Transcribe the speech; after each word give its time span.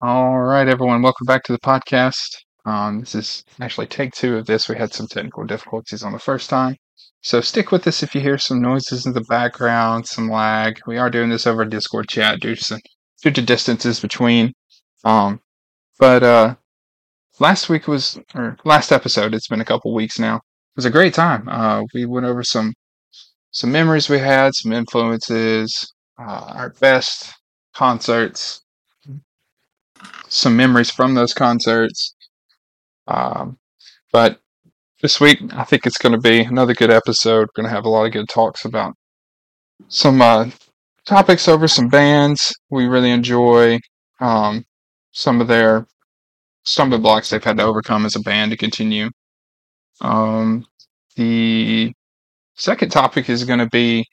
All 0.00 0.40
right, 0.40 0.68
everyone, 0.68 1.02
welcome 1.02 1.24
back 1.24 1.42
to 1.44 1.52
the 1.52 1.58
podcast. 1.58 2.28
Um, 2.66 3.00
this 3.00 3.14
is 3.14 3.44
actually 3.60 3.86
take 3.86 4.12
two 4.12 4.36
of 4.36 4.46
this. 4.46 4.68
We 4.68 4.76
had 4.76 4.92
some 4.92 5.06
technical 5.06 5.44
difficulties 5.44 6.02
on 6.02 6.12
the 6.12 6.18
first 6.18 6.50
time. 6.50 6.76
So 7.22 7.40
stick 7.40 7.72
with 7.72 7.86
us 7.86 8.02
if 8.02 8.14
you 8.14 8.20
hear 8.20 8.36
some 8.36 8.60
noises 8.60 9.06
in 9.06 9.14
the 9.14 9.24
background, 9.28 10.06
some 10.06 10.30
lag. 10.30 10.78
We 10.86 10.98
are 10.98 11.10
doing 11.10 11.30
this 11.30 11.46
over 11.46 11.64
Discord 11.64 12.08
chat 12.08 12.40
due 12.40 12.54
to, 12.54 12.64
some, 12.64 12.80
due 13.22 13.30
to 13.30 13.42
distances 13.42 14.00
between. 14.00 14.52
Um, 15.04 15.40
but 15.98 16.22
uh, 16.22 16.56
last 17.40 17.68
week 17.68 17.88
was, 17.88 18.18
or 18.34 18.56
last 18.64 18.92
episode, 18.92 19.32
it's 19.32 19.48
been 19.48 19.60
a 19.62 19.64
couple 19.64 19.94
weeks 19.94 20.18
now. 20.18 20.36
It 20.36 20.76
was 20.76 20.86
a 20.86 20.90
great 20.90 21.14
time. 21.14 21.48
Uh, 21.48 21.82
we 21.94 22.04
went 22.04 22.26
over 22.26 22.42
some 22.42 22.74
some 23.52 23.70
memories 23.70 24.08
we 24.08 24.18
had, 24.18 24.50
some 24.54 24.72
influences, 24.72 25.92
uh, 26.18 26.52
our 26.56 26.70
best 26.80 27.32
concerts, 27.72 28.63
some 30.28 30.56
memories 30.56 30.90
from 30.90 31.14
those 31.14 31.34
concerts. 31.34 32.14
Um, 33.06 33.58
but 34.12 34.40
this 35.02 35.20
week, 35.20 35.40
I 35.52 35.64
think 35.64 35.86
it's 35.86 35.98
going 35.98 36.14
to 36.14 36.20
be 36.20 36.40
another 36.40 36.74
good 36.74 36.90
episode. 36.90 37.48
We're 37.48 37.62
going 37.62 37.68
to 37.68 37.74
have 37.74 37.84
a 37.84 37.90
lot 37.90 38.06
of 38.06 38.12
good 38.12 38.28
talks 38.28 38.64
about 38.64 38.94
some 39.88 40.22
uh, 40.22 40.50
topics 41.04 41.48
over 41.48 41.68
some 41.68 41.88
bands 41.88 42.52
we 42.70 42.86
really 42.86 43.10
enjoy, 43.10 43.78
um, 44.20 44.64
some 45.12 45.40
of 45.40 45.48
their 45.48 45.86
stumbling 46.64 47.02
blocks 47.02 47.30
they've 47.30 47.44
had 47.44 47.58
to 47.58 47.64
overcome 47.64 48.06
as 48.06 48.16
a 48.16 48.20
band 48.20 48.50
to 48.50 48.56
continue. 48.56 49.10
Um, 50.00 50.66
the 51.16 51.92
second 52.54 52.90
topic 52.90 53.28
is 53.28 53.44
going 53.44 53.58
to 53.58 53.68
be 53.68 54.06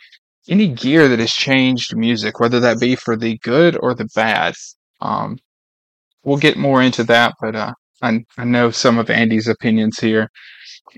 any 0.49 0.67
gear 0.67 1.07
that 1.07 1.19
has 1.19 1.31
changed 1.31 1.95
music, 1.95 2.39
whether 2.39 2.59
that 2.59 2.79
be 2.79 2.95
for 2.95 3.15
the 3.15 3.37
good 3.39 3.77
or 3.79 3.93
the 3.93 4.09
bad. 4.15 4.53
Um, 4.99 5.37
we'll 6.23 6.37
get 6.37 6.57
more 6.57 6.81
into 6.81 7.03
that, 7.05 7.33
but 7.41 7.55
uh, 7.55 7.73
I, 8.01 8.23
I 8.37 8.45
know 8.45 8.71
some 8.71 8.97
of 8.97 9.09
Andy's 9.09 9.47
opinions 9.47 9.99
here, 9.99 10.29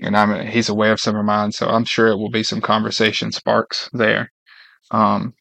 and 0.00 0.16
I'm 0.16 0.46
he's 0.46 0.68
aware 0.68 0.92
of 0.92 1.00
some 1.00 1.16
of 1.16 1.24
mine, 1.24 1.52
so 1.52 1.68
I'm 1.68 1.84
sure 1.84 2.08
it 2.08 2.16
will 2.16 2.30
be 2.30 2.42
some 2.42 2.60
conversation 2.60 3.32
sparks 3.32 3.88
there. 3.92 4.30
Um, 4.90 5.34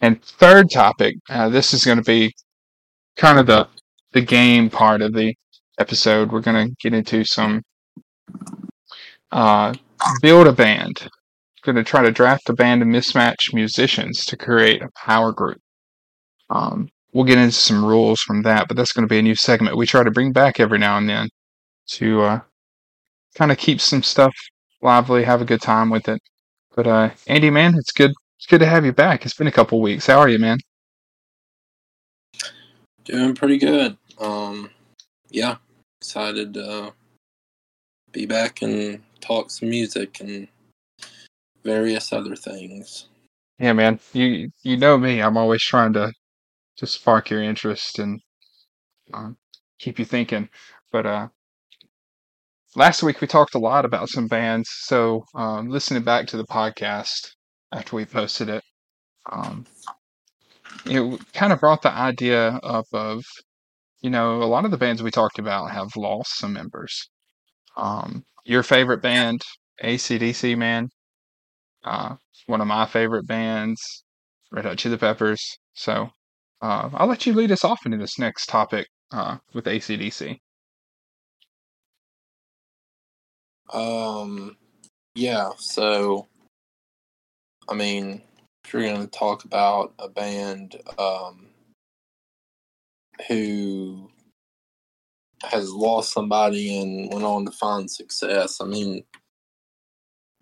and 0.00 0.22
third 0.22 0.70
topic, 0.70 1.16
uh, 1.28 1.48
this 1.48 1.72
is 1.72 1.84
going 1.84 1.98
to 1.98 2.04
be 2.04 2.34
kind 3.16 3.38
of 3.38 3.46
the 3.46 3.68
the 4.12 4.20
game 4.22 4.70
part 4.70 5.02
of 5.02 5.12
the 5.14 5.34
episode. 5.78 6.32
We're 6.32 6.40
going 6.40 6.68
to 6.68 6.74
get 6.80 6.94
into 6.94 7.24
some 7.24 7.62
uh, 9.32 9.74
build 10.22 10.46
a 10.46 10.52
band. 10.52 11.08
Going 11.62 11.76
to 11.76 11.84
try 11.84 12.02
to 12.02 12.12
draft 12.12 12.48
a 12.48 12.52
band 12.52 12.82
of 12.82 12.88
mismatched 12.88 13.52
musicians 13.52 14.24
to 14.26 14.36
create 14.36 14.82
a 14.82 14.90
power 14.94 15.32
group. 15.32 15.58
Um, 16.48 16.88
we'll 17.16 17.24
get 17.24 17.38
into 17.38 17.50
some 17.50 17.82
rules 17.82 18.20
from 18.20 18.42
that, 18.42 18.68
but 18.68 18.76
that's 18.76 18.92
going 18.92 19.02
to 19.02 19.08
be 19.08 19.18
a 19.18 19.22
new 19.22 19.34
segment 19.34 19.78
we 19.78 19.86
try 19.86 20.02
to 20.02 20.10
bring 20.10 20.32
back 20.32 20.60
every 20.60 20.78
now 20.78 20.98
and 20.98 21.08
then 21.08 21.30
to 21.86 22.20
uh, 22.20 22.40
kind 23.34 23.50
of 23.50 23.56
keep 23.56 23.80
some 23.80 24.02
stuff 24.02 24.34
lively, 24.82 25.24
have 25.24 25.40
a 25.40 25.46
good 25.46 25.62
time 25.62 25.88
with 25.88 26.10
it. 26.10 26.20
But 26.74 26.86
uh, 26.86 27.10
Andy, 27.26 27.48
man, 27.48 27.74
it's 27.74 27.90
good. 27.90 28.12
It's 28.36 28.46
good 28.46 28.60
to 28.60 28.66
have 28.66 28.84
you 28.84 28.92
back. 28.92 29.24
It's 29.24 29.34
been 29.34 29.46
a 29.46 29.52
couple 29.52 29.80
weeks. 29.80 30.06
How 30.06 30.18
are 30.18 30.28
you, 30.28 30.38
man? 30.38 30.58
Doing 33.04 33.34
pretty 33.34 33.56
good. 33.56 33.96
Um, 34.20 34.68
yeah, 35.30 35.56
excited 36.02 36.52
to 36.52 36.92
be 38.12 38.26
back 38.26 38.60
and 38.60 39.00
talk 39.22 39.50
some 39.50 39.70
music 39.70 40.20
and 40.20 40.48
various 41.64 42.12
other 42.12 42.36
things. 42.36 43.06
Yeah, 43.58 43.72
man. 43.72 44.00
You 44.12 44.50
you 44.62 44.76
know 44.76 44.98
me. 44.98 45.22
I'm 45.22 45.38
always 45.38 45.62
trying 45.62 45.94
to 45.94 46.12
to 46.78 46.86
spark 46.86 47.30
your 47.30 47.42
interest 47.42 47.98
and 47.98 48.20
um, 49.12 49.36
keep 49.78 49.98
you 49.98 50.04
thinking. 50.04 50.48
But 50.92 51.06
uh, 51.06 51.28
last 52.74 53.02
week 53.02 53.20
we 53.20 53.26
talked 53.26 53.54
a 53.54 53.58
lot 53.58 53.84
about 53.84 54.08
some 54.08 54.28
bands. 54.28 54.68
So 54.70 55.24
um, 55.34 55.68
listening 55.68 56.02
back 56.02 56.26
to 56.28 56.36
the 56.36 56.46
podcast 56.46 57.30
after 57.72 57.96
we 57.96 58.04
posted 58.04 58.48
it, 58.48 58.62
um, 59.30 59.66
it 60.84 61.20
kind 61.32 61.52
of 61.52 61.60
brought 61.60 61.82
the 61.82 61.90
idea 61.90 62.60
up 62.62 62.86
of, 62.92 63.22
you 64.02 64.10
know, 64.10 64.42
a 64.42 64.44
lot 64.44 64.64
of 64.64 64.70
the 64.70 64.76
bands 64.76 65.02
we 65.02 65.10
talked 65.10 65.38
about 65.38 65.70
have 65.70 65.96
lost 65.96 66.36
some 66.36 66.52
members. 66.52 67.08
Um, 67.76 68.24
your 68.44 68.62
favorite 68.62 69.02
band, 69.02 69.42
ACDC, 69.82 70.56
man, 70.56 70.88
uh, 71.84 72.16
one 72.46 72.60
of 72.60 72.66
my 72.66 72.86
favorite 72.86 73.26
bands, 73.26 74.04
Red 74.52 74.64
Hot 74.64 74.78
Chili 74.78 74.96
Peppers. 74.96 75.58
So 75.74 76.10
uh, 76.62 76.90
I'll 76.94 77.06
let 77.06 77.26
you 77.26 77.34
lead 77.34 77.52
us 77.52 77.64
off 77.64 77.84
into 77.84 77.98
this 77.98 78.18
next 78.18 78.46
topic 78.46 78.88
uh, 79.12 79.38
with 79.52 79.66
ACDC. 79.66 80.38
Um, 83.72 84.56
yeah, 85.14 85.50
so, 85.58 86.28
I 87.68 87.74
mean, 87.74 88.22
if 88.64 88.72
you're 88.72 88.82
going 88.82 89.00
to 89.00 89.06
talk 89.06 89.44
about 89.44 89.94
a 89.98 90.08
band 90.08 90.76
um, 90.98 91.48
who 93.28 94.10
has 95.42 95.70
lost 95.72 96.12
somebody 96.12 96.80
and 96.80 97.12
went 97.12 97.24
on 97.24 97.44
to 97.44 97.50
find 97.52 97.90
success, 97.90 98.60
I 98.60 98.66
mean, 98.66 99.04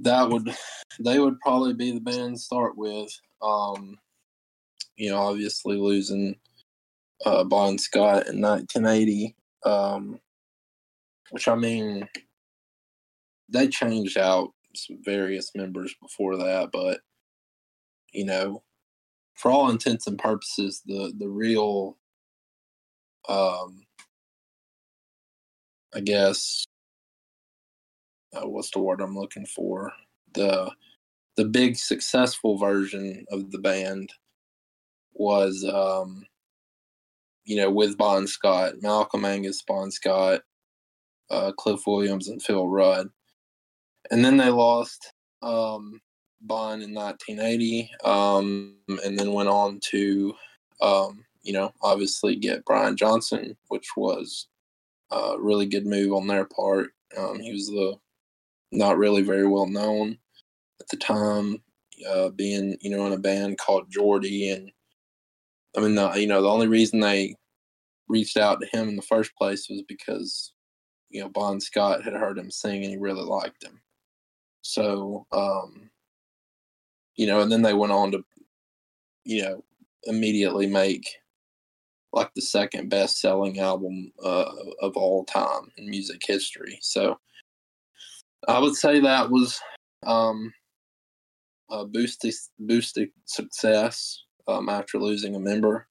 that 0.01 0.29
would, 0.29 0.55
they 1.01 1.19
would 1.19 1.41
probably 1.41 1.73
be 1.73 1.93
the 1.93 2.01
band 2.01 2.37
to 2.37 2.41
start 2.41 2.77
with. 2.77 3.11
Um, 3.43 3.99
you 4.97 5.11
know, 5.11 5.19
obviously 5.19 5.77
losing 5.77 6.37
uh, 7.25 7.45
Bon 7.45 7.79
Scott 7.79 8.29
in 8.29 8.41
1980, 8.41 9.37
um, 9.65 10.21
which 11.31 11.49
I 11.49 11.55
mean, 11.55 12.09
they 13.49 13.69
changed 13.69 14.19
out 14.19 14.51
various 15.05 15.51
members 15.55 15.95
before 16.01 16.37
that, 16.37 16.71
but 16.73 17.01
you 18.13 18.25
know, 18.25 18.63
for 19.35 19.51
all 19.51 19.71
intents 19.71 20.07
and 20.07 20.19
purposes, 20.19 20.83
the 20.87 21.13
the 21.19 21.29
real, 21.29 21.97
um, 23.29 23.85
I 25.95 26.01
guess, 26.01 26.65
uh, 28.35 28.49
what's 28.49 28.71
the 28.71 28.81
word 28.81 29.01
I'm 29.01 29.17
looking 29.17 29.47
for? 29.47 29.93
The 30.35 30.71
the 31.37 31.45
big 31.45 31.77
successful 31.77 32.59
version 32.59 33.25
of 33.31 33.51
the 33.51 33.59
band 33.59 34.13
was 35.15 35.65
um, 35.65 36.27
you 37.45 37.57
know 37.57 37.71
with 37.71 37.97
Bon 37.97 38.27
Scott, 38.27 38.75
Malcolm 38.83 39.25
Angus, 39.25 39.63
Bon 39.63 39.91
Scott, 39.91 40.43
uh, 41.31 41.53
Cliff 41.53 41.81
Williams, 41.87 42.29
and 42.29 42.43
Phil 42.43 42.69
Rudd, 42.69 43.09
and 44.11 44.25
then 44.25 44.37
they 44.37 44.51
lost 44.51 45.13
um, 45.43 46.01
Bon 46.41 46.83
in 46.83 46.95
1980, 46.95 47.91
um, 48.05 48.77
and 49.05 49.19
then 49.19 49.33
went 49.33 49.49
on 49.49 49.81
to 49.91 50.35
um, 50.81 51.25
you 51.43 51.53
know 51.53 51.73
obviously 51.83 52.37
get 52.37 52.65
Brian 52.65 52.97
Johnson, 52.97 53.57
which 53.69 53.89
was 53.97 54.49
a 55.11 55.37
really 55.39 55.67
good 55.67 55.87
move 55.87 56.13
on 56.13 56.27
their 56.27 56.45
part. 56.45 56.91
Um, 57.17 57.39
he 57.39 57.53
was 57.53 57.69
the 57.69 57.97
not 58.73 58.99
really 58.99 59.23
very 59.23 59.47
well 59.47 59.67
known 59.67 60.19
at 60.81 60.89
the 60.89 60.97
time, 60.97 61.63
uh, 62.09 62.29
being 62.31 62.77
you 62.81 62.91
know 62.91 63.07
in 63.07 63.13
a 63.13 63.19
band 63.19 63.59
called 63.59 63.91
Geordie 63.91 64.51
and 64.51 64.71
I 65.77 65.81
mean, 65.81 65.95
the, 65.95 66.13
you 66.13 66.27
know, 66.27 66.43
the 66.43 66.51
only 66.51 66.69
reason 66.69 67.01
they 67.01 67.37
reached 68.09 68.37
out 68.37 68.61
to 68.61 68.67
him 68.67 68.89
in 68.89 68.97
the 68.97 69.03
first 69.03 69.35
place 69.37 69.69
was 69.69 69.83
because, 69.89 70.53
you 71.11 71.21
know, 71.21 71.29
Bon 71.29 71.61
Scott 71.61 72.05
had 72.05 72.13
heard 72.13 72.39
him 72.39 72.51
sing 72.51 72.83
and 72.83 72.91
he 72.91 72.97
really 72.97 73.23
liked 73.23 73.65
him. 73.65 73.81
So, 74.63 75.27
um, 75.33 75.91
you 77.17 77.27
know, 77.27 77.41
and 77.41 77.51
then 77.51 77.63
they 77.63 77.75
went 77.75 77.93
on 77.93 78.13
to, 78.13 78.25
you 79.25 79.43
know, 79.43 79.65
immediately 80.05 80.67
make 80.67 81.09
like 82.13 82.33
the 82.35 82.43
second 82.43 82.89
best 82.89 83.21
selling 83.21 83.59
album 83.59 84.13
uh, 84.23 84.53
of 84.81 84.97
all 84.97 85.25
time 85.25 85.71
in 85.77 85.91
music 85.91 86.21
history. 86.25 86.79
So 86.81 87.19
I 88.47 88.59
would 88.59 88.77
say 88.77 89.01
that 89.01 89.31
was 89.31 89.61
um, 90.07 90.53
a 91.71 91.85
boosted, 91.85 92.35
boosted 92.59 93.11
success 93.25 94.24
um, 94.49 94.69
after 94.69 94.99
losing 94.99 95.35
a 95.35 95.41
member. 95.41 95.87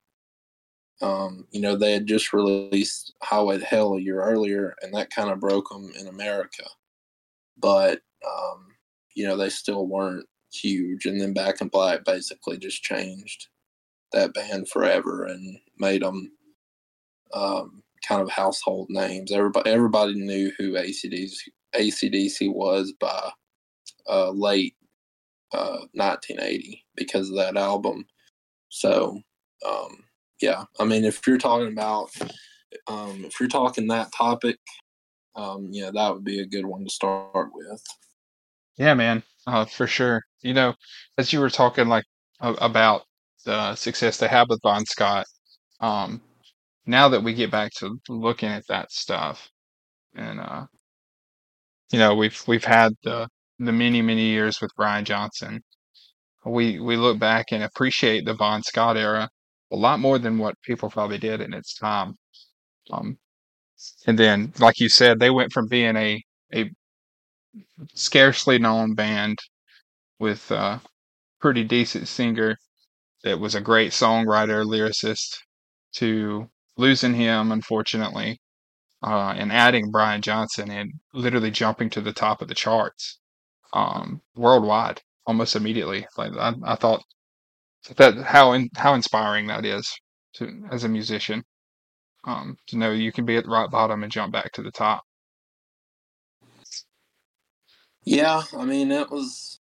Um, 1.02 1.48
you 1.52 1.60
know, 1.60 1.76
they 1.76 1.94
had 1.94 2.08
just 2.08 2.34
released 2.34 3.14
Highway 3.22 3.60
to 3.60 3.66
Hell 3.66 3.96
a 3.96 4.02
year 4.02 4.22
earlier, 4.22 4.76
and 4.82 4.94
that 4.94 5.10
kind 5.10 5.30
of 5.30 5.40
broke 5.40 5.70
them 5.70 5.92
in 6.00 6.08
America. 6.08 6.64
But, 7.58 8.02
um, 8.26 8.68
you 9.16 9.28
know, 9.28 9.36
they 9.36 9.50
still 9.50 9.88
weren't 9.88 10.28
huge. 10.54 11.06
And 11.06 11.20
then 11.20 11.34
Back 11.34 11.62
in 11.62 11.68
Black 11.68 12.06
basically 12.06 12.58
just 12.58 12.84
changed 12.84 13.48
that 14.12 14.34
band 14.34 14.70
forever 14.70 15.26
and 15.26 15.58
made 15.80 16.04
them 16.04 16.32
um, 17.34 17.84
kind 18.08 18.22
of 18.22 18.30
household 18.30 18.88
names. 18.90 19.32
Everybody, 19.32 19.70
everybody 19.70 20.14
knew 20.14 20.52
who 20.58 20.74
ACDC, 20.74 21.36
ACDC 21.76 22.54
was 22.54 22.94
by 23.00 23.32
uh, 24.08 24.30
late 24.30 24.76
uh, 25.54 25.86
1980 25.94 26.86
because 26.96 27.30
of 27.30 27.36
that 27.38 27.58
album. 27.58 28.06
So, 28.74 29.22
um, 29.68 30.04
yeah, 30.42 30.64
I 30.80 30.86
mean, 30.86 31.06
if 31.06 31.26
you're 31.28 31.38
talking 31.38 31.72
about 31.72 32.10
um, 32.88 33.24
if 33.24 33.40
you're 33.40 33.48
talking 33.48 33.88
that 33.88 34.12
topic, 34.12 34.58
um, 35.36 35.70
yeah, 35.72 35.92
that 35.94 36.14
would 36.14 36.24
be 36.24 36.40
a 36.40 36.46
good 36.46 36.66
one 36.66 36.84
to 36.84 36.90
start 36.90 37.52
with. 37.54 37.82
Yeah, 38.78 38.96
man, 38.96 39.22
uh, 39.46 39.66
for 39.66 39.86
sure. 39.86 40.24
You 40.42 40.56
know, 40.56 40.74
as 41.20 41.32
you 41.32 41.40
were 41.40 41.52
talking 41.52 41.88
like 41.88 42.06
about 42.42 43.04
the 43.46 43.76
success 43.76 44.18
they 44.18 44.28
had 44.28 44.50
with 44.50 44.62
Bon 44.64 44.86
Scott, 44.86 45.28
um, 45.80 46.20
now 46.88 47.10
that 47.10 47.24
we 47.24 47.36
get 47.36 47.52
back 47.52 47.72
to 47.76 48.00
looking 48.10 48.50
at 48.50 48.66
that 48.70 48.92
stuff, 48.92 49.50
and 50.16 50.40
uh, 50.40 50.66
you 51.92 52.00
know, 52.00 52.16
we've 52.16 52.42
we've 52.48 52.66
had 52.66 52.94
the 53.04 53.30
the 53.60 53.72
many 53.72 54.02
many 54.02 54.26
years 54.26 54.60
with 54.60 54.72
Brian 54.76 55.06
Johnson. 55.06 55.62
We 56.46 56.80
we 56.80 56.98
look 56.98 57.20
back 57.20 57.52
and 57.52 57.64
appreciate 57.64 58.26
the 58.26 58.34
Bon 58.34 58.64
Scott 58.64 58.98
era 58.98 59.30
a 59.72 59.76
lot 59.76 60.00
more 60.00 60.20
than 60.20 60.38
what 60.38 60.62
people 60.62 60.90
probably 60.90 61.18
did 61.18 61.42
in 61.42 61.54
its 61.54 61.74
time. 61.76 62.16
Um, 62.92 63.18
and 64.08 64.18
then, 64.20 64.54
like 64.60 64.80
you 64.80 64.90
said, 64.90 65.20
they 65.20 65.30
went 65.30 65.54
from 65.54 65.68
being 65.68 65.96
a 65.96 66.22
a 66.54 66.72
scarcely 67.94 68.58
known 68.60 68.96
band 68.96 69.40
with 70.20 70.52
a 70.52 70.82
pretty 71.40 71.64
decent 71.64 72.08
singer 72.08 72.58
that 73.24 73.40
was 73.40 73.56
a 73.56 73.62
great 73.62 73.92
songwriter, 73.92 74.66
lyricist, 74.66 75.38
to 75.94 76.50
losing 76.78 77.14
him, 77.14 77.52
unfortunately, 77.52 78.40
uh, 79.04 79.34
and 79.38 79.52
adding 79.52 79.92
Brian 79.92 80.22
Johnson 80.22 80.72
and 80.72 80.94
literally 81.14 81.52
jumping 81.52 81.90
to 81.92 82.02
the 82.02 82.14
top 82.14 82.42
of 82.42 82.48
the 82.48 82.56
charts 82.56 83.20
um, 83.74 84.22
worldwide 84.36 85.02
almost 85.28 85.56
immediately. 85.56 86.08
Like 86.18 86.34
I, 86.38 86.54
I 86.66 86.76
thought 86.76 87.04
that 87.98 88.16
how 88.24 88.54
in, 88.54 88.70
how 88.76 88.96
inspiring 88.96 89.48
that 89.48 89.66
is 89.66 89.92
to 90.36 90.64
as 90.72 90.84
a 90.86 90.90
musician 90.90 91.44
um, 92.26 92.58
to 92.68 92.78
know 92.78 92.92
you 92.92 93.12
can 93.12 93.26
be 93.26 93.38
at 93.38 93.46
the 93.46 93.52
right 93.52 93.70
bottom 93.72 94.04
and 94.04 94.12
jump 94.12 94.34
back 94.34 94.52
to 94.54 94.64
the 94.64 94.72
top. 94.72 95.04
Yeah, 98.06 98.44
I 98.58 98.66
mean 98.66 98.92
it 98.92 99.12
was. 99.12 99.60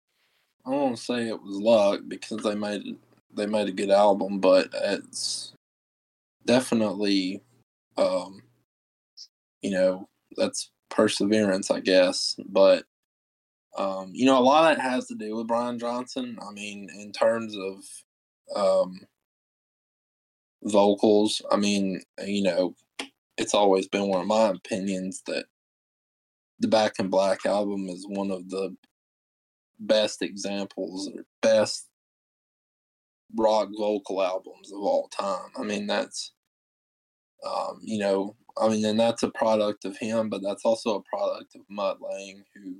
I 0.65 0.71
to 0.97 1.03
say 1.03 1.27
it 1.27 1.41
was 1.41 1.57
luck 1.57 2.01
because 2.07 2.43
they 2.43 2.55
made 2.55 2.97
they 3.35 3.47
made 3.47 3.67
a 3.69 3.73
good 3.73 3.89
album, 3.91 4.39
but 4.39 4.69
it's 4.73 5.53
definitely, 6.45 7.41
um, 7.97 8.43
you 9.61 9.71
know, 9.71 10.09
that's 10.37 10.71
perseverance, 10.89 11.71
I 11.71 11.81
guess. 11.81 12.35
But 12.49 12.85
um, 13.79 14.11
you 14.13 14.25
know, 14.25 14.37
a 14.37 14.41
lot 14.43 14.69
of 14.69 14.77
that 14.77 14.83
has 14.83 15.07
to 15.07 15.15
do 15.15 15.37
with 15.37 15.47
Brian 15.47 15.79
Johnson. 15.79 16.37
I 16.41 16.51
mean, 16.51 16.89
in 16.93 17.13
terms 17.13 17.55
of 17.55 17.77
um, 18.53 18.99
vocals, 20.63 21.41
I 21.49 21.55
mean, 21.55 22.01
you 22.25 22.43
know, 22.43 22.75
it's 23.37 23.53
always 23.53 23.87
been 23.87 24.09
one 24.09 24.19
of 24.19 24.27
my 24.27 24.49
opinions 24.49 25.23
that 25.27 25.45
the 26.59 26.67
Back 26.67 26.99
in 26.99 27.07
Black 27.07 27.45
album 27.45 27.87
is 27.87 28.05
one 28.05 28.31
of 28.31 28.49
the 28.49 28.75
best 29.79 30.21
examples 30.21 31.09
or 31.15 31.23
best 31.41 31.87
rock 33.37 33.69
vocal 33.77 34.21
albums 34.21 34.73
of 34.73 34.79
all 34.79 35.07
time. 35.07 35.51
I 35.57 35.63
mean, 35.63 35.87
that's, 35.87 36.33
um, 37.47 37.79
you 37.81 37.99
know, 37.99 38.35
I 38.61 38.67
mean, 38.67 38.83
and 38.83 38.99
that's 38.99 39.23
a 39.23 39.31
product 39.31 39.85
of 39.85 39.97
him, 39.97 40.29
but 40.29 40.41
that's 40.43 40.65
also 40.65 40.95
a 40.95 41.03
product 41.03 41.55
of 41.55 41.61
Mutt 41.69 41.99
Lange, 42.01 42.43
who 42.53 42.75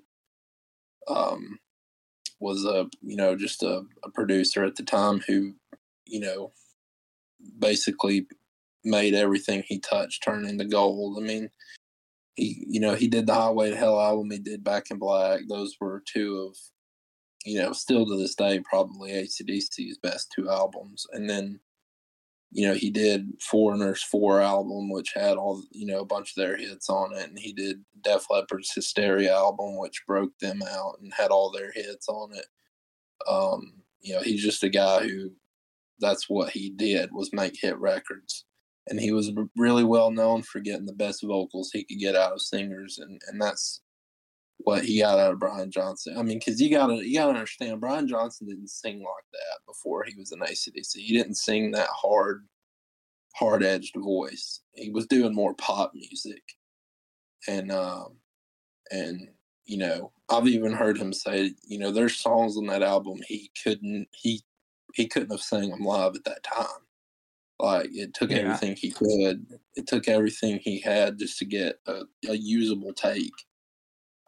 um, 1.10 1.60
was 2.40 2.66
a, 2.66 2.88
you 3.02 3.16
know, 3.16 3.36
just 3.36 3.64
a, 3.64 3.84
a 4.04 4.10
producer 4.14 4.64
at 4.64 4.76
the 4.76 4.84
time 4.84 5.22
who, 5.28 5.54
you 6.06 6.20
know, 6.20 6.52
basically 7.60 8.28
made 8.84 9.14
everything 9.14 9.64
he 9.66 9.80
touched 9.80 10.24
turn 10.24 10.46
into 10.46 10.66
gold. 10.66 11.18
I 11.22 11.26
mean, 11.26 11.50
he, 12.36 12.66
you 12.68 12.80
know, 12.80 12.96
he 12.96 13.08
did 13.08 13.28
the 13.28 13.34
Highway 13.34 13.72
to 13.72 13.76
Hell 13.76 14.00
album. 14.00 14.32
He 14.32 14.40
did 14.40 14.64
Back 14.64 14.92
in 14.92 14.98
Black. 14.98 15.42
Those 15.48 15.76
were 15.80 16.04
two 16.12 16.50
of, 16.50 16.58
you 17.46 17.60
know, 17.60 17.74
still 17.74 18.06
to 18.06 18.18
this 18.18 18.36
day, 18.36 18.62
probably 18.70 19.12
ACDC's 19.12 19.98
best 19.98 20.32
two 20.34 20.50
albums. 20.50 21.06
And 21.12 21.30
then, 21.30 21.60
you 22.52 22.68
know, 22.68 22.74
he 22.74 22.90
did 22.90 23.32
Foreigner's 23.42 24.02
Four 24.02 24.42
album, 24.42 24.90
which 24.90 25.12
had 25.14 25.38
all, 25.38 25.64
you 25.72 25.86
know, 25.86 26.00
a 26.00 26.06
bunch 26.06 26.32
of 26.32 26.36
their 26.36 26.58
hits 26.58 26.90
on 26.90 27.14
it. 27.14 27.30
And 27.30 27.38
he 27.38 27.54
did 27.54 27.84
Def 28.02 28.26
Leppard's 28.30 28.74
Hysteria 28.74 29.36
album, 29.36 29.78
which 29.78 30.04
broke 30.08 30.38
them 30.40 30.62
out 30.64 30.96
and 31.02 31.14
had 31.14 31.30
all 31.30 31.52
their 31.52 31.72
hits 31.72 32.08
on 32.10 32.32
it. 32.34 32.46
Um, 33.28 33.74
you 34.02 34.16
know, 34.16 34.22
he's 34.22 34.44
just 34.44 34.64
a 34.64 34.70
guy 34.70 35.08
who 35.08 35.32
that's 36.00 36.30
what 36.30 36.50
he 36.52 36.70
did 36.70 37.12
was 37.12 37.34
make 37.34 37.58
hit 37.62 37.78
records 37.78 38.46
and 38.90 39.00
he 39.00 39.12
was 39.12 39.32
really 39.56 39.84
well 39.84 40.12
known 40.12 40.42
for 40.42 40.60
getting 40.60 40.86
the 40.86 40.94
best 40.94 41.22
vocals 41.24 41.70
he 41.72 41.84
could 41.84 42.00
get 42.00 42.16
out 42.16 42.34
of 42.34 42.42
singers, 42.42 42.98
and 42.98 43.22
and 43.28 43.42
that's 43.42 43.82
what 44.60 44.84
he 44.84 45.00
got 45.00 45.20
out 45.20 45.34
of 45.34 45.40
Brian 45.40 45.72
Johnson. 45.72 46.18
I 46.18 46.24
mean, 46.24 46.40
because 46.40 46.62
you 46.62 46.70
gotta 46.70 46.96
you 46.96 47.16
gotta 47.16 47.32
understand, 47.32 47.82
Brian 47.82 48.08
Johnson 48.08 48.48
didn't 48.48 48.70
sing 48.70 49.00
like 49.00 49.26
that 49.32 49.66
before 49.66 50.04
he 50.04 50.16
was 50.16 50.32
in 50.32 50.40
ACDC. 50.40 50.96
He 50.96 51.18
didn't 51.18 51.36
sing 51.36 51.72
that 51.72 51.88
hard, 51.90 52.46
hard 53.36 53.64
edged 53.64 53.96
voice. 53.96 54.62
He 54.74 54.90
was 54.90 55.08
doing 55.08 55.34
more 55.34 55.54
pop 55.56 55.94
music, 55.96 56.44
and 57.48 57.72
um, 57.72 58.18
and 58.92 59.30
you 59.66 59.78
know, 59.78 60.12
I've 60.30 60.48
even 60.48 60.74
heard 60.74 60.98
him 60.98 61.14
say, 61.14 61.54
you 61.68 61.80
know, 61.80 61.92
there's 61.92 62.18
songs 62.18 62.58
on 62.58 62.66
that 62.68 62.84
album 62.84 63.20
he 63.28 63.52
couldn't 63.64 64.08
he 64.12 64.42
he 64.94 65.08
couldn't 65.08 65.32
have 65.32 65.42
sang 65.42 65.70
them 65.70 65.86
live 65.86 66.16
at 66.16 66.26
that 66.26 66.44
time. 66.44 66.66
Like 67.60 67.90
it 67.92 68.14
took 68.14 68.32
yeah. 68.32 68.38
everything 68.38 68.76
he 68.76 68.92
could. 68.92 69.46
It 69.76 69.88
took 69.88 70.08
everything 70.08 70.60
he 70.60 70.80
had 70.80 71.20
just 71.20 71.38
to 71.40 71.46
get 71.46 71.80
a, 71.88 72.02
a 72.28 72.36
usable 72.36 72.94
take. 72.94 73.32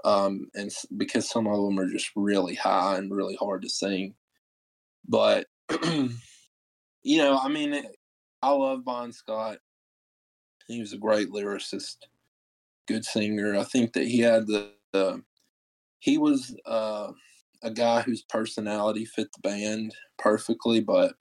Um, 0.03 0.48
and 0.56 0.71
because 0.98 1.30
some 1.30 1.48
of 1.48 1.63
them 1.63 1.80
are 1.80 1.89
just 1.89 2.12
really 2.15 2.56
high 2.56 2.98
and 2.98 3.13
really 3.13 3.36
hard 3.36 3.62
to 3.63 3.69
sing. 3.69 4.15
But 5.07 5.48
you 5.83 7.18
know, 7.18 7.39
I 7.42 7.48
mean, 7.48 7.83
I 8.42 8.50
love 8.50 8.86
Bon 8.86 9.12
Scott. 9.12 9.57
He 10.68 10.80
was 10.80 10.94
a 10.94 10.98
great 10.98 11.30
lyricist, 11.30 11.98
good 12.88 13.06
singer. 13.06 13.56
I 13.56 13.63
think 13.63 13.94
that 13.94 14.07
he 14.07 14.19
had 14.19 14.48
the, 14.48 14.71
the 14.94 15.21
he 16.00 16.18
was 16.18 16.56
uh, 16.65 17.12
a 17.62 17.71
guy 17.71 18.01
whose 18.01 18.24
personality 18.24 19.06
fit 19.06 19.27
the 19.33 19.48
band 19.48 19.94
perfectly, 20.18 20.81
but 20.81 21.13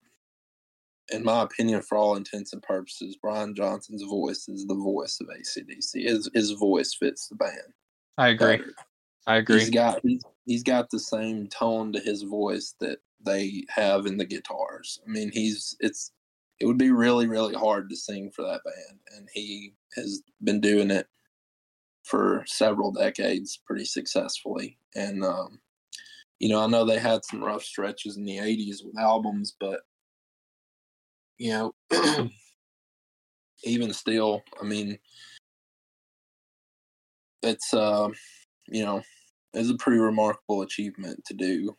in 1.13 1.25
my 1.25 1.43
opinion, 1.43 1.83
for 1.83 1.99
all 1.99 2.17
intents 2.17 2.53
and 2.53 2.63
purposes, 2.63 3.19
Brian 3.21 3.55
Johnson's 3.55 4.03
voice 4.03 4.49
is 4.49 4.67
the 4.67 4.75
voice 4.75 5.21
of 5.21 5.29
ACDC. 5.29 6.07
His 6.07 6.31
his 6.33 6.53
voice 6.53 6.95
fits 6.95 7.29
the 7.29 7.35
band. 7.35 7.75
I 8.21 8.29
agree. 8.29 8.59
Better. 8.59 8.75
I 9.27 9.37
agree. 9.37 9.61
He's 9.61 9.71
got 9.71 10.01
he's, 10.03 10.23
he's 10.45 10.63
got 10.63 10.91
the 10.91 10.99
same 10.99 11.47
tone 11.47 11.91
to 11.95 12.01
his 12.01 12.23
voice 12.23 12.75
that 12.81 12.99
they 13.25 13.65
have 13.71 14.05
in 14.05 14.19
the 14.19 14.27
guitars. 14.27 15.01
I 15.07 15.11
mean, 15.11 15.31
he's 15.33 15.75
it's 15.81 16.13
it 16.61 16.67
would 16.67 16.77
be 16.77 16.91
really 16.91 17.27
really 17.27 17.55
hard 17.55 17.89
to 17.89 17.97
sing 17.97 18.31
for 18.31 18.43
that 18.43 18.61
band, 18.63 18.99
and 19.17 19.27
he 19.33 19.73
has 19.97 20.23
been 20.45 20.61
doing 20.61 20.91
it 20.91 21.07
for 22.05 22.45
several 22.47 22.93
decades 22.93 23.59
pretty 23.67 23.87
successfully. 23.87 24.77
And 24.95 25.25
um, 25.25 25.59
you 26.41 26.51
know, 26.51 26.61
I 26.63 26.67
know 26.67 26.85
they 26.85 26.99
had 26.99 27.25
some 27.25 27.43
rough 27.43 27.63
stretches 27.63 28.19
in 28.19 28.25
the 28.27 28.37
'80s 28.37 28.85
with 28.85 28.99
albums, 28.99 29.57
but 29.59 29.81
you 31.39 31.53
know, 31.53 31.75
even 33.65 33.95
still, 33.95 34.43
I 34.61 34.65
mean, 34.67 34.99
it's 37.43 37.73
uh, 37.73 38.09
you 38.69 38.85
know, 38.85 39.03
it's 39.55 39.71
a 39.71 39.77
pretty 39.77 39.99
remarkable 39.99 40.63
achievement 40.63 41.21
to 41.27 41.35
do 41.35 41.77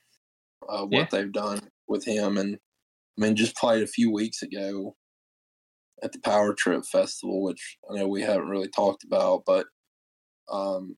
uh, 0.68 0.84
what 0.84 0.92
yeah. 0.92 1.08
they've 1.12 1.32
done 1.32 1.60
with 1.88 2.06
him, 2.06 2.38
and 2.38 2.58
I 3.18 3.22
mean, 3.22 3.36
just 3.36 3.56
played 3.56 3.84
a 3.84 3.88
few 3.88 4.12
weeks 4.12 4.42
ago 4.42 4.96
at 6.04 6.12
the 6.12 6.20
Power 6.20 6.54
Trip 6.54 6.84
Festival, 6.86 7.44
which 7.44 7.78
I 7.90 7.96
know 7.96 8.08
we 8.08 8.22
haven't 8.22 8.50
really 8.50 8.70
talked 8.70 9.04
about, 9.04 9.44
but 9.46 9.68
um, 10.52 10.96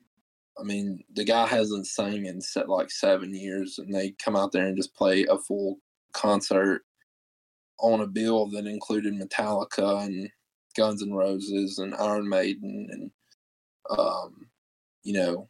I 0.58 0.62
mean, 0.62 1.02
the 1.14 1.24
guy 1.24 1.46
hasn't 1.46 1.86
sang 1.86 2.26
in 2.26 2.40
set 2.40 2.68
like 2.68 2.90
seven 2.90 3.34
years, 3.34 3.78
and 3.78 3.94
they 3.94 4.14
come 4.22 4.36
out 4.36 4.52
there 4.52 4.66
and 4.66 4.76
just 4.76 4.94
play 4.94 5.24
a 5.28 5.38
full 5.38 5.78
concert 6.12 6.82
on 7.80 8.00
a 8.00 8.06
bill 8.06 8.48
that 8.50 8.66
included 8.66 9.14
Metallica 9.14 10.04
and 10.04 10.30
Guns 10.76 11.02
N' 11.02 11.12
Roses 11.12 11.78
and 11.78 11.94
Iron 11.94 12.28
Maiden 12.28 12.88
and 12.90 13.10
um, 13.98 14.48
you 15.04 15.12
know 15.14 15.48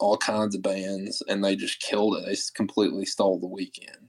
all 0.00 0.16
kinds 0.16 0.54
of 0.54 0.62
bands, 0.62 1.22
and 1.28 1.44
they 1.44 1.56
just 1.56 1.80
killed 1.80 2.16
it. 2.16 2.24
They 2.26 2.36
completely 2.54 3.04
stole 3.04 3.38
the 3.38 3.46
weekend, 3.46 4.08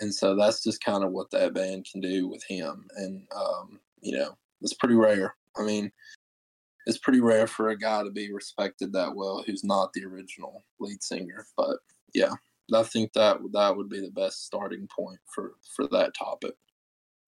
and 0.00 0.14
so 0.14 0.34
that's 0.34 0.62
just 0.62 0.82
kind 0.82 1.04
of 1.04 1.12
what 1.12 1.30
that 1.32 1.54
band 1.54 1.86
can 1.90 2.00
do 2.00 2.28
with 2.28 2.42
him. 2.48 2.86
And 2.96 3.26
um, 3.34 3.80
you 4.00 4.16
know, 4.16 4.36
it's 4.62 4.74
pretty 4.74 4.94
rare. 4.94 5.34
I 5.56 5.64
mean, 5.64 5.90
it's 6.86 6.98
pretty 6.98 7.20
rare 7.20 7.46
for 7.46 7.68
a 7.68 7.78
guy 7.78 8.02
to 8.02 8.10
be 8.10 8.32
respected 8.32 8.92
that 8.92 9.14
well 9.14 9.42
who's 9.46 9.64
not 9.64 9.92
the 9.92 10.04
original 10.04 10.64
lead 10.80 11.02
singer. 11.02 11.46
But 11.56 11.78
yeah, 12.14 12.32
I 12.74 12.82
think 12.82 13.12
that 13.12 13.38
that 13.52 13.76
would 13.76 13.88
be 13.88 14.00
the 14.00 14.10
best 14.10 14.46
starting 14.46 14.88
point 14.88 15.20
for 15.26 15.52
for 15.74 15.86
that 15.88 16.14
topic. 16.14 16.54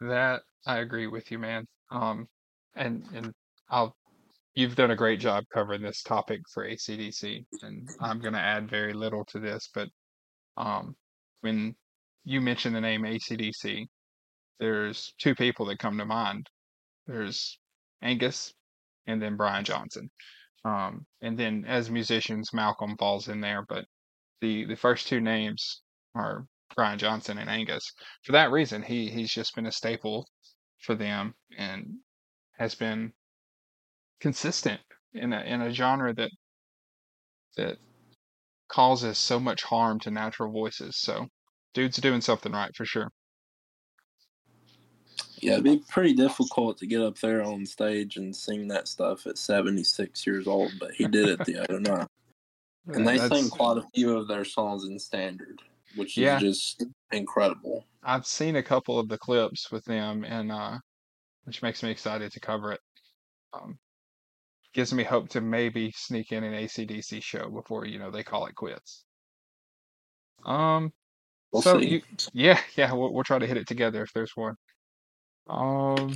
That 0.01 0.43
I 0.67 0.79
agree 0.79 1.09
with 1.09 1.31
you, 1.31 1.39
man. 1.39 1.67
Um, 1.91 2.29
and 2.75 3.05
and 3.15 3.33
I'll 3.69 3.97
you've 4.55 4.75
done 4.77 4.91
a 4.91 4.97
great 4.97 5.21
job 5.21 5.45
covering 5.53 5.83
this 5.83 6.03
topic 6.03 6.41
for 6.53 6.67
ACDC, 6.67 7.45
and 7.63 7.89
I'm 8.01 8.21
going 8.21 8.35
to 8.35 8.41
add 8.41 8.71
very 8.71 8.93
little 8.93 9.25
to 9.27 9.39
this. 9.39 9.69
But 9.75 9.89
um, 10.57 10.97
when 11.41 11.75
you 12.25 12.41
mention 12.41 12.73
the 12.73 12.81
name 12.81 13.03
ACDC, 13.03 13.87
there's 14.59 15.15
two 15.19 15.35
people 15.35 15.67
that 15.67 15.79
come 15.79 15.99
to 15.99 16.05
mind. 16.05 16.49
There's 17.07 17.59
Angus, 18.03 18.53
and 19.07 19.21
then 19.23 19.37
Brian 19.37 19.65
Johnson. 19.65 20.11
Um, 20.65 21.07
and 21.23 21.39
then 21.39 21.65
as 21.67 21.91
musicians, 21.91 22.53
Malcolm 22.53 22.97
falls 22.99 23.29
in 23.29 23.41
there, 23.41 23.65
but 23.69 23.87
the 24.41 24.67
the 24.67 24.77
first 24.77 25.09
two 25.09 25.21
names 25.21 25.83
are 26.15 26.47
Brian 26.77 26.99
Johnson 26.99 27.39
and 27.39 27.49
Angus. 27.49 27.85
For 28.25 28.33
that 28.33 28.51
reason, 28.51 28.83
he 28.83 29.11
he's 29.11 29.33
just 29.33 29.55
been 29.55 29.67
a 29.67 29.73
staple 29.73 30.29
for 30.79 30.95
them 30.95 31.35
and 31.57 31.87
has 32.59 32.75
been 32.75 33.13
consistent 34.21 34.81
in 35.15 35.33
a 35.33 35.41
in 35.43 35.63
a 35.63 35.71
genre 35.73 36.15
that 36.15 36.31
that 37.57 37.77
causes 38.69 39.19
so 39.19 39.41
much 39.41 39.65
harm 39.65 39.99
to 40.01 40.11
natural 40.11 40.53
voices. 40.53 40.97
So, 41.01 41.27
dude's 41.75 41.97
doing 41.99 42.21
something 42.21 42.53
right 42.53 42.71
for 42.77 42.85
sure. 42.85 43.11
Yeah, 45.39 45.53
it'd 45.55 45.65
be 45.65 45.83
pretty 45.89 46.13
difficult 46.15 46.77
to 46.79 46.87
get 46.87 47.01
up 47.01 47.19
there 47.19 47.43
on 47.43 47.65
stage 47.65 48.17
and 48.19 48.35
sing 48.35 48.69
that 48.69 48.89
stuff 48.89 49.27
at 49.27 49.39
76 49.39 50.27
years 50.27 50.47
old, 50.47 50.71
but 50.79 50.93
he 50.93 51.07
did 51.07 51.29
it 51.31 51.45
the 51.47 51.59
other 51.65 51.81
night. 51.97 52.07
And 52.89 53.07
they 53.09 53.17
That's- 53.17 53.41
sing 53.41 53.51
quite 53.51 53.79
a 53.79 53.85
few 53.95 54.17
of 54.17 54.29
their 54.29 54.45
songs 54.45 54.85
in 54.85 54.99
standard, 54.99 55.63
which 55.97 56.17
Yeah. 56.17 56.37
is 56.37 56.43
just 56.43 56.85
incredible. 57.11 57.87
I've 58.03 58.27
seen 58.27 58.57
a 58.57 58.63
couple 58.63 58.99
of 58.99 59.09
the 59.09 59.19
clips 59.19 59.71
with 59.73 59.85
them, 59.87 60.25
and 60.25 60.53
uh, 60.53 60.79
which 61.45 61.63
makes 61.63 61.83
me 61.83 61.91
excited 61.91 62.33
to 62.33 62.41
cover 62.41 62.73
it. 62.73 62.81
Um, 63.55 63.79
gives 64.73 64.93
me 64.93 65.05
hope 65.05 65.29
to 65.31 65.41
maybe 65.41 65.93
sneak 65.97 66.33
in 66.33 66.45
an 66.45 66.55
ACDC 66.55 67.23
show 67.23 67.51
before 67.51 67.87
you 67.87 67.99
know 67.99 68.11
they 68.11 68.23
call 68.23 68.47
it 68.47 68.55
quits. 68.55 69.05
Um, 70.45 70.93
We'll 71.53 71.63
so 71.63 71.81
see. 71.81 71.87
you, 71.89 72.03
yeah, 72.33 72.61
yeah, 72.77 72.93
we'll, 72.93 73.13
we'll 73.13 73.25
try 73.25 73.39
to 73.39 73.47
hit 73.47 73.57
it 73.57 73.67
together 73.67 74.03
if 74.03 74.13
there's 74.13 74.37
one. 74.37 74.55
Um, 75.49 76.15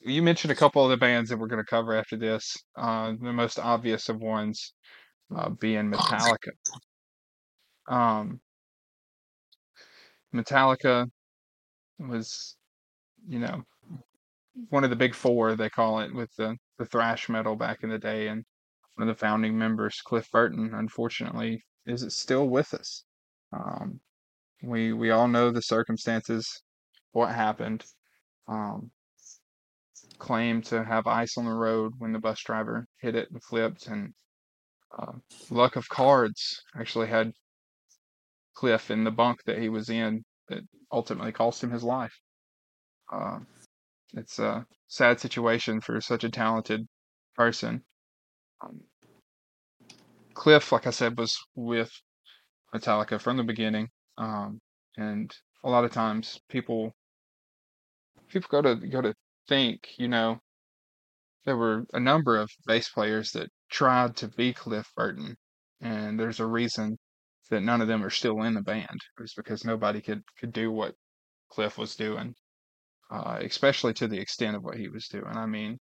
you 0.00 0.22
mentioned 0.22 0.50
a 0.50 0.56
couple 0.56 0.82
of 0.84 0.90
the 0.90 0.96
bands 0.96 1.30
that 1.30 1.38
we're 1.38 1.46
going 1.46 1.62
to 1.62 1.70
cover 1.70 1.94
after 1.94 2.16
this. 2.16 2.56
Uh, 2.76 3.12
the 3.20 3.32
most 3.32 3.58
obvious 3.58 4.08
of 4.08 4.20
ones 4.20 4.72
uh, 5.34 5.50
being 5.50 5.90
Metallica. 5.90 6.50
Um, 7.86 8.40
Metallica 10.34 11.06
was, 11.98 12.56
you 13.28 13.38
know, 13.38 13.62
one 14.70 14.84
of 14.84 14.90
the 14.90 14.96
big 14.96 15.14
four 15.14 15.54
they 15.54 15.70
call 15.70 16.00
it 16.00 16.12
with 16.12 16.30
the 16.36 16.56
the 16.78 16.86
thrash 16.86 17.28
metal 17.28 17.56
back 17.56 17.82
in 17.82 17.90
the 17.90 17.98
day, 17.98 18.28
and 18.28 18.44
one 18.96 19.08
of 19.08 19.14
the 19.14 19.18
founding 19.18 19.56
members, 19.56 20.00
Cliff 20.04 20.28
Burton, 20.30 20.72
unfortunately, 20.74 21.64
is 21.86 22.16
still 22.16 22.48
with 22.48 22.74
us. 22.74 23.04
Um, 23.52 24.00
we 24.62 24.92
we 24.92 25.10
all 25.10 25.28
know 25.28 25.50
the 25.50 25.62
circumstances, 25.62 26.62
what 27.12 27.34
happened. 27.34 27.84
Um, 28.48 28.90
claimed 30.18 30.64
to 30.64 30.84
have 30.84 31.06
ice 31.06 31.36
on 31.36 31.44
the 31.44 31.52
road 31.52 31.92
when 31.98 32.12
the 32.12 32.18
bus 32.18 32.40
driver 32.42 32.86
hit 33.00 33.14
it 33.14 33.30
and 33.30 33.42
flipped, 33.42 33.86
and 33.86 34.12
uh, 34.96 35.12
luck 35.50 35.76
of 35.76 35.88
cards 35.88 36.62
actually 36.78 37.08
had 37.08 37.32
Cliff 38.54 38.90
in 38.90 39.04
the 39.04 39.10
bunk 39.10 39.42
that 39.44 39.58
he 39.58 39.68
was 39.68 39.90
in 39.90 40.24
that 40.48 40.60
ultimately 40.92 41.32
cost 41.32 41.62
him 41.62 41.70
his 41.70 41.82
life. 41.82 42.16
Uh, 43.12 43.40
it's 44.12 44.38
a 44.38 44.66
sad 44.88 45.20
situation 45.20 45.80
for 45.80 46.00
such 46.00 46.24
a 46.24 46.30
talented 46.30 46.86
person. 47.34 47.82
Um, 48.62 48.80
Cliff, 50.34 50.72
like 50.72 50.86
I 50.86 50.90
said, 50.90 51.16
was 51.16 51.36
with 51.54 51.90
Metallica 52.74 53.20
from 53.20 53.36
the 53.36 53.44
beginning, 53.44 53.88
um, 54.18 54.60
and 54.96 55.32
a 55.62 55.70
lot 55.70 55.84
of 55.84 55.92
times 55.92 56.40
people 56.48 56.92
people 58.28 58.48
go 58.50 58.62
to 58.62 58.86
go 58.88 59.00
to 59.00 59.14
think, 59.48 59.80
you 59.98 60.08
know, 60.08 60.38
there 61.44 61.56
were 61.56 61.84
a 61.92 62.00
number 62.00 62.36
of 62.36 62.50
bass 62.66 62.88
players 62.88 63.30
that 63.32 63.48
tried 63.70 64.16
to 64.16 64.28
be 64.28 64.52
Cliff 64.52 64.86
Burton, 64.96 65.36
and 65.80 66.18
there's 66.18 66.40
a 66.40 66.46
reason 66.46 66.98
that 67.50 67.60
none 67.62 67.80
of 67.80 67.88
them 67.88 68.04
are 68.04 68.10
still 68.10 68.42
in 68.42 68.54
the 68.54 68.62
band. 68.62 69.00
It 69.18 69.22
was 69.22 69.34
because 69.34 69.64
nobody 69.64 70.00
could 70.00 70.22
could 70.38 70.52
do 70.52 70.72
what 70.72 70.94
Cliff 71.50 71.78
was 71.78 71.94
doing, 71.96 72.34
uh, 73.10 73.38
especially 73.42 73.92
to 73.94 74.08
the 74.08 74.18
extent 74.18 74.56
of 74.56 74.62
what 74.62 74.76
he 74.76 74.88
was 74.88 75.08
doing. 75.08 75.36
I 75.36 75.46
mean, 75.46 75.78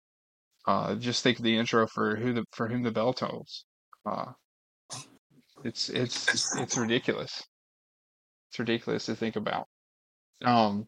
uh, 0.67 0.95
just 0.95 1.23
think 1.23 1.39
of 1.39 1.43
the 1.43 1.57
intro 1.57 1.87
for 1.87 2.15
who 2.15 2.33
the 2.33 2.43
for 2.51 2.67
whom 2.67 2.83
the 2.83 2.91
bell 2.91 3.13
tolls. 3.13 3.65
Uh, 4.05 4.31
it's 5.63 5.89
it's 5.89 6.55
it's 6.57 6.77
ridiculous. 6.77 7.41
It's 8.49 8.59
ridiculous 8.59 9.05
to 9.07 9.15
think 9.15 9.35
about. 9.35 9.67
Um, 10.43 10.87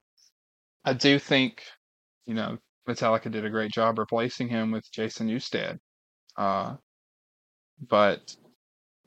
I 0.84 0.94
do 0.94 1.18
think, 1.18 1.63
you 2.25 2.36
know, 2.36 2.58
Metallica 2.88 3.32
did 3.32 3.46
a 3.46 3.50
great 3.50 3.72
job 3.72 3.98
replacing 3.98 4.50
him 4.50 4.72
with 4.72 4.84
Jason 4.92 5.27
Newsted. 5.27 5.77
Uh, 6.38 6.75
but 7.89 8.36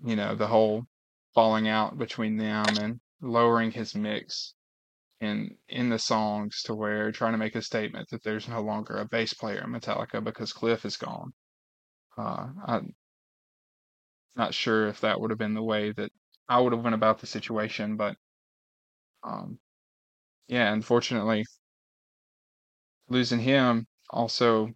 you 0.04 0.16
know, 0.16 0.35
the 0.35 0.47
whole 0.47 0.85
falling 1.35 1.68
out 1.68 1.99
between 1.99 2.37
them 2.37 2.64
and 2.80 3.00
lowering 3.20 3.70
his 3.70 3.94
mix 3.94 4.54
in 5.20 5.56
in 5.68 5.88
the 5.90 5.98
songs 5.98 6.62
to 6.62 6.75
where 6.75 7.10
trying 7.12 7.32
to 7.32 7.38
make 7.38 7.56
a 7.56 7.62
statement 7.62 8.08
that 8.10 8.22
there's 8.22 8.48
no 8.48 8.60
longer 8.62 8.96
a 8.98 9.04
bass 9.06 9.32
player 9.34 9.62
in 9.64 9.70
Metallica 9.70 10.22
because 10.22 10.52
Cliff 10.52 10.84
is 10.84 10.96
gone. 10.96 11.32
Uh, 12.18 12.48
I'm 12.66 12.94
not 14.37 14.54
sure 14.54 14.88
if 14.88 15.00
that 15.02 15.20
would 15.20 15.30
have 15.30 15.38
been 15.38 15.52
the 15.54 15.62
way 15.62 15.92
that 15.92 16.10
I 16.48 16.60
would 16.60 16.72
have 16.72 16.82
went 16.82 16.94
about 16.94 17.18
the 17.18 17.26
situation, 17.26 17.96
but 17.96 18.16
um, 19.22 19.58
yeah, 20.48 20.72
unfortunately, 20.72 21.44
losing 23.08 23.40
him 23.40 23.87
also 24.10 24.72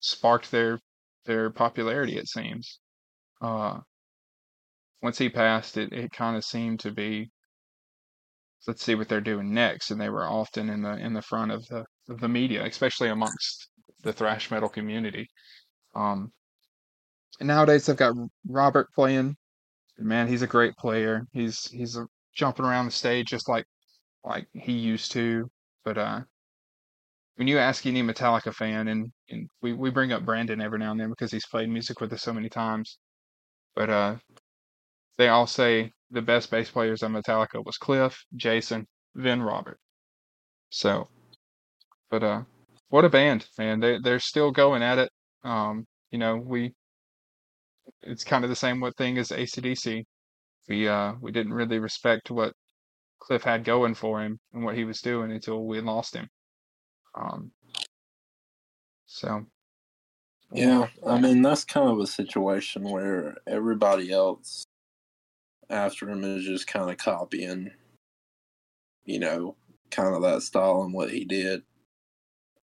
sparked 0.00 0.50
their 0.50 0.80
their 1.24 1.50
popularity. 1.50 2.16
It 2.16 2.28
seems. 2.28 2.80
Uh, 3.40 3.80
once 5.02 5.18
he 5.18 5.28
passed, 5.28 5.76
it 5.76 5.92
it 5.92 6.10
kind 6.10 6.36
of 6.36 6.44
seemed 6.44 6.80
to 6.80 6.90
be 6.90 7.30
let's 8.66 8.82
see 8.84 8.94
what 8.94 9.08
they're 9.08 9.20
doing 9.20 9.52
next, 9.52 9.90
and 9.90 10.00
they 10.00 10.10
were 10.10 10.26
often 10.26 10.70
in 10.70 10.82
the 10.82 10.96
in 10.96 11.12
the 11.14 11.22
front 11.22 11.52
of 11.52 11.66
the 11.68 11.84
of 12.08 12.20
the 12.20 12.28
media, 12.28 12.64
especially 12.64 13.08
amongst 13.08 13.68
the 14.02 14.12
thrash 14.12 14.50
metal 14.50 14.68
community. 14.68 15.28
Um, 15.94 16.32
and 17.38 17.48
nowadays 17.48 17.86
they've 17.86 17.96
got 17.96 18.14
Robert 18.48 18.88
playing. 18.94 19.36
Man, 19.98 20.28
he's 20.28 20.42
a 20.42 20.46
great 20.46 20.74
player. 20.76 21.26
He's 21.32 21.68
he's 21.70 21.96
uh, 21.96 22.04
jumping 22.34 22.64
around 22.64 22.86
the 22.86 22.92
stage 22.92 23.28
just 23.28 23.48
like 23.48 23.66
like 24.24 24.46
he 24.52 24.72
used 24.72 25.12
to. 25.12 25.50
But 25.84 25.98
uh, 25.98 26.20
when 27.36 27.48
you 27.48 27.58
ask 27.58 27.86
any 27.86 28.02
Metallica 28.02 28.54
fan, 28.54 28.88
and, 28.88 29.10
and 29.30 29.48
we, 29.62 29.72
we 29.72 29.90
bring 29.90 30.12
up 30.12 30.24
Brandon 30.24 30.60
every 30.60 30.78
now 30.78 30.90
and 30.92 31.00
then 31.00 31.08
because 31.10 31.32
he's 31.32 31.46
played 31.46 31.70
music 31.70 32.00
with 32.00 32.12
us 32.12 32.22
so 32.22 32.32
many 32.34 32.48
times, 32.50 32.98
but 33.74 33.88
uh, 33.88 34.16
they 35.16 35.28
all 35.28 35.46
say 35.46 35.92
the 36.10 36.22
best 36.22 36.50
bass 36.50 36.70
players 36.70 37.02
on 37.02 37.12
Metallica 37.12 37.64
was 37.64 37.78
Cliff, 37.78 38.24
Jason, 38.36 38.86
then 39.14 39.42
Robert. 39.42 39.78
So, 40.70 41.08
but 42.10 42.22
uh, 42.22 42.42
what 42.90 43.04
a 43.04 43.08
band, 43.10 43.46
man! 43.58 43.80
They 43.80 43.98
they're 44.02 44.20
still 44.20 44.50
going 44.52 44.82
at 44.82 44.98
it. 44.98 45.10
Um, 45.44 45.86
you 46.10 46.18
know, 46.18 46.36
we 46.36 46.72
it's 48.02 48.24
kind 48.24 48.44
of 48.44 48.50
the 48.50 48.56
same 48.56 48.80
what 48.80 48.96
thing 48.96 49.18
as 49.18 49.28
ACDC. 49.30 50.04
We 50.68 50.88
uh 50.88 51.14
we 51.20 51.32
didn't 51.32 51.54
really 51.54 51.78
respect 51.78 52.30
what 52.30 52.52
Cliff 53.20 53.42
had 53.44 53.64
going 53.64 53.94
for 53.94 54.22
him 54.22 54.38
and 54.52 54.64
what 54.64 54.76
he 54.76 54.84
was 54.84 55.00
doing 55.00 55.32
until 55.32 55.66
we 55.66 55.80
lost 55.80 56.14
him. 56.16 56.28
Um, 57.14 57.52
so 59.06 59.44
Yeah, 60.52 60.88
I 61.06 61.20
mean 61.20 61.42
that's 61.42 61.64
kind 61.64 61.88
of 61.90 62.00
a 62.00 62.06
situation 62.06 62.84
where 62.84 63.36
everybody 63.46 64.12
else 64.12 64.64
after 65.70 66.10
him 66.10 66.24
is 66.24 66.44
just 66.44 66.66
kind 66.66 66.90
of 66.90 66.98
copying, 66.98 67.72
you 69.04 69.18
know, 69.18 69.56
kind 69.90 70.14
of 70.14 70.22
that 70.22 70.42
style 70.42 70.82
and 70.82 70.94
what 70.94 71.10
he 71.10 71.24
did. 71.24 71.62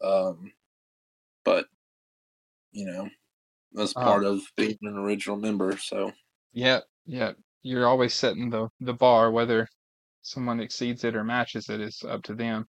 Um, 0.01 0.53
but 1.45 1.67
you 2.71 2.85
know, 2.85 3.09
that's 3.73 3.93
Uh, 3.95 4.03
part 4.03 4.25
of 4.25 4.41
being 4.57 4.77
an 4.83 4.97
original 4.97 5.37
member. 5.37 5.77
So 5.77 6.13
yeah, 6.53 6.81
yeah, 7.05 7.33
you're 7.63 7.87
always 7.87 8.13
setting 8.13 8.49
the 8.49 8.69
the 8.79 8.93
bar. 8.93 9.31
Whether 9.31 9.67
someone 10.23 10.59
exceeds 10.59 11.03
it 11.03 11.15
or 11.15 11.23
matches 11.23 11.69
it 11.69 11.81
is 11.81 12.03
up 12.03 12.23
to 12.23 12.35
them. 12.35 12.67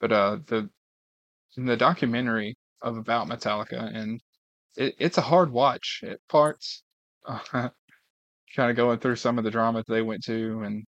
But 0.00 0.12
uh, 0.12 0.38
the 0.46 0.70
in 1.56 1.66
the 1.66 1.76
documentary 1.76 2.56
of 2.82 2.96
about 2.96 3.28
Metallica, 3.28 3.94
and 3.94 4.20
it, 4.76 4.96
it's 4.98 5.18
a 5.18 5.22
hard 5.22 5.52
watch 5.52 6.02
at 6.06 6.20
parts. 6.28 6.84
Uh, 7.26 7.70
kind 8.54 8.70
of 8.70 8.76
going 8.76 8.98
through 8.98 9.16
some 9.16 9.38
of 9.38 9.44
the 9.44 9.50
drama 9.50 9.84
they 9.86 10.02
went 10.02 10.22
to 10.24 10.62
and 10.62 10.84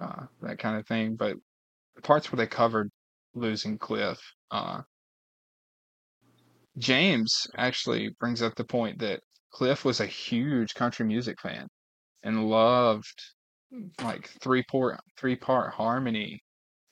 uh, 0.00 0.26
that 0.42 0.58
kind 0.58 0.78
of 0.78 0.86
thing. 0.86 1.16
But 1.16 1.36
the 1.94 2.02
parts 2.02 2.30
where 2.30 2.36
they 2.36 2.46
covered 2.46 2.90
losing 3.34 3.78
Cliff, 3.78 4.18
uh, 4.50 4.82
James 6.78 7.46
actually 7.56 8.10
brings 8.20 8.42
up 8.42 8.54
the 8.54 8.64
point 8.64 8.98
that 8.98 9.20
Cliff 9.52 9.84
was 9.84 10.00
a 10.00 10.06
huge 10.06 10.74
country 10.74 11.06
music 11.06 11.40
fan 11.40 11.66
and 12.22 12.50
loved 12.50 13.22
like 14.02 14.28
three 14.40 14.62
part 14.64 15.00
three 15.16 15.36
part 15.36 15.72
harmony, 15.72 16.42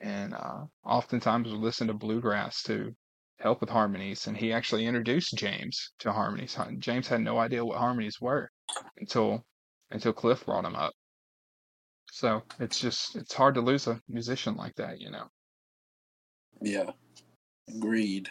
and 0.01 0.35
uh, 0.35 0.65
oftentimes 0.85 1.51
would 1.51 1.61
listen 1.61 1.89
to 1.89 1.95
bluegrass 1.95 2.63
to 2.63 2.95
help 3.41 3.61
with 3.61 3.71
harmonies. 3.71 4.27
And 4.27 4.37
he 4.37 4.53
actually 4.53 4.87
introduced 4.87 5.37
James 5.37 5.93
to 6.01 6.13
harmonies. 6.13 6.57
James 6.79 7.09
had 7.09 7.21
no 7.21 7.39
idea 7.39 7.65
what 7.65 7.79
harmonies 7.79 8.21
were 8.21 8.51
until 8.97 9.45
until 9.91 10.13
Cliff 10.13 10.45
brought 10.45 10.65
him 10.65 10.77
up. 10.77 10.93
So 12.11 12.43
it's 12.61 12.79
just 12.79 13.17
it's 13.17 13.35
hard 13.35 13.55
to 13.57 13.61
lose 13.61 13.87
a 13.87 14.01
musician 14.09 14.57
like 14.57 14.75
that, 14.77 15.01
you 15.01 15.11
know. 15.11 15.27
Yeah, 16.61 16.91
agreed. 17.69 18.31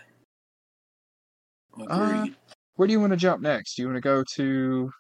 Uh, 1.79 1.86
Agreed. 1.89 2.36
where 2.75 2.88
do 2.88 2.93
you 2.93 3.00
want 3.00 3.12
to 3.12 3.17
jump 3.17 3.41
next? 3.41 3.75
Do 3.75 3.81
you 3.81 3.88
want 3.88 3.98
to 3.98 4.01
go 4.01 4.24
to? 4.36 4.91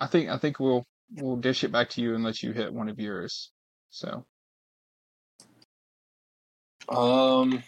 I 0.00 0.06
think 0.06 0.30
I 0.30 0.38
think 0.38 0.58
we'll 0.58 0.86
we'll 1.16 1.36
dish 1.36 1.64
it 1.64 1.72
back 1.72 1.90
to 1.90 2.00
you 2.00 2.14
and 2.14 2.24
let 2.24 2.42
you 2.42 2.52
hit 2.52 2.72
one 2.72 2.88
of 2.88 2.98
yours. 2.98 3.50
So 3.90 4.24
um, 6.88 7.62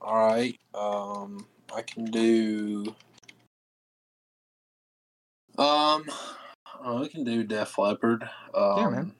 all 0.00 0.16
right. 0.16 0.58
Um, 0.74 1.46
I 1.74 1.82
can 1.82 2.06
do. 2.06 2.94
Um, 5.58 6.04
oh, 6.84 7.04
I 7.04 7.08
can 7.08 7.24
do 7.24 7.44
Def 7.44 7.78
Leppard. 7.78 8.28
Um, 8.54 8.78
Yeah, 8.78 8.88
man. 8.90 9.12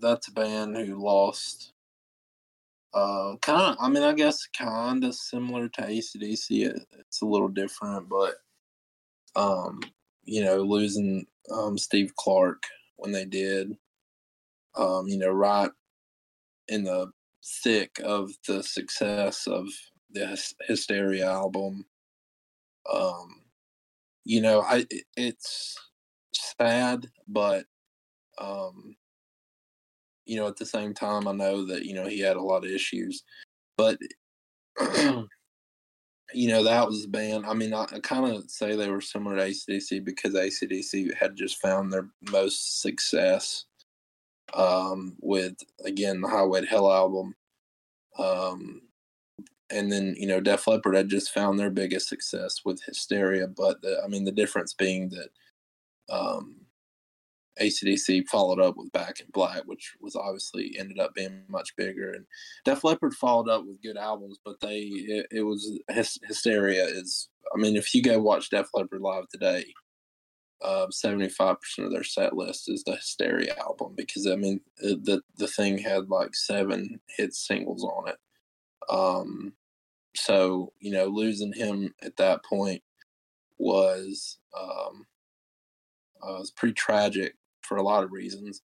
That's 0.00 0.28
a 0.28 0.32
band 0.32 0.76
who 0.76 0.96
lost. 0.96 1.72
Uh, 2.92 3.36
kind 3.42 3.60
of. 3.60 3.76
I 3.80 3.88
mean, 3.88 4.02
I 4.02 4.12
guess 4.12 4.46
kind 4.56 5.04
of 5.04 5.14
similar 5.14 5.68
to 5.68 5.82
ACDC. 5.82 6.66
It, 6.66 6.86
it's 6.98 7.22
a 7.22 7.26
little 7.26 7.48
different, 7.48 8.08
but 8.08 8.34
um, 9.36 9.80
you 10.24 10.44
know, 10.44 10.58
losing 10.58 11.26
um 11.52 11.78
Steve 11.78 12.14
Clark 12.16 12.62
when 12.96 13.12
they 13.12 13.24
did, 13.24 13.76
um, 14.76 15.06
you 15.08 15.18
know, 15.18 15.30
right 15.30 15.70
in 16.68 16.84
the 16.84 17.10
thick 17.62 18.00
of 18.04 18.32
the 18.46 18.62
success 18.62 19.46
of 19.46 19.66
the 20.12 20.38
Hysteria 20.66 21.30
album. 21.30 21.84
Um, 22.92 23.39
you 24.24 24.40
know, 24.40 24.62
I 24.62 24.86
it's 25.16 25.76
sad, 26.58 27.06
but 27.28 27.64
um, 28.38 28.96
you 30.26 30.36
know, 30.36 30.46
at 30.46 30.56
the 30.56 30.66
same 30.66 30.94
time, 30.94 31.26
I 31.26 31.32
know 31.32 31.66
that 31.66 31.84
you 31.84 31.94
know 31.94 32.06
he 32.06 32.20
had 32.20 32.36
a 32.36 32.42
lot 32.42 32.64
of 32.64 32.70
issues, 32.70 33.22
but 33.76 33.98
you 34.80 36.48
know 36.48 36.64
that 36.64 36.86
was 36.86 37.02
the 37.02 37.08
band. 37.08 37.46
I 37.46 37.54
mean, 37.54 37.74
I, 37.74 37.84
I 37.84 37.98
kind 38.00 38.26
of 38.26 38.50
say 38.50 38.76
they 38.76 38.90
were 38.90 39.00
similar 39.00 39.36
to 39.36 39.42
ACDC 39.42 40.04
because 40.04 40.34
ACDC 40.34 41.14
had 41.14 41.36
just 41.36 41.60
found 41.60 41.92
their 41.92 42.08
most 42.30 42.80
success 42.80 43.64
um, 44.54 45.16
with 45.20 45.56
again 45.84 46.20
the 46.20 46.28
Highway 46.28 46.60
to 46.60 46.66
Hell 46.66 46.90
album, 46.90 47.34
um, 48.18 48.82
and 49.70 49.90
then 49.90 50.14
you 50.18 50.26
know 50.26 50.40
Def 50.40 50.66
Leppard 50.66 50.96
had 50.96 51.08
just 51.08 51.32
found 51.32 51.58
their 51.58 51.70
biggest 51.70 52.08
success 52.08 52.60
with 52.64 52.82
Hysteria. 52.82 53.46
But 53.46 53.82
the, 53.82 54.00
I 54.04 54.08
mean, 54.08 54.24
the 54.24 54.32
difference 54.32 54.74
being 54.74 55.10
that 55.10 55.28
um, 56.14 56.56
ACDC 57.60 58.26
followed 58.28 58.60
up 58.60 58.76
with 58.76 58.92
Back 58.92 59.20
in 59.20 59.26
Black, 59.32 59.62
which 59.66 59.94
was 60.00 60.16
obviously 60.16 60.74
ended 60.78 60.98
up 60.98 61.14
being 61.14 61.42
much 61.48 61.74
bigger, 61.76 62.12
and 62.12 62.26
Def 62.64 62.84
Leppard 62.84 63.14
followed 63.14 63.48
up 63.48 63.64
with 63.66 63.82
good 63.82 63.96
albums, 63.96 64.38
but 64.44 64.60
they 64.60 64.80
it, 64.80 65.26
it 65.30 65.42
was 65.42 65.78
Hysteria 65.88 66.84
is. 66.84 67.28
I 67.54 67.58
mean, 67.58 67.76
if 67.76 67.94
you 67.94 68.02
go 68.02 68.18
watch 68.20 68.50
Def 68.50 68.68
Leppard 68.74 69.00
live 69.00 69.28
today, 69.28 69.64
seventy 70.90 71.28
five 71.28 71.60
percent 71.60 71.86
of 71.86 71.92
their 71.92 72.04
set 72.04 72.34
list 72.34 72.68
is 72.68 72.82
the 72.84 72.96
Hysteria 72.96 73.54
album 73.58 73.94
because 73.96 74.26
I 74.26 74.36
mean 74.36 74.60
the 74.78 75.22
the 75.36 75.48
thing 75.48 75.78
had 75.78 76.08
like 76.08 76.34
seven 76.34 77.00
hit 77.16 77.34
singles 77.34 77.84
on 77.84 78.08
it. 78.08 78.16
Um, 78.88 79.52
so 80.14 80.72
you 80.80 80.92
know, 80.92 81.06
losing 81.06 81.52
him 81.52 81.94
at 82.02 82.16
that 82.16 82.44
point 82.44 82.82
was 83.58 84.38
um, 84.58 85.06
uh, 86.22 86.38
was 86.38 86.50
pretty 86.50 86.74
tragic 86.74 87.34
for 87.62 87.76
a 87.76 87.82
lot 87.82 88.04
of 88.04 88.12
reasons. 88.12 88.62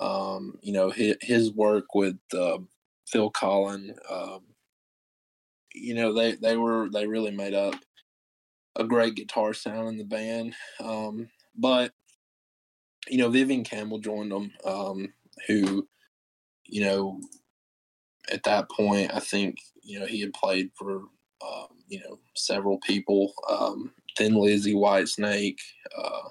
Um, 0.00 0.58
you 0.62 0.72
know, 0.72 0.90
his, 0.90 1.16
his 1.22 1.52
work 1.52 1.94
with 1.94 2.18
uh, 2.34 2.58
Phil 3.06 3.30
Collen, 3.30 3.94
um, 4.10 4.40
you 5.74 5.94
know, 5.94 6.12
they 6.12 6.32
they 6.32 6.56
were 6.56 6.88
they 6.92 7.06
really 7.06 7.30
made 7.30 7.54
up 7.54 7.74
a 8.76 8.84
great 8.84 9.14
guitar 9.14 9.54
sound 9.54 9.88
in 9.88 9.98
the 9.98 10.04
band. 10.04 10.54
Um, 10.80 11.28
but 11.56 11.92
you 13.08 13.18
know, 13.18 13.30
Vivian 13.30 13.64
Campbell 13.64 13.98
joined 13.98 14.32
them, 14.32 14.52
um, 14.64 15.12
who, 15.46 15.86
you 16.64 16.82
know, 16.82 17.20
at 18.30 18.42
that 18.44 18.70
point, 18.70 19.12
I 19.14 19.20
think 19.20 19.56
you 19.82 20.00
know 20.00 20.06
he 20.06 20.20
had 20.20 20.32
played 20.32 20.70
for 20.74 21.02
um, 21.46 21.68
you 21.88 22.00
know 22.00 22.18
several 22.34 22.78
people, 22.78 23.32
um, 23.48 23.92
Thin 24.16 24.34
Lizzy, 24.34 24.74
Whitesnake. 24.74 25.58
Uh, 25.96 26.28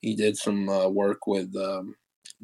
he 0.00 0.14
did 0.14 0.36
some 0.36 0.68
uh, 0.68 0.88
work 0.88 1.26
with 1.26 1.54
um, 1.56 1.94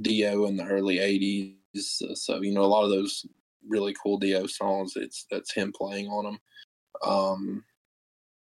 Dio 0.00 0.46
in 0.46 0.56
the 0.56 0.64
early 0.64 0.98
'80s, 0.98 1.54
so, 1.82 2.14
so 2.14 2.42
you 2.42 2.52
know 2.52 2.62
a 2.62 2.66
lot 2.66 2.84
of 2.84 2.90
those 2.90 3.26
really 3.66 3.94
cool 4.02 4.18
Dio 4.18 4.46
songs. 4.46 4.94
It's 4.96 5.26
that's 5.30 5.52
him 5.52 5.72
playing 5.76 6.08
on 6.08 6.24
them. 6.24 6.38
Um, 7.06 7.64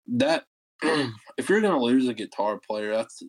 that 0.07 0.45
if 0.81 1.49
you're 1.49 1.61
gonna 1.61 1.79
lose 1.79 2.07
a 2.07 2.13
guitar 2.13 2.59
player, 2.59 2.93
that's 2.93 3.23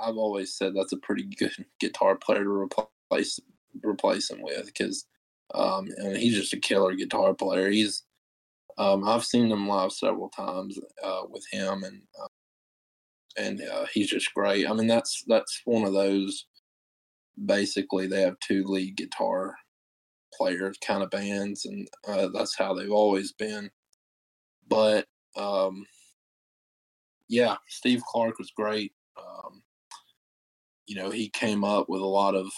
I've 0.00 0.16
always 0.16 0.54
said 0.54 0.74
that's 0.74 0.92
a 0.92 0.98
pretty 0.98 1.24
good 1.38 1.52
guitar 1.80 2.16
player 2.16 2.44
to 2.44 2.50
replace 2.50 3.40
replace 3.82 4.30
him 4.30 4.42
with 4.42 4.66
because 4.66 5.06
um, 5.54 5.88
and 5.96 6.16
he's 6.16 6.34
just 6.34 6.52
a 6.52 6.58
killer 6.58 6.94
guitar 6.94 7.34
player. 7.34 7.70
He's 7.70 8.04
um, 8.78 9.06
I've 9.06 9.24
seen 9.24 9.50
him 9.50 9.66
live 9.66 9.92
several 9.92 10.28
times 10.28 10.78
uh, 11.02 11.22
with 11.28 11.44
him, 11.50 11.82
and 11.82 12.02
uh, 12.22 12.28
and 13.36 13.60
uh, 13.62 13.86
he's 13.92 14.08
just 14.08 14.32
great. 14.34 14.68
I 14.68 14.72
mean, 14.72 14.86
that's 14.86 15.24
that's 15.26 15.62
one 15.64 15.84
of 15.84 15.92
those. 15.92 16.46
Basically, 17.46 18.06
they 18.06 18.22
have 18.22 18.38
two 18.40 18.64
lead 18.64 18.96
guitar 18.96 19.54
player 20.34 20.72
kind 20.84 21.02
of 21.02 21.10
bands, 21.10 21.64
and 21.66 21.88
uh, 22.06 22.28
that's 22.32 22.56
how 22.56 22.74
they've 22.74 22.90
always 22.90 23.32
been. 23.32 23.70
But 24.68 25.06
um, 25.36 25.84
yeah, 27.28 27.56
Steve 27.68 28.02
Clark 28.06 28.38
was 28.38 28.52
great. 28.56 28.92
Um, 29.18 29.62
you 30.86 30.96
know, 30.96 31.10
he 31.10 31.28
came 31.30 31.64
up 31.64 31.88
with 31.88 32.00
a 32.00 32.06
lot 32.06 32.34
of 32.34 32.50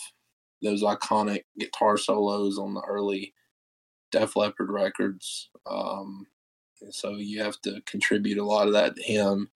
those 0.62 0.82
iconic 0.82 1.44
guitar 1.58 1.96
solos 1.96 2.58
on 2.58 2.74
the 2.74 2.82
early 2.82 3.34
Def 4.10 4.36
Leppard 4.36 4.70
records. 4.70 5.50
Um, 5.66 6.26
so 6.90 7.16
you 7.16 7.42
have 7.42 7.60
to 7.62 7.80
contribute 7.86 8.38
a 8.38 8.44
lot 8.44 8.66
of 8.66 8.72
that 8.72 8.96
to 8.96 9.02
him. 9.02 9.50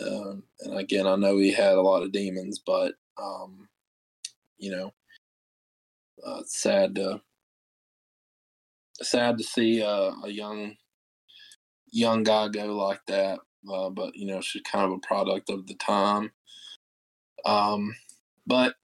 Um, 0.00 0.42
and 0.60 0.78
again, 0.78 1.06
I 1.06 1.16
know 1.16 1.38
he 1.38 1.52
had 1.52 1.74
a 1.74 1.82
lot 1.82 2.02
of 2.02 2.12
demons, 2.12 2.58
but 2.58 2.94
um, 3.20 3.68
you 4.58 4.70
know, 4.70 4.92
uh, 6.26 6.40
it's 6.40 6.60
sad 6.60 6.94
to 6.96 7.20
sad 9.00 9.38
to 9.38 9.44
see 9.44 9.82
uh, 9.82 10.12
a 10.24 10.28
young 10.28 10.76
young 11.90 12.22
guy 12.22 12.48
go 12.48 12.76
like 12.76 13.00
that. 13.06 13.38
Uh, 13.72 13.90
but 13.90 14.14
you 14.14 14.26
know, 14.26 14.40
she's 14.40 14.62
kind 14.62 14.84
of 14.84 14.92
a 14.92 15.06
product 15.06 15.50
of 15.50 15.66
the 15.66 15.74
time. 15.74 16.32
Um, 17.44 17.94
but 18.46 18.74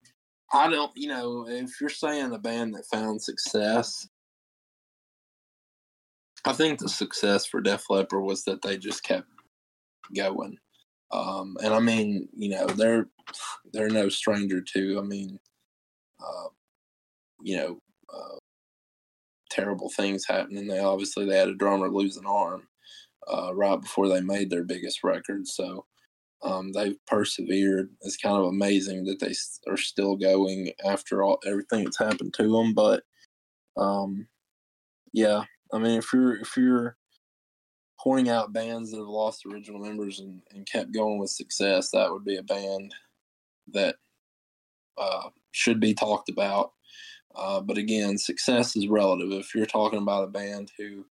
I 0.52 0.68
don't, 0.68 0.92
you 0.94 1.08
know, 1.08 1.46
if 1.48 1.80
you're 1.80 1.90
saying 1.90 2.32
a 2.32 2.38
band 2.38 2.74
that 2.74 2.86
found 2.86 3.22
success, 3.22 4.06
I 6.44 6.52
think 6.52 6.78
the 6.78 6.88
success 6.88 7.46
for 7.46 7.60
Def 7.60 7.88
Leppard 7.88 8.22
was 8.22 8.44
that 8.44 8.62
they 8.62 8.76
just 8.76 9.02
kept 9.02 9.28
going. 10.14 10.58
Um, 11.10 11.56
and 11.62 11.72
I 11.72 11.80
mean, 11.80 12.28
you 12.36 12.50
know, 12.50 12.66
they're 12.66 13.06
they're 13.72 13.88
no 13.88 14.08
stranger 14.08 14.60
to. 14.60 14.98
I 14.98 15.02
mean, 15.02 15.38
uh, 16.20 16.48
you 17.42 17.56
know, 17.56 17.78
uh, 18.12 18.38
terrible 19.50 19.90
things 19.90 20.26
happening. 20.26 20.66
They 20.66 20.80
obviously 20.80 21.24
they 21.24 21.38
had 21.38 21.48
a 21.48 21.54
drummer 21.54 21.88
lose 21.88 22.16
an 22.16 22.26
arm 22.26 22.68
uh, 23.32 23.54
right 23.54 23.80
before 23.80 24.08
they 24.08 24.20
made 24.20 24.50
their 24.50 24.64
biggest 24.64 25.02
record. 25.04 25.46
So 25.46 25.86
um, 26.44 26.72
they've 26.72 26.96
persevered. 27.06 27.90
It's 28.02 28.16
kind 28.16 28.36
of 28.36 28.44
amazing 28.44 29.04
that 29.04 29.20
they 29.20 29.34
are 29.70 29.76
still 29.76 30.16
going 30.16 30.70
after 30.84 31.22
all 31.22 31.40
everything 31.46 31.84
that's 31.84 31.98
happened 31.98 32.34
to 32.34 32.50
them. 32.50 32.74
But 32.74 33.02
um, 33.76 34.28
yeah, 35.12 35.44
I 35.72 35.78
mean, 35.78 35.98
if 35.98 36.12
you're 36.12 36.36
if 36.36 36.56
you're 36.56 36.96
pointing 37.98 38.28
out 38.28 38.52
bands 38.52 38.90
that 38.90 38.98
have 38.98 39.06
lost 39.06 39.46
original 39.46 39.80
members 39.80 40.20
and, 40.20 40.42
and 40.50 40.66
kept 40.66 40.92
going 40.92 41.18
with 41.18 41.30
success, 41.30 41.90
that 41.90 42.12
would 42.12 42.24
be 42.24 42.36
a 42.36 42.42
band 42.42 42.94
that 43.72 43.96
uh, 44.98 45.30
should 45.52 45.80
be 45.80 45.94
talked 45.94 46.28
about. 46.28 46.72
Uh, 47.34 47.60
but 47.60 47.78
again, 47.78 48.18
success 48.18 48.76
is 48.76 48.86
relative. 48.86 49.32
If 49.32 49.54
you're 49.54 49.66
talking 49.66 49.98
about 49.98 50.24
a 50.24 50.28
band 50.28 50.70
who 50.78 51.06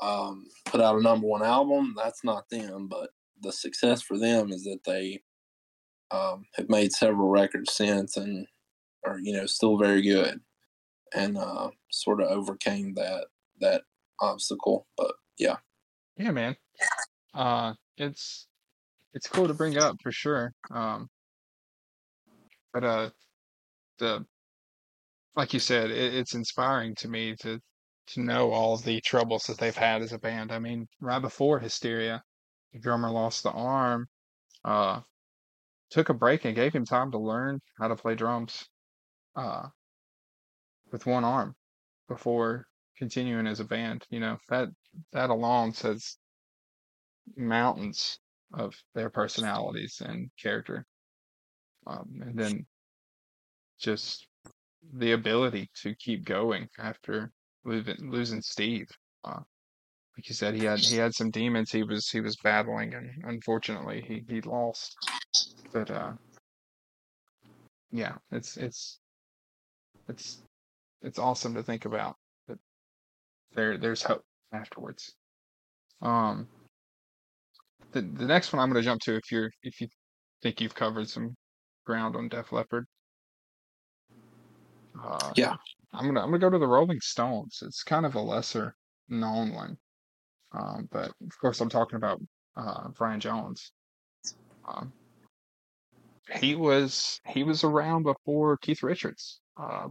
um, 0.00 0.46
put 0.64 0.80
out 0.80 0.98
a 0.98 1.02
number 1.02 1.26
one 1.26 1.42
album. 1.42 1.94
That's 1.96 2.24
not 2.24 2.48
them, 2.50 2.88
but 2.88 3.10
the 3.42 3.52
success 3.52 4.02
for 4.02 4.18
them 4.18 4.50
is 4.50 4.64
that 4.64 4.84
they 4.84 5.22
um, 6.10 6.44
have 6.54 6.68
made 6.68 6.92
several 6.92 7.28
records 7.28 7.72
since 7.72 8.16
and 8.16 8.46
are 9.04 9.18
you 9.20 9.32
know 9.32 9.46
still 9.46 9.76
very 9.76 10.02
good 10.02 10.40
and 11.14 11.36
uh, 11.36 11.70
sort 11.90 12.20
of 12.20 12.28
overcame 12.28 12.94
that 12.94 13.26
that 13.60 13.82
obstacle. 14.20 14.86
But 14.96 15.12
yeah, 15.38 15.56
yeah, 16.16 16.30
man. 16.30 16.56
Uh, 17.34 17.74
it's 17.96 18.46
it's 19.14 19.28
cool 19.28 19.48
to 19.48 19.54
bring 19.54 19.78
up 19.78 19.96
for 20.02 20.12
sure. 20.12 20.52
Um, 20.70 21.08
but 22.72 22.84
uh, 22.84 23.10
the 23.98 24.24
like 25.36 25.52
you 25.52 25.60
said, 25.60 25.90
it, 25.90 26.14
it's 26.14 26.34
inspiring 26.34 26.94
to 26.96 27.08
me 27.08 27.34
to 27.40 27.60
to 28.08 28.20
know 28.20 28.52
all 28.52 28.76
the 28.76 29.00
troubles 29.00 29.44
that 29.44 29.58
they've 29.58 29.76
had 29.76 30.02
as 30.02 30.12
a 30.12 30.18
band. 30.18 30.52
I 30.52 30.58
mean, 30.58 30.86
right 31.00 31.20
before 31.20 31.58
Hysteria, 31.58 32.22
the 32.76 32.82
drummer 32.82 33.10
lost 33.10 33.42
the 33.42 33.50
arm, 33.50 34.06
uh, 34.64 35.00
took 35.90 36.10
a 36.10 36.14
break 36.14 36.44
and 36.44 36.54
gave 36.54 36.74
him 36.74 36.84
time 36.84 37.10
to 37.10 37.18
learn 37.18 37.60
how 37.78 37.88
to 37.88 37.96
play 37.96 38.14
drums 38.14 38.68
uh, 39.34 39.66
with 40.92 41.06
one 41.06 41.24
arm 41.24 41.54
before 42.08 42.66
continuing 42.98 43.46
as 43.46 43.60
a 43.60 43.64
band. 43.64 44.04
You 44.10 44.20
know, 44.20 44.36
that 44.48 44.68
that 45.12 45.30
alone 45.30 45.72
says 45.72 46.18
mountains 47.36 48.18
of 48.52 48.74
their 48.94 49.10
personalities 49.10 50.02
and 50.04 50.30
character. 50.40 50.84
Um, 51.86 52.20
and 52.20 52.38
then 52.38 52.66
just 53.78 54.26
the 54.94 55.12
ability 55.12 55.70
to 55.82 55.94
keep 55.94 56.24
going 56.24 56.68
after 56.78 57.32
losing, 57.64 58.10
losing 58.10 58.42
Steve. 58.42 58.88
Uh, 59.24 59.40
like 60.16 60.28
you 60.28 60.34
said, 60.34 60.54
he 60.54 60.64
had 60.64 60.78
he 60.78 60.96
had 60.96 61.14
some 61.14 61.30
demons 61.30 61.70
he 61.70 61.82
was 61.82 62.08
he 62.08 62.20
was 62.20 62.36
battling, 62.36 62.94
and 62.94 63.10
unfortunately 63.24 64.02
he 64.06 64.24
he 64.28 64.40
lost. 64.40 64.96
But 65.72 65.90
uh, 65.90 66.12
yeah, 67.90 68.14
it's 68.32 68.56
it's 68.56 68.98
it's 70.08 70.42
it's 71.02 71.18
awesome 71.18 71.54
to 71.54 71.62
think 71.62 71.84
about 71.84 72.16
that 72.48 72.58
there 73.54 73.76
there's 73.76 74.02
hope 74.02 74.22
afterwards. 74.52 75.14
Um, 76.00 76.48
the 77.92 78.00
the 78.00 78.26
next 78.26 78.52
one 78.52 78.60
I'm 78.60 78.70
going 78.70 78.82
to 78.82 78.88
jump 78.88 79.02
to 79.02 79.16
if 79.16 79.30
you're 79.30 79.50
if 79.62 79.80
you 79.80 79.88
think 80.42 80.60
you've 80.60 80.74
covered 80.74 81.08
some 81.10 81.34
ground 81.84 82.16
on 82.16 82.28
Def 82.28 82.52
Leppard. 82.52 82.86
Uh, 85.02 85.32
yeah, 85.36 85.56
I'm 85.92 86.06
gonna 86.06 86.22
I'm 86.22 86.30
gonna 86.30 86.38
go 86.38 86.50
to 86.50 86.58
the 86.58 86.66
Rolling 86.66 87.00
Stones. 87.00 87.58
It's 87.62 87.82
kind 87.82 88.06
of 88.06 88.14
a 88.14 88.20
lesser 88.20 88.74
known 89.08 89.52
one, 89.52 89.76
um, 90.56 90.88
but 90.90 91.08
of 91.08 91.38
course 91.40 91.60
I'm 91.60 91.68
talking 91.68 91.96
about 91.96 92.20
uh, 92.56 92.88
Brian 92.96 93.20
Jones. 93.20 93.72
Um, 94.66 94.92
he 96.40 96.54
was 96.54 97.20
he 97.26 97.44
was 97.44 97.62
around 97.62 98.04
before 98.04 98.56
Keith 98.56 98.82
Richards. 98.82 99.40
Uh, 99.56 99.88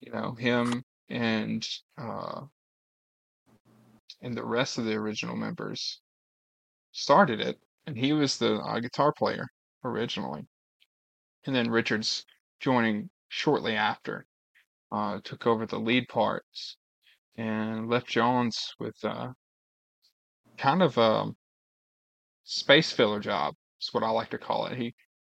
you 0.00 0.12
know 0.12 0.32
him 0.32 0.82
and 1.08 1.66
uh, 2.00 2.42
and 4.22 4.36
the 4.36 4.44
rest 4.44 4.78
of 4.78 4.84
the 4.84 4.94
original 4.94 5.36
members 5.36 6.00
started 6.92 7.40
it, 7.40 7.58
and 7.86 7.96
he 7.96 8.12
was 8.12 8.38
the 8.38 8.54
uh, 8.56 8.80
guitar 8.80 9.12
player 9.12 9.46
originally, 9.84 10.46
and 11.46 11.54
then 11.54 11.70
Richards 11.70 12.24
joining 12.60 13.10
shortly 13.28 13.76
after 13.76 14.26
uh, 14.90 15.20
took 15.22 15.46
over 15.46 15.66
the 15.66 15.78
lead 15.78 16.08
parts 16.08 16.77
and 17.38 17.88
left 17.88 18.08
Jones 18.08 18.74
with 18.78 18.96
uh, 19.04 19.28
kind 20.58 20.82
of 20.82 20.98
a 20.98 21.30
space 22.44 22.92
filler 22.92 23.20
job. 23.20 23.54
Is 23.80 23.90
what 23.92 24.02
I 24.02 24.10
like 24.10 24.30
to 24.30 24.38
call 24.38 24.66
it. 24.66 24.76
He 24.76 24.94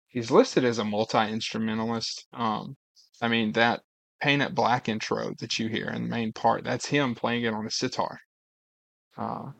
he's 0.08 0.30
listed 0.30 0.64
as 0.64 0.78
a 0.78 0.84
multi 0.84 1.18
instrumentalist. 1.18 2.26
Um, 2.32 2.76
I 3.20 3.28
mean 3.28 3.52
that 3.52 3.82
Paint 4.20 4.42
It 4.42 4.54
Black 4.54 4.88
intro 4.88 5.34
that 5.40 5.58
you 5.58 5.68
hear 5.68 5.88
in 5.88 6.04
the 6.04 6.08
main 6.08 6.32
part, 6.32 6.64
that's 6.64 6.86
him 6.86 7.14
playing 7.14 7.44
it 7.44 7.54
on 7.54 7.66
a 7.66 7.70
sitar. 7.70 8.18
Uh, 9.16 9.52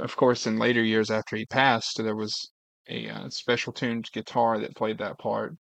of 0.00 0.16
course, 0.16 0.46
in 0.46 0.58
later 0.58 0.82
years 0.82 1.10
after 1.10 1.36
he 1.36 1.46
passed, 1.46 2.02
there 2.02 2.16
was 2.16 2.50
a 2.88 3.08
uh, 3.08 3.28
special 3.30 3.72
tuned 3.72 4.10
guitar 4.12 4.58
that 4.58 4.76
played 4.76 4.98
that 4.98 5.18
part. 5.18 5.54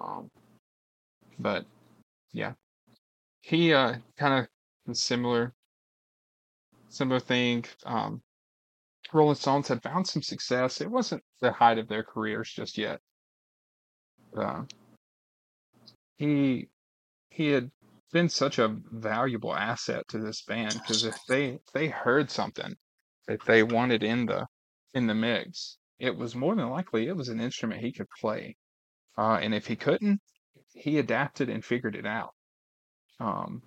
Um, 0.00 0.30
but 1.38 1.66
yeah, 2.32 2.52
he 3.48 3.72
uh, 3.72 3.94
kind 4.18 4.46
of 4.86 4.96
similar 4.96 5.54
similar 6.90 7.20
thing. 7.20 7.64
Um, 7.84 8.22
Rolling 9.12 9.36
Stones 9.36 9.68
had 9.68 9.82
found 9.82 10.06
some 10.06 10.22
success. 10.22 10.80
It 10.82 10.90
wasn't 10.90 11.22
the 11.40 11.52
height 11.52 11.78
of 11.78 11.88
their 11.88 12.02
careers 12.02 12.52
just 12.52 12.76
yet. 12.76 13.00
Uh, 14.36 14.64
he 16.18 16.68
he 17.30 17.48
had 17.48 17.70
been 18.12 18.28
such 18.28 18.58
a 18.58 18.76
valuable 18.92 19.54
asset 19.54 20.06
to 20.08 20.18
this 20.18 20.42
band 20.42 20.74
because 20.74 21.04
if 21.04 21.16
they 21.26 21.50
if 21.50 21.72
they 21.72 21.88
heard 21.88 22.30
something 22.30 22.74
that 23.28 23.44
they 23.46 23.62
wanted 23.62 24.02
in 24.02 24.26
the 24.26 24.46
in 24.92 25.06
the 25.06 25.14
mix, 25.14 25.78
it 25.98 26.14
was 26.14 26.34
more 26.34 26.54
than 26.54 26.68
likely 26.68 27.06
it 27.06 27.16
was 27.16 27.30
an 27.30 27.40
instrument 27.40 27.80
he 27.80 27.92
could 27.92 28.08
play. 28.20 28.56
Uh, 29.16 29.38
and 29.40 29.54
if 29.54 29.66
he 29.66 29.74
couldn't, 29.74 30.20
he 30.74 30.98
adapted 30.98 31.48
and 31.48 31.64
figured 31.64 31.96
it 31.96 32.06
out. 32.06 32.34
Um, 33.20 33.62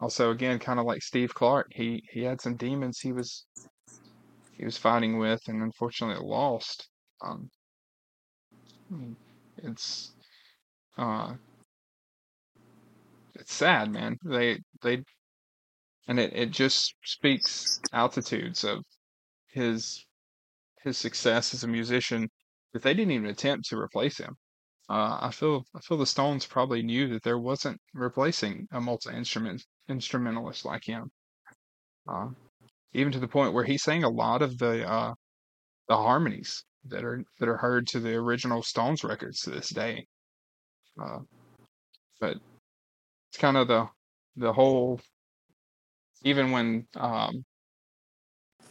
also, 0.00 0.30
again, 0.30 0.58
kind 0.58 0.78
of 0.78 0.86
like 0.86 1.02
Steve 1.02 1.34
Clark, 1.34 1.68
he 1.70 2.02
he 2.10 2.22
had 2.22 2.40
some 2.40 2.56
demons 2.56 3.00
he 3.00 3.12
was 3.12 3.46
he 4.52 4.64
was 4.64 4.76
fighting 4.76 5.18
with, 5.18 5.40
and 5.48 5.62
unfortunately 5.62 6.24
lost. 6.26 6.88
Um, 7.22 7.48
it's 9.58 10.12
uh, 10.98 11.34
it's 13.34 13.54
sad, 13.54 13.92
man. 13.92 14.16
They 14.24 14.58
they 14.82 15.02
and 16.08 16.20
it, 16.20 16.32
it 16.34 16.50
just 16.50 16.94
speaks 17.04 17.80
altitudes 17.92 18.64
of 18.64 18.84
his 19.48 20.04
his 20.82 20.98
success 20.98 21.54
as 21.54 21.64
a 21.64 21.68
musician 21.68 22.28
that 22.72 22.82
they 22.82 22.94
didn't 22.94 23.12
even 23.12 23.26
attempt 23.30 23.68
to 23.68 23.78
replace 23.78 24.18
him. 24.18 24.36
Uh, 24.88 25.18
I 25.22 25.30
feel 25.30 25.64
I 25.74 25.80
feel 25.80 25.96
the 25.96 26.06
Stones 26.06 26.46
probably 26.46 26.82
knew 26.82 27.08
that 27.08 27.22
there 27.22 27.38
wasn't 27.38 27.80
replacing 27.94 28.68
a 28.70 28.80
multi 28.80 29.10
instrument 29.10 29.64
instrumentalist 29.88 30.64
like 30.64 30.84
him. 30.84 31.10
Uh, 32.08 32.28
even 32.92 33.12
to 33.12 33.18
the 33.18 33.28
point 33.28 33.54
where 33.54 33.64
he 33.64 33.78
sang 33.78 34.04
a 34.04 34.10
lot 34.10 34.42
of 34.42 34.58
the 34.58 34.86
uh, 34.86 35.14
the 35.88 35.96
harmonies 35.96 36.64
that 36.86 37.02
are 37.04 37.24
that 37.40 37.48
are 37.48 37.56
heard 37.56 37.86
to 37.88 38.00
the 38.00 38.14
original 38.14 38.62
Stones 38.62 39.04
records 39.04 39.40
to 39.40 39.50
this 39.50 39.70
day. 39.70 40.06
Uh, 41.02 41.20
but 42.20 42.36
it's 43.30 43.38
kind 43.38 43.56
of 43.56 43.68
the 43.68 43.88
the 44.36 44.52
whole 44.52 45.00
even 46.24 46.50
when 46.50 46.86
um, 46.96 47.44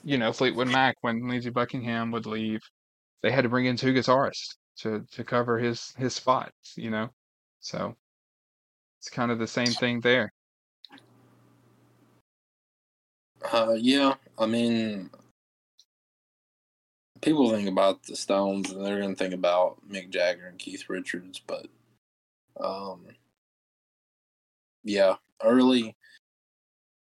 you 0.03 0.17
know 0.19 0.31
Fleetwood 0.31 0.67
Mac 0.67 0.95
when 1.01 1.27
Lindsey 1.27 1.49
Buckingham 1.49 2.11
would 2.11 2.27
leave, 2.27 2.61
they 3.23 3.31
had 3.31 3.43
to 3.43 3.49
bring 3.49 3.65
in 3.65 3.77
two 3.77 3.93
guitarists 3.93 4.55
to 4.77 5.05
to 5.11 5.23
cover 5.23 5.57
his 5.59 5.93
his 5.97 6.13
spots, 6.13 6.73
you 6.75 6.89
know. 6.89 7.09
So 7.59 7.95
it's 8.99 9.09
kind 9.09 9.31
of 9.31 9.39
the 9.39 9.47
same 9.47 9.67
thing 9.67 10.01
there. 10.01 10.33
Uh, 13.51 13.75
yeah, 13.77 14.13
I 14.37 14.45
mean, 14.45 15.09
people 17.21 17.49
think 17.51 17.67
about 17.67 18.03
the 18.03 18.15
Stones 18.15 18.71
and 18.71 18.85
they're 18.85 19.01
to 19.01 19.15
think 19.15 19.33
about 19.33 19.77
Mick 19.89 20.09
Jagger 20.09 20.47
and 20.47 20.57
Keith 20.57 20.85
Richards, 20.89 21.41
but 21.45 21.67
um, 22.59 23.05
yeah, 24.83 25.15
early 25.43 25.95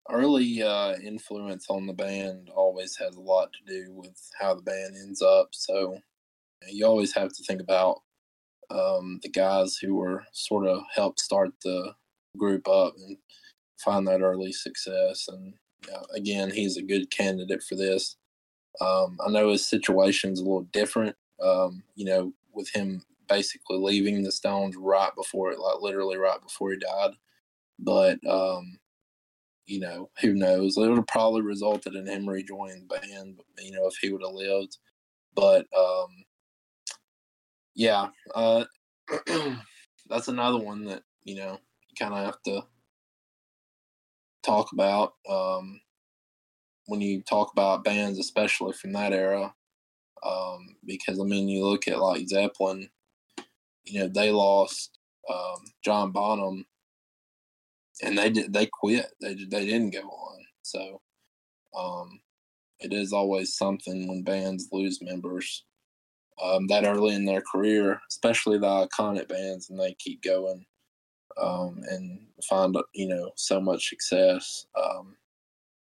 early 0.10 0.62
uh, 0.62 0.96
influence 1.04 1.68
on 1.70 1.88
the 1.88 1.94
band 1.94 2.50
always 2.50 2.98
has 2.98 3.16
a 3.16 3.22
lot 3.22 3.50
to 3.54 3.60
do 3.66 3.92
with 3.94 4.20
how 4.40 4.54
the 4.54 4.62
band 4.62 4.96
ends 4.96 5.22
up. 5.22 5.50
So 5.52 6.00
you 6.68 6.86
always 6.86 7.14
have 7.14 7.30
to 7.30 7.44
think 7.44 7.62
about 7.62 8.02
um, 8.70 9.20
the 9.24 9.30
guys 9.30 9.78
who 9.78 9.96
were 9.96 10.24
sort 10.32 10.68
of 10.68 10.82
helped 10.94 11.20
start 11.20 11.50
the 11.64 11.94
group 12.38 12.68
up 12.68 12.94
and 12.98 13.18
find 13.84 14.08
that 14.08 14.22
early 14.22 14.52
success. 14.52 15.28
And 15.28 15.54
again, 16.14 16.52
he's 16.52 16.78
a 16.78 16.82
good 16.82 17.10
candidate 17.10 17.64
for 17.64 17.76
this. 17.76 18.16
Um, 18.80 19.18
I 19.26 19.30
know 19.30 19.50
his 19.50 19.68
situation's 19.68 20.40
a 20.40 20.44
little 20.44 20.68
different. 20.72 21.16
Um, 21.44 21.84
you 21.96 22.06
know, 22.06 22.34
with 22.54 22.70
him 22.70 23.02
basically 23.28 23.78
leaving 23.78 24.24
the 24.24 24.32
Stones 24.32 24.76
right 24.78 25.12
before 25.16 25.52
it, 25.52 25.60
like 25.60 25.82
literally 25.82 26.18
right 26.18 26.42
before 26.42 26.72
he 26.72 26.78
died. 26.78 27.12
But 27.80 28.20
um, 28.28 28.78
you 29.66 29.80
know, 29.80 30.10
who 30.22 30.34
knows? 30.34 30.78
It 30.78 30.82
would 30.82 30.98
have 30.98 31.08
probably 31.08 31.42
resulted 31.42 31.96
in 31.96 32.06
him 32.06 32.28
rejoining 32.28 32.88
the 32.88 33.00
band. 33.00 33.40
You 33.60 33.72
know, 33.72 33.88
if 33.88 33.96
he 34.02 34.12
would 34.12 34.22
have 34.22 34.34
lived. 34.34 34.78
But 35.34 35.66
um, 35.78 36.24
yeah, 37.76 38.08
uh, 38.36 38.66
that's 40.10 40.28
another 40.28 40.58
one 40.58 40.86
that 40.86 41.04
you 41.24 41.36
know 41.36 41.58
you 41.90 41.96
kind 42.00 42.14
of 42.14 42.26
have 42.26 42.42
to 42.44 42.64
talk 44.44 44.72
about 44.74 45.14
um, 45.30 45.80
when 46.88 47.02
you 47.02 47.22
talk 47.22 47.52
about 47.52 47.84
bands, 47.84 48.20
especially 48.20 48.74
from 48.74 48.94
that 48.94 49.14
era. 49.14 49.54
Um, 50.24 50.76
because 50.86 51.20
I 51.20 51.24
mean, 51.24 51.48
you 51.48 51.66
look 51.66 51.88
at 51.88 52.00
like 52.00 52.28
Zeppelin, 52.28 52.90
you 53.86 54.02
know, 54.02 54.08
they 54.08 54.32
lost 54.32 54.98
um, 55.30 55.58
John 55.84 56.12
Bonham, 56.12 56.66
and 58.04 58.18
they 58.18 58.30
did 58.30 58.54
they 58.54 58.68
quit. 58.68 59.08
They 59.22 59.34
they 59.34 59.66
didn't 59.66 59.92
go 59.92 60.02
on. 60.02 60.46
So 60.62 61.02
um, 61.78 62.20
it 62.80 62.94
is 62.94 63.14
always 63.14 63.56
something 63.56 64.08
when 64.08 64.24
bands 64.24 64.70
lose 64.72 65.02
members 65.02 65.64
um, 66.42 66.68
that 66.68 66.86
early 66.86 67.16
in 67.16 67.26
their 67.26 67.42
career, 67.42 68.00
especially 68.10 68.58
the 68.58 68.88
iconic 68.88 69.28
bands, 69.28 69.70
and 69.70 69.80
they 69.80 69.96
keep 70.00 70.22
going 70.24 70.66
um, 71.42 71.82
and 71.90 72.28
find 72.50 72.76
you 72.94 73.08
know 73.08 73.32
so 73.36 73.60
much 73.60 73.90
success. 73.90 74.66
Um, 74.82 75.16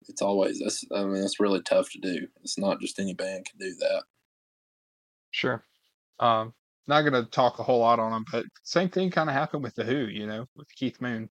it's 0.09 0.23
always 0.23 0.59
that's 0.61 0.85
I 0.95 1.05
mean 1.05 1.23
it's 1.23 1.41
really 1.41 1.63
tough 1.63 1.91
to 1.93 1.99
do. 1.99 2.27
It's 2.43 2.59
not 2.59 2.81
just 2.81 2.99
any 2.99 3.15
band 3.15 3.47
can 3.47 3.59
do 3.59 3.75
that. 3.81 4.03
Sure. 5.31 5.65
Um, 6.19 6.53
not 6.87 7.03
going 7.03 7.25
to 7.25 7.31
talk 7.31 7.59
a 7.59 7.63
whole 7.63 7.81
lot 7.81 7.99
on 7.99 8.13
them, 8.13 8.25
but 8.31 8.45
same 8.65 8.89
thing 8.89 9.11
kind 9.11 9.31
of 9.31 9.35
happened 9.35 9.63
with 9.63 9.75
the 9.75 9.85
Who, 9.85 10.07
you 10.07 10.27
know, 10.27 10.47
with 10.57 10.69
Keith 10.75 11.01
Moon. 11.01 11.31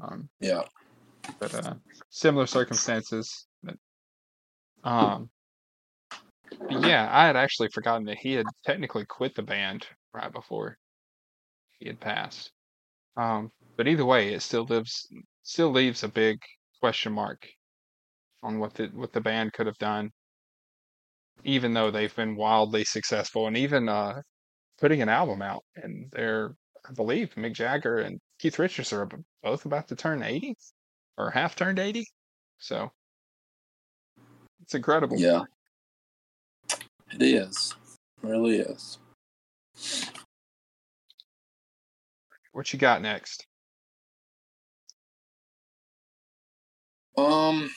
Um, 0.00 0.28
yeah. 0.40 0.62
But 1.40 1.54
uh, 1.54 1.74
similar 2.08 2.46
circumstances. 2.46 3.46
But, 3.62 3.76
um, 4.84 5.28
yeah, 6.70 7.08
I 7.10 7.26
had 7.26 7.36
actually 7.36 7.68
forgotten 7.72 8.06
that 8.06 8.18
he 8.18 8.32
had 8.34 8.46
technically 8.64 9.04
quit 9.04 9.34
the 9.34 9.42
band 9.42 9.86
right 10.12 10.32
before 10.32 10.76
he 11.78 11.86
had 11.88 12.00
passed. 12.00 12.50
Um, 13.16 13.50
but 13.76 13.88
either 13.88 14.04
way, 14.04 14.34
it 14.34 14.42
still 14.42 14.64
lives, 14.64 15.06
still 15.42 15.70
leaves 15.70 16.02
a 16.02 16.08
big 16.08 16.38
question 16.80 17.12
mark 17.12 17.46
on 18.42 18.58
what 18.58 18.74
the 18.74 18.86
what 18.94 19.12
the 19.12 19.20
band 19.20 19.52
could 19.52 19.66
have 19.66 19.78
done, 19.78 20.10
even 21.44 21.72
though 21.74 21.90
they've 21.90 22.14
been 22.14 22.36
wildly 22.36 22.84
successful 22.84 23.46
and 23.46 23.56
even 23.56 23.88
uh, 23.88 24.20
putting 24.78 25.02
an 25.02 25.08
album 25.08 25.42
out. 25.42 25.64
And 25.76 26.10
they're, 26.12 26.54
I 26.88 26.92
believe, 26.92 27.34
Mick 27.34 27.54
Jagger 27.54 27.98
and 27.98 28.20
Keith 28.38 28.58
Richards 28.58 28.92
are 28.92 29.08
both 29.42 29.64
about 29.64 29.88
to 29.88 29.96
turn 29.96 30.22
eighty 30.22 30.54
or 31.16 31.30
half 31.30 31.56
turned 31.56 31.78
eighty. 31.78 32.06
So 32.58 32.90
it's 34.62 34.74
incredible. 34.74 35.18
Yeah, 35.18 35.42
it 37.12 37.22
is. 37.22 37.74
It 38.22 38.26
really 38.26 38.58
is. 38.58 38.98
What 42.52 42.72
you 42.72 42.78
got 42.78 43.02
next? 43.02 43.46
Um, 47.18 47.70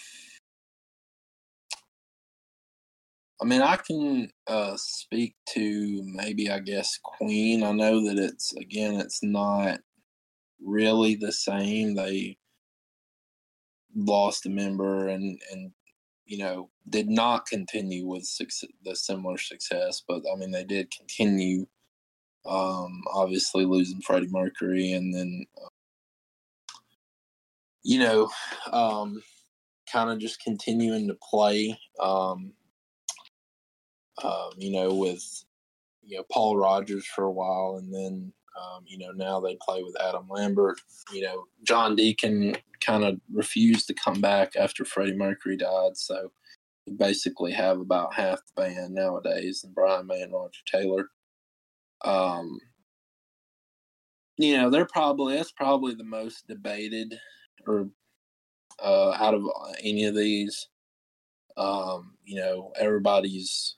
I 3.42 3.46
mean, 3.46 3.62
I 3.62 3.78
can 3.78 4.30
uh, 4.48 4.74
speak 4.76 5.36
to 5.50 6.02
maybe, 6.06 6.50
I 6.50 6.60
guess, 6.60 7.00
Queen. 7.02 7.64
I 7.64 7.72
know 7.72 8.06
that 8.06 8.18
it's 8.18 8.54
again, 8.54 8.96
it's 8.96 9.24
not 9.24 9.80
really 10.62 11.16
the 11.16 11.32
same. 11.32 11.96
They 11.96 12.38
lost 13.96 14.46
a 14.46 14.50
member 14.50 15.08
and 15.08 15.42
and 15.52 15.72
you 16.26 16.38
know 16.38 16.70
did 16.90 17.10
not 17.10 17.46
continue 17.46 18.08
with 18.08 18.26
success, 18.26 18.70
the 18.84 18.96
similar 18.96 19.38
success, 19.38 20.02
but 20.08 20.22
I 20.32 20.36
mean, 20.36 20.52
they 20.52 20.64
did 20.64 20.92
continue 20.92 21.68
um, 22.46 23.04
obviously 23.14 23.66
losing 23.66 24.02
Freddie 24.02 24.30
Mercury, 24.30 24.92
and 24.92 25.14
then 25.14 25.46
uh, 25.58 25.68
you 27.84 28.00
know, 28.00 28.30
um, 28.72 29.22
kind 29.92 30.10
of 30.10 30.20
just 30.20 30.42
continuing 30.44 31.08
to 31.08 31.16
play. 31.16 31.78
Um, 32.00 32.54
um, 34.24 34.52
you 34.58 34.72
know, 34.72 34.94
with 34.94 35.24
you 36.04 36.18
know 36.18 36.24
Paul 36.32 36.58
Rodgers 36.58 37.06
for 37.06 37.26
a 37.26 37.32
while, 37.32 37.78
and 37.80 37.94
then 37.94 38.34
um, 38.60 38.84
you 38.86 38.98
know 38.98 39.12
now 39.12 39.40
they 39.40 39.58
play 39.62 39.84
with 39.84 40.00
Adam 40.02 40.28
Lambert. 40.30 40.80
You 41.14 41.22
know, 41.22 41.46
John 41.64 41.96
Deacon 41.96 42.56
kind 42.82 43.04
of 43.04 43.20
refused 43.32 43.88
to 43.88 43.94
come 43.94 44.22
back 44.22 44.56
after 44.56 44.86
Freddie 44.86 45.16
Mercury 45.16 45.58
died, 45.58 45.96
so 45.96 46.32
basically 46.98 47.52
have 47.52 47.80
about 47.80 48.14
half 48.14 48.40
the 48.46 48.62
band 48.62 48.94
nowadays, 48.94 49.64
and 49.64 49.74
Brian 49.74 50.08
May 50.08 50.22
and 50.22 50.34
Roger 50.34 50.62
Taylor. 50.72 51.10
Um, 52.04 52.60
you 54.38 54.56
know, 54.56 54.70
they're 54.70 54.86
probably 54.86 55.36
that's 55.36 55.52
probably 55.52 55.94
the 55.96 56.04
most 56.04 56.48
debated 56.48 57.20
or 57.68 57.90
uh, 58.82 59.12
out 59.12 59.34
of 59.34 59.44
any 59.84 60.06
of 60.06 60.16
these. 60.16 60.68
Um, 61.58 62.14
you 62.24 62.38
know, 62.38 62.72
everybody's 62.80 63.76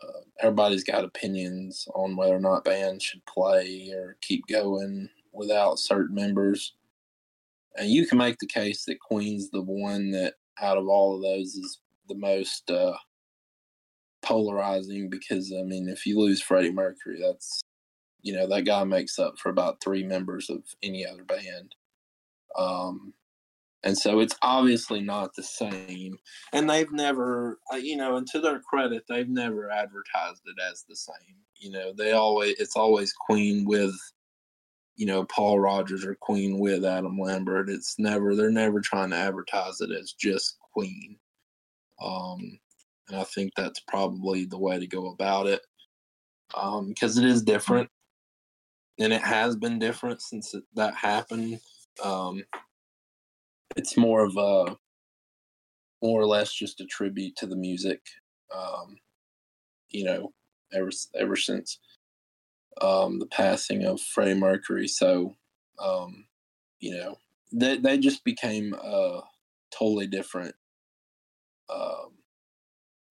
uh, 0.00 0.20
everybody's 0.40 0.84
got 0.84 1.04
opinions 1.04 1.88
on 1.94 2.16
whether 2.16 2.36
or 2.36 2.40
not 2.40 2.64
bands 2.64 3.02
should 3.04 3.24
play 3.26 3.90
or 3.94 4.16
keep 4.20 4.46
going 4.46 5.08
without 5.32 5.78
certain 5.78 6.14
members. 6.14 6.74
And 7.76 7.90
you 7.90 8.06
can 8.06 8.18
make 8.18 8.38
the 8.38 8.46
case 8.46 8.84
that 8.84 9.00
Queen's 9.00 9.50
the 9.50 9.62
one 9.62 10.10
that 10.12 10.34
out 10.60 10.78
of 10.78 10.88
all 10.88 11.16
of 11.16 11.22
those 11.22 11.54
is 11.54 11.80
the 12.08 12.14
most 12.14 12.70
uh, 12.70 12.96
polarizing 14.22 15.08
because 15.10 15.52
I 15.52 15.62
mean, 15.62 15.88
if 15.88 16.06
you 16.06 16.18
lose 16.18 16.42
Freddie 16.42 16.72
Mercury, 16.72 17.20
that's 17.20 17.60
you 18.22 18.34
know 18.34 18.48
that 18.48 18.62
guy 18.62 18.84
makes 18.84 19.18
up 19.18 19.38
for 19.38 19.50
about 19.50 19.80
three 19.82 20.04
members 20.04 20.50
of 20.50 20.62
any 20.82 21.06
other 21.06 21.24
band. 21.24 21.74
Um, 22.58 23.12
and 23.86 23.96
so 23.96 24.18
it's 24.18 24.34
obviously 24.42 25.00
not 25.00 25.34
the 25.36 25.44
same. 25.44 26.18
And 26.52 26.68
they've 26.68 26.90
never, 26.90 27.60
uh, 27.72 27.76
you 27.76 27.96
know, 27.96 28.16
and 28.16 28.26
to 28.28 28.40
their 28.40 28.58
credit, 28.58 29.04
they've 29.08 29.28
never 29.28 29.70
advertised 29.70 30.42
it 30.44 30.60
as 30.72 30.84
the 30.88 30.96
same. 30.96 31.36
You 31.56 31.70
know, 31.70 31.92
they 31.96 32.12
always 32.12 32.56
it's 32.58 32.76
always 32.76 33.12
Queen 33.12 33.64
with, 33.64 33.94
you 34.96 35.06
know, 35.06 35.24
Paul 35.24 35.60
Rodgers 35.60 36.04
or 36.04 36.14
Queen 36.14 36.58
with 36.58 36.84
Adam 36.84 37.18
Lambert. 37.18 37.68
It's 37.68 37.98
never 37.98 38.34
they're 38.34 38.50
never 38.50 38.80
trying 38.80 39.10
to 39.10 39.16
advertise 39.16 39.80
it 39.80 39.90
as 39.90 40.12
just 40.12 40.58
Queen. 40.72 41.18
Um, 42.02 42.58
and 43.08 43.20
I 43.20 43.24
think 43.24 43.52
that's 43.56 43.80
probably 43.80 44.46
the 44.46 44.58
way 44.58 44.78
to 44.78 44.86
go 44.86 45.08
about 45.08 45.46
it 45.46 45.60
um, 46.54 46.88
because 46.88 47.18
it 47.18 47.24
is 47.24 47.42
different, 47.42 47.88
and 48.98 49.12
it 49.12 49.22
has 49.22 49.56
been 49.56 49.78
different 49.78 50.22
since 50.22 50.54
it, 50.54 50.64
that 50.74 50.94
happened. 50.94 51.60
Um, 52.02 52.42
it's 53.76 53.96
more 53.96 54.24
of 54.24 54.36
a 54.36 54.76
more 56.02 56.20
or 56.20 56.26
less 56.26 56.52
just 56.52 56.80
a 56.80 56.86
tribute 56.86 57.36
to 57.36 57.46
the 57.46 57.56
music. 57.56 58.00
Um, 58.54 58.96
you 59.90 60.04
know, 60.04 60.32
ever 60.72 60.90
ever 61.14 61.36
since 61.36 61.78
um, 62.80 63.18
the 63.18 63.26
passing 63.26 63.84
of 63.84 64.00
Freddie 64.00 64.34
Mercury, 64.34 64.88
so 64.88 65.34
um, 65.78 66.26
you 66.80 66.96
know 66.96 67.16
they 67.52 67.78
they 67.78 67.98
just 67.98 68.24
became 68.24 68.74
a 68.74 69.20
totally 69.70 70.06
different, 70.06 70.54
um, 71.72 72.12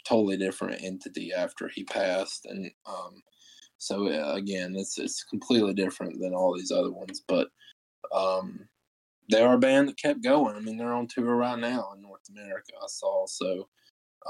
totally 0.08 0.38
different 0.38 0.84
entity 0.84 1.32
after 1.34 1.68
he 1.68 1.84
passed, 1.84 2.46
and 2.46 2.70
um, 2.86 3.22
so 3.78 4.08
uh, 4.08 4.34
again, 4.36 4.76
it's 4.76 4.98
it's 4.98 5.24
completely 5.24 5.74
different 5.74 6.20
than 6.20 6.34
all 6.34 6.56
these 6.56 6.72
other 6.72 6.92
ones, 6.92 7.24
but 7.28 7.50
um, 8.14 8.68
they 9.30 9.42
are 9.42 9.56
a 9.56 9.60
band 9.60 9.90
that 9.90 9.98
kept 9.98 10.24
going. 10.24 10.56
I 10.56 10.60
mean, 10.60 10.78
they're 10.78 10.94
on 10.94 11.08
tour 11.08 11.36
right 11.36 11.60
now 11.60 11.92
in 11.96 12.02
North 12.02 12.28
America. 12.30 12.74
I 12.82 12.88
saw 12.88 13.26
so 13.26 13.68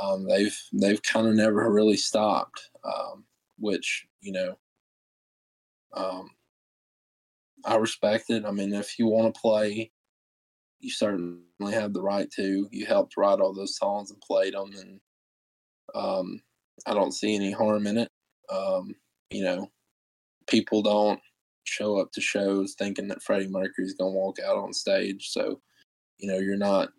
um, 0.01 0.27
they've 0.27 0.57
they've 0.73 1.01
kind 1.03 1.27
of 1.27 1.35
never 1.35 1.71
really 1.71 1.97
stopped, 1.97 2.69
um, 2.83 3.25
which 3.59 4.05
you 4.21 4.31
know 4.31 4.57
um, 5.95 6.29
I 7.65 7.75
respect 7.75 8.29
it. 8.29 8.45
I 8.45 8.51
mean, 8.51 8.73
if 8.73 8.99
you 8.99 9.07
want 9.07 9.33
to 9.33 9.41
play, 9.41 9.91
you 10.79 10.89
certainly 10.91 11.41
have 11.71 11.93
the 11.93 12.01
right 12.01 12.29
to. 12.31 12.67
You 12.71 12.85
helped 12.85 13.17
write 13.17 13.39
all 13.39 13.53
those 13.53 13.77
songs 13.77 14.11
and 14.11 14.21
played 14.21 14.53
them, 14.53 14.71
and 14.79 14.99
um, 15.95 16.41
I 16.85 16.93
don't 16.93 17.13
see 17.13 17.35
any 17.35 17.51
harm 17.51 17.87
in 17.87 17.97
it. 17.97 18.11
Um, 18.53 18.93
you 19.31 19.43
know, 19.43 19.71
people 20.47 20.81
don't 20.81 21.19
show 21.63 21.99
up 21.99 22.11
to 22.11 22.21
shows 22.21 22.75
thinking 22.77 23.07
that 23.07 23.23
Freddie 23.23 23.47
Mercury's 23.47 23.95
going 23.95 24.13
to 24.13 24.17
walk 24.17 24.37
out 24.39 24.57
on 24.57 24.73
stage. 24.73 25.29
So, 25.29 25.59
you 26.19 26.31
know, 26.31 26.37
you're 26.37 26.57
not 26.57 26.89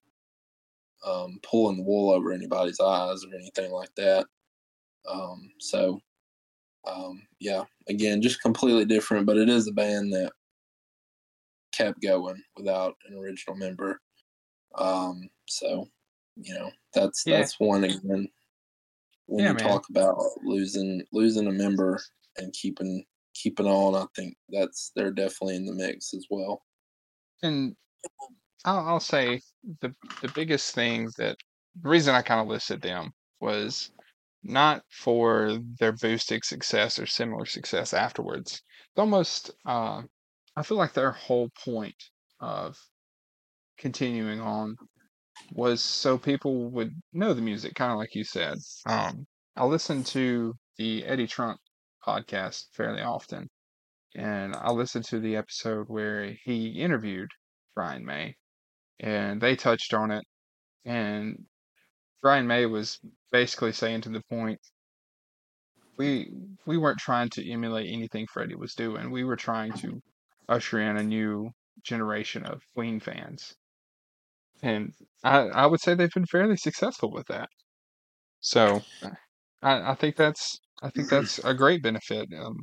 um, 1.07 1.39
pulling 1.49 1.77
the 1.77 1.85
wool 1.85 2.13
over 2.13 2.33
anybody's 2.33 2.81
eyes 2.81 3.25
or 3.25 3.35
anything 3.35 3.71
like 3.71 3.95
that. 3.97 4.27
Um, 5.09 5.51
so, 5.61 6.01
um, 6.87 7.23
yeah, 7.41 7.65
again, 7.89 8.23
just 8.23 8.43
completely 8.43 8.85
different, 8.85 9.27
but 9.27 9.37
it 9.37 9.49
is 9.49 9.67
a 9.67 9.73
band 9.73 10.13
that 10.13 10.33
kept 11.73 12.01
going 12.03 12.41
without 12.57 12.95
an 13.09 13.19
original 13.19 13.57
member. 13.57 14.01
Um, 14.77 15.29
so, 15.49 15.89
you 16.37 16.55
know, 16.55 16.71
that's 16.95 17.25
yeah. 17.27 17.39
that's 17.39 17.59
one 17.59 17.85
again. 17.85 18.29
When 19.27 19.45
yeah, 19.45 19.49
you 19.49 19.55
man. 19.55 19.57
talk 19.57 19.89
about 19.91 20.17
losing 20.45 21.03
losing 21.13 21.49
a 21.49 21.53
member 21.53 22.01
and 22.37 22.53
keeping 22.53 23.05
keeping 23.35 23.67
on. 23.67 23.95
I 23.95 24.07
think 24.15 24.37
that's 24.49 24.93
they're 24.95 25.11
definitely 25.11 25.57
in 25.57 25.67
the 25.67 25.75
mix 25.75 26.15
as 26.15 26.27
well. 26.31 26.63
And 27.43 27.75
I'll, 28.65 28.87
I'll 28.87 29.01
say 29.01 29.41
the 29.81 29.95
the 30.23 30.29
biggest 30.29 30.75
thing 30.75 31.11
that 31.19 31.37
the 31.83 31.89
reason 31.89 32.15
I 32.15 32.23
kind 32.23 32.41
of 32.41 32.49
listed 32.49 32.81
them 32.81 33.13
was 33.41 33.91
not 34.49 34.83
for 34.91 35.59
their 35.79 35.93
boosted 35.93 36.45
success 36.45 36.99
or 36.99 37.07
similar 37.07 37.47
success 37.47 37.93
afterwards. 37.93 38.53
It's 38.53 38.99
almost 38.99 39.51
uh, 39.67 40.03
I 40.57 40.63
feel 40.63 40.79
like 40.79 40.95
their 40.95 41.13
whole 41.13 41.51
point 41.65 41.97
of 42.41 42.79
continuing 43.79 44.41
on 44.41 44.77
was 45.53 45.83
so 45.83 46.17
people 46.17 46.71
would 46.71 46.95
know 47.13 47.35
the 47.35 47.43
music, 47.43 47.75
kind 47.75 47.93
of 47.93 47.99
like 47.99 48.15
you 48.15 48.25
said. 48.25 48.59
Um, 48.87 49.27
I 49.55 49.65
listen 49.67 50.03
to 50.05 50.55
the 50.79 51.05
Eddie 51.05 51.27
Trunk 51.27 51.61
podcast 52.07 52.67
fairly 52.73 53.03
often, 53.03 53.49
and 54.15 54.55
I 54.57 54.71
listened 54.71 55.05
to 55.07 55.21
the 55.21 55.37
episode 55.37 55.89
where 55.89 56.33
he 56.45 56.69
interviewed 56.81 57.29
Brian 57.75 58.05
May, 58.05 58.37
and 58.99 59.41
they 59.41 59.57
touched 59.57 59.93
on 59.93 60.11
it. 60.11 60.25
And 60.85 61.45
Brian 62.27 62.49
May 62.49 62.67
was 62.67 62.99
basically 63.31 63.71
saying 63.71 64.01
to 64.01 64.09
the 64.09 64.21
point, 64.29 64.59
we 65.97 66.29
we 66.67 66.77
weren't 66.77 66.99
trying 66.99 67.29
to 67.31 67.49
emulate 67.49 67.89
anything 67.89 68.27
Freddie 68.27 68.57
was 68.57 68.75
doing. 68.75 69.13
We 69.13 69.23
were 69.23 69.37
trying 69.37 69.75
to 69.75 70.03
usher 70.49 70.81
in 70.81 70.97
a 70.97 71.05
new 71.05 71.51
generation 71.85 72.45
of 72.45 72.63
Queen 72.75 72.99
fans, 72.99 73.55
and 74.61 74.93
I 75.23 75.39
I 75.63 75.67
would 75.67 75.81
say 75.81 75.95
they've 75.95 76.11
been 76.11 76.27
fairly 76.27 76.57
successful 76.57 77.13
with 77.13 77.29
that. 77.29 77.49
So 78.41 78.83
I 79.63 79.93
I 79.93 79.95
think 79.95 80.17
that's 80.17 80.59
I 80.83 80.91
think 80.91 81.09
that's 81.09 81.39
a 81.45 81.55
great 81.55 81.81
benefit. 81.81 82.29
Um, 82.37 82.57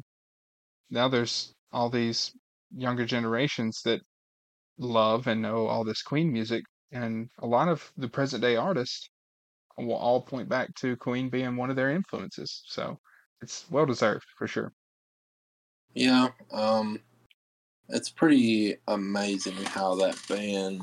now 0.90 1.08
there's 1.08 1.54
all 1.72 1.90
these 1.90 2.34
younger 2.76 3.06
generations 3.06 3.80
that 3.86 4.02
love 4.78 5.26
and 5.26 5.42
know 5.42 5.68
all 5.68 5.86
this 5.86 6.02
Queen 6.02 6.34
music, 6.34 6.64
and 6.92 7.30
a 7.40 7.48
lot 7.48 7.70
of 7.70 7.94
the 7.96 8.10
present 8.10 8.42
day 8.42 8.58
artists 8.58 9.10
will 9.78 9.96
all 9.96 10.22
point 10.22 10.50
back 10.50 10.74
to 10.76 10.96
Queen 10.98 11.30
being 11.30 11.56
one 11.56 11.70
of 11.70 11.76
their 11.76 11.92
influences. 11.92 12.64
So 12.68 13.00
it's 13.42 13.70
well 13.70 13.86
deserved 13.86 14.26
for 14.38 14.48
sure. 14.48 14.74
Yeah, 15.94 16.30
um, 16.52 17.00
it's 17.90 18.10
pretty 18.10 18.76
amazing 18.88 19.56
how 19.66 19.96
that 19.96 20.20
band 20.28 20.82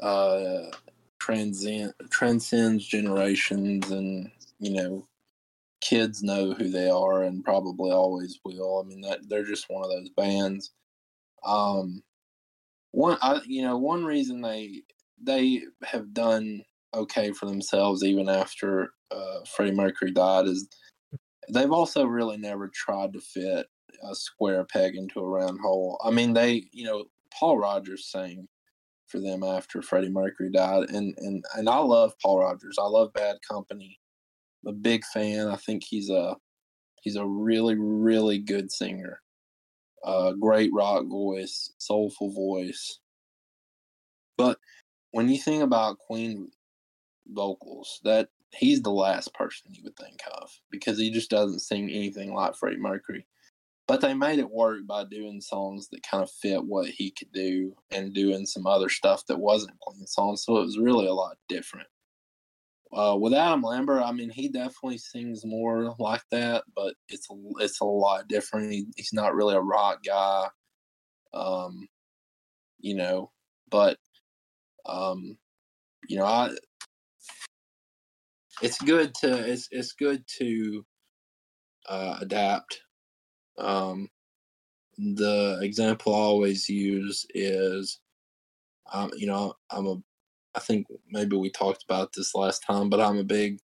uh, 0.00 0.70
transcend 1.18 1.92
transcends 2.10 2.86
generations, 2.86 3.90
and 3.90 4.30
you 4.58 4.72
know, 4.72 5.08
kids 5.80 6.22
know 6.22 6.52
who 6.52 6.70
they 6.70 6.88
are 6.88 7.24
and 7.24 7.44
probably 7.44 7.90
always 7.90 8.38
will. 8.44 8.80
I 8.80 8.88
mean, 8.88 9.02
that 9.02 9.28
they're 9.28 9.44
just 9.44 9.68
one 9.68 9.84
of 9.84 9.90
those 9.90 10.10
bands. 10.10 10.72
Um, 11.44 12.02
one, 12.92 13.18
I, 13.20 13.40
you 13.46 13.62
know, 13.62 13.76
one 13.76 14.04
reason 14.04 14.40
they 14.40 14.82
they 15.22 15.62
have 15.82 16.14
done 16.14 16.62
okay 16.94 17.32
for 17.32 17.46
themselves 17.46 18.04
even 18.04 18.28
after 18.28 18.92
uh, 19.10 19.40
Freddie 19.46 19.72
Mercury 19.72 20.12
died 20.12 20.46
is 20.46 20.68
they've 21.52 21.72
also 21.72 22.04
really 22.04 22.36
never 22.36 22.70
tried 22.74 23.12
to 23.12 23.20
fit 23.20 23.66
a 24.02 24.14
square 24.14 24.64
peg 24.64 24.94
into 24.96 25.20
a 25.20 25.28
round 25.28 25.60
hole. 25.60 26.00
I 26.04 26.10
mean, 26.10 26.32
they, 26.34 26.64
you 26.72 26.84
know, 26.84 27.04
Paul 27.32 27.58
Rodgers 27.58 28.10
sang 28.10 28.48
for 29.06 29.20
them 29.20 29.42
after 29.42 29.82
Freddie 29.82 30.10
Mercury 30.10 30.50
died, 30.50 30.90
and 30.90 31.14
and 31.18 31.44
and 31.54 31.68
I 31.68 31.78
love 31.78 32.14
Paul 32.22 32.40
Rodgers. 32.40 32.76
I 32.78 32.86
love 32.86 33.12
Bad 33.12 33.36
Company. 33.48 33.98
I'm 34.64 34.74
a 34.74 34.76
big 34.76 35.04
fan. 35.04 35.48
I 35.48 35.56
think 35.56 35.84
he's 35.84 36.10
a 36.10 36.36
he's 37.02 37.16
a 37.16 37.26
really 37.26 37.76
really 37.76 38.38
good 38.38 38.72
singer. 38.72 39.20
Uh, 40.04 40.32
great 40.32 40.70
rock 40.72 41.04
voice, 41.06 41.72
soulful 41.78 42.32
voice. 42.32 43.00
But 44.36 44.58
when 45.12 45.28
you 45.28 45.38
think 45.38 45.62
about 45.62 45.98
Queen 45.98 46.50
vocals, 47.32 48.00
that 48.04 48.28
he's 48.52 48.82
the 48.82 48.90
last 48.90 49.32
person 49.34 49.70
you 49.70 49.82
would 49.84 49.96
think 49.96 50.20
of 50.40 50.50
because 50.70 50.98
he 50.98 51.10
just 51.10 51.30
doesn't 51.30 51.60
sing 51.60 51.90
anything 51.90 52.34
like 52.34 52.56
Freddie 52.56 52.76
Mercury. 52.76 53.26
But 53.86 54.00
they 54.00 54.14
made 54.14 54.40
it 54.40 54.50
work 54.50 54.80
by 54.86 55.04
doing 55.04 55.40
songs 55.40 55.88
that 55.88 56.02
kind 56.02 56.22
of 56.22 56.30
fit 56.30 56.64
what 56.64 56.88
he 56.88 57.12
could 57.12 57.30
do 57.32 57.72
and 57.92 58.12
doing 58.12 58.44
some 58.44 58.66
other 58.66 58.88
stuff 58.88 59.24
that 59.26 59.38
wasn't 59.38 59.78
Queen 59.80 60.06
songs. 60.06 60.44
So 60.44 60.56
it 60.56 60.62
was 60.62 60.78
really 60.78 61.06
a 61.06 61.14
lot 61.14 61.36
different. 61.48 61.86
Uh, 62.92 63.16
with 63.18 63.34
Adam 63.34 63.62
Lambert, 63.62 64.02
I 64.02 64.12
mean, 64.12 64.30
he 64.30 64.48
definitely 64.48 64.98
sings 64.98 65.44
more 65.44 65.94
like 65.98 66.22
that, 66.30 66.64
but 66.74 66.94
it's 67.08 67.28
it's 67.58 67.80
a 67.80 67.84
lot 67.84 68.28
different. 68.28 68.72
He, 68.72 68.86
he's 68.96 69.12
not 69.12 69.34
really 69.34 69.54
a 69.54 69.60
rock 69.60 70.02
guy, 70.04 70.48
um, 71.34 71.86
you 72.78 72.94
know. 72.94 73.30
But 73.70 73.98
um, 74.86 75.36
you 76.08 76.16
know, 76.16 76.24
I 76.24 76.50
it's 78.62 78.80
good 78.80 79.14
to 79.16 79.50
it's 79.50 79.68
it's 79.70 79.92
good 79.92 80.24
to 80.38 80.84
uh, 81.88 82.18
adapt. 82.20 82.80
Um, 83.58 84.08
the 84.98 85.58
example 85.62 86.14
I 86.14 86.18
always 86.18 86.68
use 86.68 87.26
is, 87.34 88.00
um, 88.92 89.10
you 89.16 89.26
know, 89.26 89.54
I'm 89.70 89.86
a, 89.86 89.96
I 90.54 90.60
think 90.60 90.86
maybe 91.10 91.36
we 91.36 91.50
talked 91.50 91.84
about 91.84 92.10
this 92.14 92.34
last 92.34 92.60
time, 92.60 92.88
but 92.88 93.00
I'm 93.00 93.18
a 93.18 93.24
big, 93.24 93.58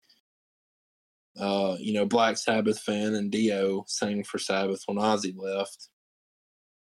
uh, 1.40 1.78
you 1.80 1.94
know, 1.94 2.06
Black 2.06 2.38
Sabbath 2.38 2.80
fan, 2.80 3.16
and 3.16 3.32
Dio 3.32 3.86
sang 3.88 4.24
for 4.24 4.40
Sabbath 4.40 4.84
when 4.86 4.98
Ozzy 4.98 5.34
left, 5.38 5.90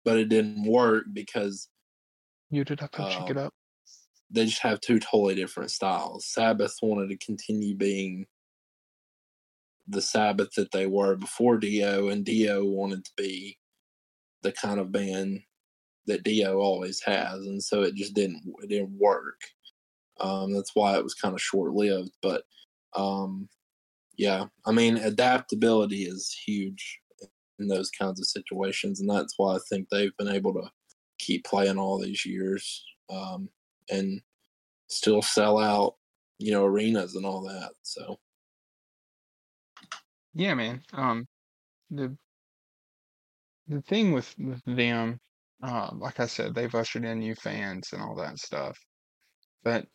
but 0.03 0.17
it 0.17 0.29
didn't 0.29 0.63
work 0.63 1.05
because 1.11 1.69
you 2.51 2.63
did 2.63 2.79
have 2.79 2.91
to 2.91 3.01
uh, 3.01 3.09
check 3.09 3.31
it 3.31 3.37
up 3.37 3.53
they 4.29 4.45
just 4.45 4.61
have 4.61 4.81
two 4.81 4.99
totally 4.99 5.35
different 5.35 5.71
styles. 5.71 6.25
Sabbath 6.25 6.77
wanted 6.81 7.09
to 7.09 7.25
continue 7.25 7.75
being 7.75 8.25
the 9.87 10.01
Sabbath 10.01 10.51
that 10.55 10.71
they 10.71 10.87
were 10.87 11.15
before 11.15 11.57
Dio, 11.57 12.09
and 12.09 12.25
Dio 12.25 12.65
wanted 12.65 13.05
to 13.05 13.11
be 13.17 13.57
the 14.41 14.51
kind 14.51 14.79
of 14.79 14.91
band 14.91 15.41
that 16.07 16.23
Dio 16.23 16.57
always 16.59 17.01
has, 17.01 17.45
and 17.45 17.61
so 17.61 17.83
it 17.83 17.95
just 17.95 18.13
didn't 18.13 18.41
it 18.63 18.69
didn't 18.69 18.97
work. 18.97 19.39
Um, 20.19 20.53
that's 20.53 20.71
why 20.73 20.97
it 20.97 21.03
was 21.03 21.13
kind 21.13 21.33
of 21.33 21.41
short 21.41 21.73
lived. 21.73 22.11
But 22.21 22.43
um, 22.95 23.49
yeah, 24.17 24.45
I 24.65 24.71
mean 24.71 24.97
adaptability 24.97 26.03
is 26.03 26.35
huge 26.45 26.99
in 27.59 27.67
those 27.67 27.91
kinds 27.91 28.19
of 28.19 28.27
situations, 28.27 28.99
and 28.99 29.09
that's 29.09 29.35
why 29.37 29.55
I 29.55 29.59
think 29.69 29.89
they've 29.89 30.15
been 30.17 30.29
able 30.29 30.53
to 30.53 30.69
keep 31.19 31.45
playing 31.45 31.77
all 31.77 31.99
these 31.99 32.25
years. 32.25 32.83
Um, 33.09 33.49
and 33.89 34.21
still 34.87 35.21
sell 35.21 35.59
out, 35.59 35.95
you 36.39 36.51
know, 36.51 36.65
arenas 36.65 37.15
and 37.15 37.25
all 37.25 37.43
that. 37.43 37.71
So 37.83 38.19
yeah, 40.33 40.53
man. 40.53 40.83
Um, 40.93 41.27
the 41.91 42.17
the 43.67 43.81
thing 43.83 44.11
with 44.11 44.33
with 44.39 44.63
them, 44.65 45.19
uh, 45.61 45.91
like 45.93 46.19
I 46.19 46.25
said, 46.27 46.53
they've 46.55 46.73
ushered 46.73 47.05
in 47.05 47.19
new 47.19 47.35
fans 47.35 47.93
and 47.93 48.01
all 48.01 48.15
that 48.15 48.39
stuff. 48.39 48.77
But 49.63 49.87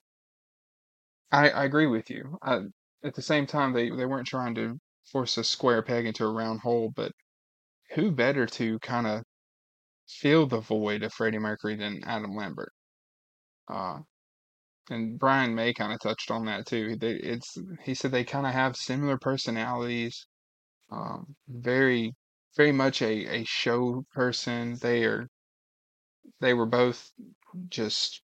I 1.33 1.50
I 1.50 1.64
agree 1.64 1.88
with 1.88 2.09
you. 2.09 2.38
I, 2.40 2.66
at 3.03 3.14
the 3.14 3.22
same 3.22 3.44
time, 3.46 3.72
they 3.72 3.90
they 3.90 4.07
weren't 4.07 4.29
trying 4.29 4.55
to 4.55 4.79
force 5.11 5.37
a 5.38 5.42
square 5.44 5.83
peg 5.83 6.07
into 6.07 6.24
a 6.24 6.33
round 6.33 6.61
hole, 6.61 6.90
but 6.94 7.12
who 7.94 8.11
better 8.12 8.46
to 8.46 8.79
kind 8.81 9.07
of 9.07 9.24
fill 10.09 10.46
the 10.46 10.61
void 10.61 11.03
of 11.05 11.12
Freddie 11.14 11.38
Mercury 11.38 11.76
than 11.76 12.05
Adam 12.05 12.37
Lambert? 12.37 12.72
Uh, 13.70 13.98
and 14.90 15.18
Brian 15.18 15.54
May 15.54 15.72
kind 15.72 15.92
of 15.92 16.00
touched 16.00 16.30
on 16.30 16.46
that 16.46 16.66
too. 16.66 16.96
They, 16.96 17.12
it's 17.12 17.56
he 17.85 17.94
said 17.94 18.11
they 18.12 18.24
kind 18.24 18.46
of 18.46 18.52
have 18.52 18.76
similar 18.76 19.18
personalities. 19.18 20.26
Um, 20.90 21.36
very, 21.49 22.14
very 22.57 22.72
much 22.72 23.03
a, 23.03 23.26
a 23.40 23.44
show 23.44 24.05
person. 24.12 24.76
They 24.80 25.05
are, 25.05 25.28
they 26.40 26.55
were 26.55 26.66
both 26.66 27.12
just 27.68 28.22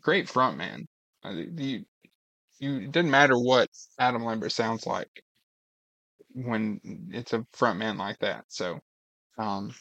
great 0.00 0.26
frontman. 0.28 0.86
Uh, 1.24 1.30
you, 1.30 1.84
you, 2.58 2.76
it 2.80 2.92
didn't 2.92 3.10
matter 3.10 3.36
what 3.38 3.68
Adam 3.98 4.24
Lambert 4.24 4.52
sounds 4.52 4.86
like 4.86 5.22
when 6.34 6.80
it's 7.12 7.32
a 7.32 7.44
frontman 7.56 7.98
like 7.98 8.18
that. 8.20 8.44
So, 8.48 8.78
um, 9.38 9.72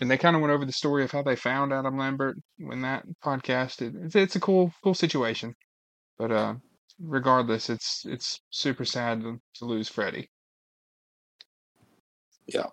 and 0.00 0.10
they 0.10 0.16
kind 0.16 0.34
of 0.34 0.42
went 0.42 0.52
over 0.52 0.64
the 0.64 0.72
story 0.72 1.04
of 1.04 1.10
how 1.10 1.22
they 1.22 1.36
found 1.36 1.72
Adam 1.72 1.98
Lambert 1.98 2.36
when 2.58 2.82
that 2.82 3.04
podcast. 3.22 3.82
It, 3.82 4.14
it's 4.14 4.36
a 4.36 4.40
cool, 4.40 4.72
cool 4.82 4.94
situation, 4.94 5.54
but 6.18 6.32
uh, 6.32 6.54
regardless, 6.98 7.68
it's 7.70 8.04
it's 8.06 8.40
super 8.50 8.84
sad 8.84 9.20
to, 9.22 9.38
to 9.56 9.64
lose 9.64 9.88
Freddie. 9.88 10.30
Yeah, 12.46 12.66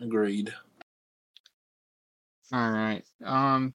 agreed. 0.00 0.54
All 2.52 2.70
right. 2.70 3.02
Um, 3.24 3.74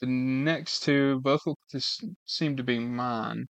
the 0.00 0.06
next 0.06 0.80
two 0.80 1.20
both 1.20 1.46
look 1.46 1.58
to 1.70 1.80
seem 2.26 2.56
to 2.56 2.62
be 2.62 2.78
mine. 2.78 3.46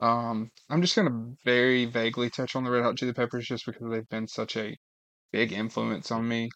Um, 0.00 0.50
I'm 0.68 0.82
just 0.82 0.96
gonna 0.96 1.34
very 1.44 1.86
vaguely 1.86 2.30
touch 2.30 2.56
on 2.56 2.64
the 2.64 2.70
Red 2.70 2.82
Hot 2.82 2.96
Chili 2.96 3.12
Peppers 3.12 3.46
just 3.46 3.64
because 3.64 3.88
they've 3.90 4.08
been 4.08 4.28
such 4.28 4.56
a 4.56 4.76
big 5.32 5.52
influence 5.52 6.10
on 6.10 6.28
me. 6.28 6.50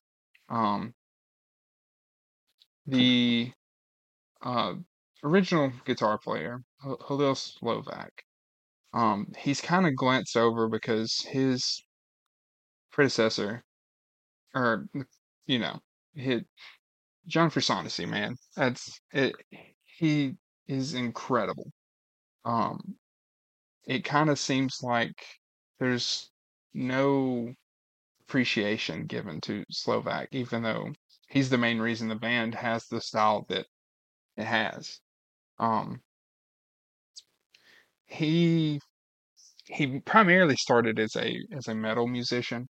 Um, 0.48 0.94
the 2.86 3.52
uh, 4.42 4.74
original 5.22 5.72
guitar 5.84 6.18
player, 6.18 6.62
Hillel 7.06 7.34
Slovak. 7.34 8.10
Um, 8.94 9.32
he's 9.36 9.60
kind 9.60 9.86
of 9.86 9.94
glanced 9.94 10.36
over 10.36 10.68
because 10.68 11.20
his 11.28 11.82
predecessor, 12.90 13.62
or 14.54 14.88
you 15.46 15.58
know, 15.58 15.78
hit 16.14 16.46
John 17.26 17.50
Frusciante, 17.50 18.08
man. 18.08 18.36
That's 18.56 19.00
it. 19.12 19.34
He 19.84 20.36
is 20.66 20.94
incredible. 20.94 21.70
Um, 22.44 22.96
it 23.86 24.04
kind 24.04 24.30
of 24.30 24.38
seems 24.38 24.78
like 24.82 25.14
there's 25.78 26.30
no 26.72 27.52
appreciation 28.28 29.06
given 29.06 29.40
to 29.42 29.64
Slovak, 29.70 30.28
even 30.32 30.62
though 30.62 30.92
he's 31.28 31.50
the 31.50 31.58
main 31.58 31.78
reason 31.78 32.08
the 32.08 32.14
band 32.14 32.54
has 32.54 32.86
the 32.86 33.00
style 33.00 33.46
that 33.48 33.66
it 34.36 34.44
has. 34.44 35.00
Um, 35.58 36.00
he 38.06 38.80
he 39.66 40.00
primarily 40.00 40.56
started 40.56 40.98
as 40.98 41.16
a 41.16 41.36
as 41.56 41.68
a 41.68 41.74
metal 41.74 42.06
musician 42.06 42.68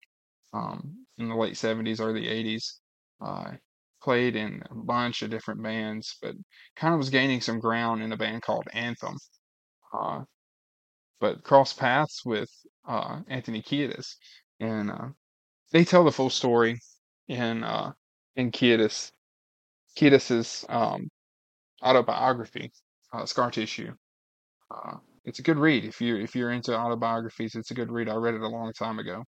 um, 0.54 1.06
in 1.18 1.30
the 1.30 1.36
late 1.36 1.58
seventies, 1.58 2.00
early 2.00 2.28
eighties. 2.28 2.80
Uh, 3.22 3.52
played 4.04 4.36
in 4.36 4.62
a 4.70 4.76
bunch 4.76 5.24
of 5.24 5.32
different 5.32 5.64
bands, 5.64 6.18
but 6.22 6.36
kind 6.76 6.94
of 6.94 7.00
was 7.00 7.10
gaining 7.10 7.42
some 7.42 7.60
ground 7.60 8.04
in 8.04 8.12
a 8.12 8.18
band 8.18 8.42
called 8.44 8.68
Anthem. 8.72 9.18
Uh, 9.92 10.22
but 11.20 11.44
crossed 11.44 11.80
paths 11.80 12.22
with 12.24 12.50
uh, 12.88 13.22
Anthony 13.28 13.64
Kiedis, 13.64 14.16
and 14.60 14.92
uh, 14.92 15.08
they 15.72 15.84
tell 15.84 16.04
the 16.04 16.12
full 16.12 16.30
story 16.30 16.80
in 17.28 17.64
uh, 17.64 17.92
in 18.36 18.52
Kiedis 18.52 19.12
Kiedis's 19.98 20.66
um, 20.70 21.10
autobiography, 21.84 22.72
uh, 23.14 23.26
Scar 23.26 23.52
Tissue. 23.52 23.94
Uh, 24.72 24.98
it's 25.24 25.40
a 25.40 25.44
good 25.44 25.58
read 25.58 25.86
if 25.86 26.02
you 26.02 26.18
if 26.18 26.36
you're 26.36 26.52
into 26.52 26.78
autobiographies. 26.78 27.56
It's 27.56 27.72
a 27.72 27.76
good 27.76 27.92
read. 27.92 28.10
I 28.10 28.16
read 28.16 28.36
it 28.36 28.42
a 28.42 28.48
long 28.48 28.74
time 28.74 29.00
ago, 29.00 29.24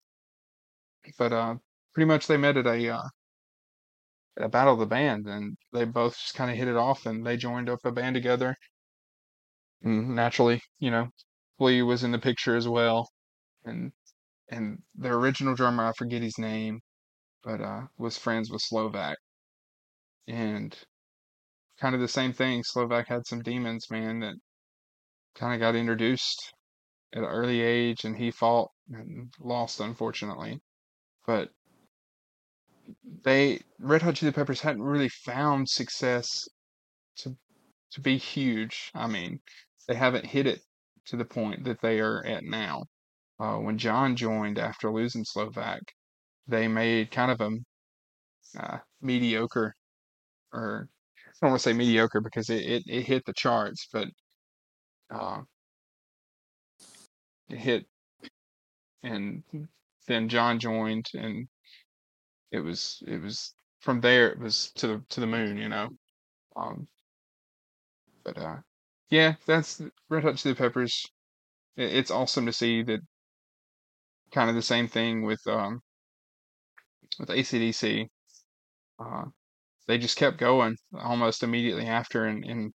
but 1.19 1.33
uh, 1.33 1.55
pretty 1.95 2.07
much 2.07 2.27
they 2.27 2.37
met 2.37 2.57
at 2.57 2.67
a 2.67 2.89
uh, 2.91 3.09
at 4.39 4.45
a 4.45 4.49
battle 4.49 4.75
of 4.75 4.81
the 4.81 4.87
band, 4.87 5.27
and 5.27 5.57
they 5.73 5.85
both 5.85 6.19
just 6.19 6.35
kind 6.35 6.51
of 6.51 6.57
hit 6.57 6.69
it 6.69 6.77
off, 6.77 7.07
and 7.07 7.27
they 7.27 7.37
joined 7.37 7.69
up 7.69 7.81
a 7.85 7.93
band 7.93 8.15
together. 8.15 8.57
And 9.83 10.15
naturally, 10.17 10.61
you 10.79 10.91
know, 10.91 11.09
Flea 11.59 11.83
was 11.83 12.05
in 12.05 12.11
the 12.13 12.19
picture 12.19 12.57
as 12.57 12.67
well, 12.69 13.09
and 13.65 13.93
and 14.49 14.83
the 14.95 15.09
original 15.09 15.55
drummer, 15.55 15.85
I 15.87 15.93
forget 15.97 16.23
his 16.23 16.39
name, 16.39 16.81
but 17.43 17.61
uh, 17.61 17.83
was 17.99 18.19
friends 18.19 18.51
with 18.51 18.63
Slovak, 18.63 19.17
and 20.27 20.77
kind 21.79 21.95
of 21.95 22.01
the 22.01 22.09
same 22.09 22.33
thing. 22.33 22.63
Slovak 22.65 23.09
had 23.09 23.27
some 23.27 23.43
demons, 23.43 23.91
man, 23.91 24.21
that 24.21 24.37
kind 25.35 25.55
of 25.55 25.61
got 25.61 25.77
introduced 25.77 26.53
at 27.13 27.23
an 27.23 27.29
early 27.29 27.61
age, 27.61 28.05
and 28.05 28.17
he 28.17 28.31
fought 28.31 28.71
and 28.91 29.33
lost, 29.41 29.81
unfortunately. 29.81 30.61
But 31.27 31.51
they 33.25 33.61
Red 33.79 34.03
Hot 34.03 34.17
Chili 34.17 34.33
Peppers 34.33 34.61
hadn't 34.61 34.83
really 34.83 35.09
found 35.09 35.69
success 35.69 36.29
to 37.17 37.37
to 37.93 38.01
be 38.01 38.19
huge. 38.19 38.91
I 38.95 39.07
mean, 39.07 39.41
they 39.89 39.95
haven't 39.95 40.27
hit 40.27 40.47
it 40.47 40.61
to 41.07 41.17
the 41.17 41.25
point 41.25 41.65
that 41.65 41.81
they 41.81 42.01
are 42.01 42.25
at 42.25 42.45
now. 42.45 42.85
Uh, 43.41 43.57
when 43.57 43.79
John 43.79 44.17
joined 44.17 44.59
after 44.59 44.91
losing 44.93 45.25
Slovak, 45.25 45.81
they 46.47 46.69
made 46.69 47.11
kind 47.11 47.31
of 47.31 47.41
a 47.41 47.51
uh, 48.59 48.79
mediocre, 49.01 49.75
or 50.53 50.89
I 51.27 51.31
don't 51.41 51.51
want 51.51 51.61
to 51.61 51.69
say 51.69 51.73
mediocre 51.73 52.21
because 52.21 52.49
it, 52.51 52.63
it, 52.63 52.83
it 52.87 53.03
hit 53.07 53.25
the 53.27 53.33
charts, 53.33 53.89
but 53.93 54.09
uh, 55.13 55.41
it 57.49 57.59
hit, 57.59 57.87
and 59.03 59.43
then 60.07 60.29
John 60.29 60.59
joined, 60.59 61.07
and 61.15 61.49
it 62.53 62.61
was 62.61 63.03
it 63.07 63.21
was 63.21 63.55
from 63.81 64.01
there 64.01 64.31
it 64.31 64.39
was 64.39 64.71
to 64.77 64.87
the 64.87 65.03
to 65.11 65.21
the 65.21 65.27
moon, 65.27 65.57
you 65.57 65.69
know. 65.69 65.91
Um, 66.57 66.87
but 68.25 68.39
uh, 68.39 68.57
yeah, 69.11 69.35
that's 69.47 69.83
Red 70.09 70.25
Hot 70.25 70.37
Chili 70.37 70.55
Peppers. 70.55 71.05
It, 71.77 71.93
it's 71.95 72.11
awesome 72.11 72.47
to 72.47 72.53
see 72.53 72.83
that 72.85 73.01
kind 74.35 74.51
of 74.51 74.57
the 74.57 74.63
same 74.63 74.89
thing 74.89 75.23
with 75.23 75.41
um 75.49 75.83
with 77.19 77.31
ACDC. 77.31 78.11
Uh, 78.99 79.27
they 79.89 79.99
just 79.99 80.19
kept 80.19 80.39
going 80.39 80.77
almost 80.95 81.43
immediately 81.45 81.87
after 81.87 82.27
in 82.27 82.45
in 82.45 82.73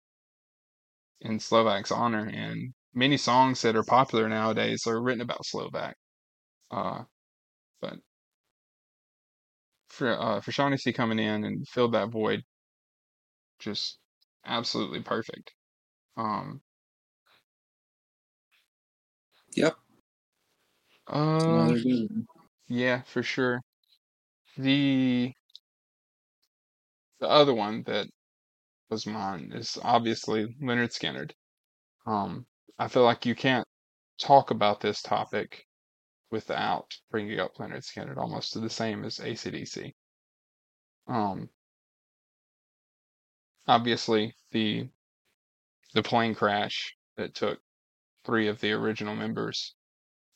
in 1.22 1.40
Slovak's 1.40 1.92
honor, 1.92 2.28
and 2.28 2.74
many 2.94 3.16
songs 3.18 3.62
that 3.62 3.76
are 3.76 3.84
popular 3.84 4.28
nowadays 4.28 4.86
are 4.88 5.02
written 5.02 5.22
about 5.22 5.46
Slovak. 5.46 5.96
Uh, 6.72 7.06
but 7.82 8.00
for 9.90 10.10
uh, 10.18 10.40
for 10.42 10.52
Shaughnessy 10.54 10.94
coming 10.94 11.20
in 11.20 11.44
and 11.44 11.68
filled 11.68 11.94
that 11.94 12.10
void, 12.10 12.44
just 13.60 14.00
absolutely 14.46 15.02
perfect. 15.02 15.54
Um, 16.18 16.62
Yep. 19.56 19.78
Uh, 21.10 21.74
one. 21.74 22.28
yeah, 22.68 23.02
for 23.04 23.24
sure. 23.24 23.62
The 24.58 25.34
the 27.20 27.28
other 27.28 27.54
one 27.54 27.84
that 27.84 28.08
was 28.90 29.06
mine 29.06 29.52
is 29.54 29.78
obviously 29.84 30.56
Lynyrd 30.62 30.92
Skynyrd. 30.92 31.32
Um, 32.06 32.46
I 32.78 32.88
feel 32.88 33.04
like 33.04 33.26
you 33.26 33.36
can't 33.36 33.68
talk 34.20 34.52
about 34.52 34.82
this 34.82 35.02
topic 35.02 35.66
without 36.32 36.94
bringing 37.12 37.40
up 37.40 37.56
Lynyrd 37.56 37.86
Skynyrd, 37.86 38.18
almost 38.18 38.54
to 38.54 38.60
the 38.60 38.70
same 38.70 39.04
as 39.04 39.18
ACDC. 39.18 39.94
Um, 41.08 41.50
obviously 43.68 44.34
the 44.52 44.90
the 45.94 46.04
plane 46.04 46.36
crash 46.36 46.96
that 47.18 47.36
took 47.36 47.60
three 48.26 48.48
of 48.48 48.60
the 48.60 48.72
original 48.72 49.16
members 49.16 49.76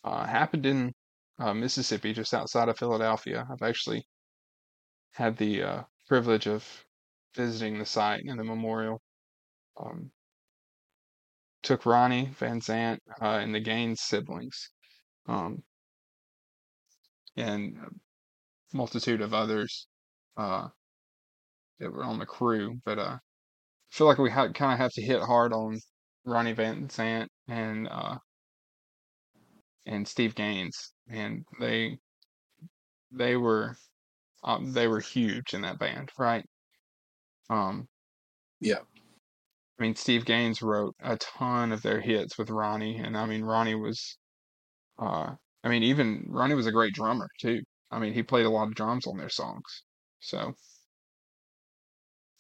uh, 0.04 0.26
happened 0.26 0.66
in 0.66 0.94
uh, 1.40 1.54
Mississippi, 1.54 2.14
just 2.14 2.34
outside 2.34 2.70
of 2.70 2.78
Philadelphia. 2.78 3.48
I've 3.50 3.68
actually 3.68 4.06
had 5.14 5.38
the 5.38 5.64
uh, 5.64 5.84
privilege 6.08 6.48
of 6.48 6.66
visiting 7.36 7.80
the 7.80 7.86
site 7.86 8.24
and 8.26 8.40
the 8.40 8.44
memorial. 8.44 9.02
Um, 9.78 10.12
took 11.64 11.86
Ronnie 11.86 12.30
Van 12.38 12.60
Zant 12.60 13.00
uh, 13.22 13.40
and 13.42 13.56
the 13.56 13.60
Gaines 13.60 14.02
siblings, 14.02 14.70
um, 15.28 15.64
and 17.38 17.78
a 17.78 18.78
multitude 18.78 19.22
of 19.22 19.34
others 19.34 19.88
uh, 20.38 20.68
that 21.80 21.92
were 21.92 22.04
on 22.04 22.20
the 22.20 22.26
crew. 22.26 22.80
But 22.86 23.00
uh, 23.00 23.18
I 23.18 23.20
feel 23.92 24.08
like 24.08 24.18
we 24.18 24.30
ha- 24.30 24.52
kind 24.52 24.74
of 24.74 24.80
have 24.80 24.92
to 24.94 25.02
hit 25.02 25.22
hard 25.22 25.54
on 25.54 25.80
Ronnie 26.26 26.54
Van 26.54 26.88
Zant 26.90 27.28
and 27.48 27.88
uh, 27.88 28.18
and 29.86 30.08
Steve 30.08 30.36
Gaines, 30.36 30.94
and 31.10 31.46
they 31.60 32.00
they 33.12 33.38
were 33.38 33.78
um, 34.44 34.74
they 34.74 34.88
were 34.88 35.00
huge 35.02 35.54
in 35.54 35.62
that 35.62 35.80
band, 35.80 36.12
right? 36.20 36.46
Um, 37.50 37.88
Yeah. 38.60 38.82
I 39.80 39.84
mean, 39.84 39.96
Steve 39.96 40.26
Gaines 40.26 40.62
wrote 40.64 40.96
a 41.00 41.16
ton 41.18 41.72
of 41.72 41.82
their 41.84 42.02
hits 42.02 42.38
with 42.40 42.50
Ronnie, 42.50 42.98
and 42.98 43.16
I 43.18 43.26
mean, 43.28 43.44
Ronnie 43.44 43.76
was, 43.76 44.18
uh, 45.00 45.36
I 45.64 45.70
mean, 45.70 45.84
even 45.84 46.26
Ronnie 46.30 46.56
was 46.56 46.68
a 46.68 46.72
great 46.72 46.94
drummer 46.94 47.30
too. 47.42 47.62
I 47.92 48.00
mean, 48.00 48.14
he 48.14 48.24
played 48.24 48.46
a 48.48 48.50
lot 48.52 48.68
of 48.70 48.76
drums 48.76 49.08
on 49.08 49.18
their 49.18 49.30
songs. 49.30 49.84
So, 50.22 50.54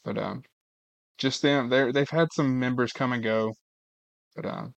but 0.03 0.17
um, 0.17 0.43
just 1.17 1.41
them, 1.43 1.69
they 1.69 1.91
they've 1.91 2.09
had 2.09 2.29
some 2.33 2.59
members 2.59 2.93
come 2.93 3.13
and 3.13 3.23
go, 3.23 3.53
but 4.35 4.45
um, 4.47 4.73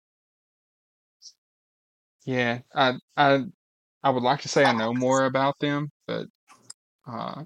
yeah, 2.24 2.60
I 2.74 2.94
I 3.16 3.44
I 4.02 4.10
would 4.10 4.22
like 4.22 4.42
to 4.42 4.48
say 4.48 4.64
I 4.64 4.72
know 4.72 4.92
more 4.94 5.24
about 5.26 5.58
them, 5.60 5.90
but 6.06 6.26
uh, 7.06 7.44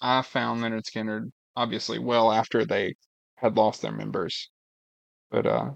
I 0.00 0.22
found 0.22 0.62
Lynyrd 0.62 0.84
Skynyrd 0.84 1.30
obviously 1.56 1.98
well 1.98 2.32
after 2.32 2.64
they 2.64 2.94
had 3.36 3.56
lost 3.56 3.82
their 3.82 3.92
members. 3.92 4.50
But 5.30 5.46
uh, 5.46 5.70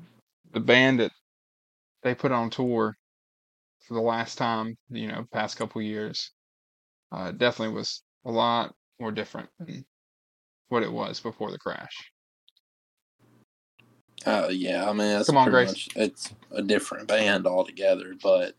the 0.53 0.61
band 0.61 1.01
that 1.01 1.13
they 2.03 2.15
put 2.15 2.33
on 2.33 2.51
tour 2.51 2.95
for 3.87 3.95
the 3.95 4.01
last 4.01 4.39
time, 4.39 4.77
you 4.91 5.09
know, 5.09 5.25
past 5.33 5.57
couple 5.57 5.83
years, 5.83 6.33
uh, 7.13 7.33
definitely 7.33 7.75
was 7.75 8.03
a 8.25 8.31
lot 8.31 8.75
more 9.01 9.13
different 9.13 9.49
than 9.59 9.85
what 10.69 10.83
it 10.83 10.93
was 10.93 11.21
before 11.21 11.51
the 11.51 11.59
crash. 11.59 12.13
Uh, 14.27 14.49
yeah, 14.51 14.89
I 14.89 14.93
mean, 14.93 15.25
Come 15.25 15.37
on, 15.37 15.51
Grace. 15.51 15.69
much 15.69 15.89
it's 15.97 16.35
a 16.51 16.63
different 16.63 17.09
band 17.09 17.47
altogether, 17.47 18.15
but 18.23 18.55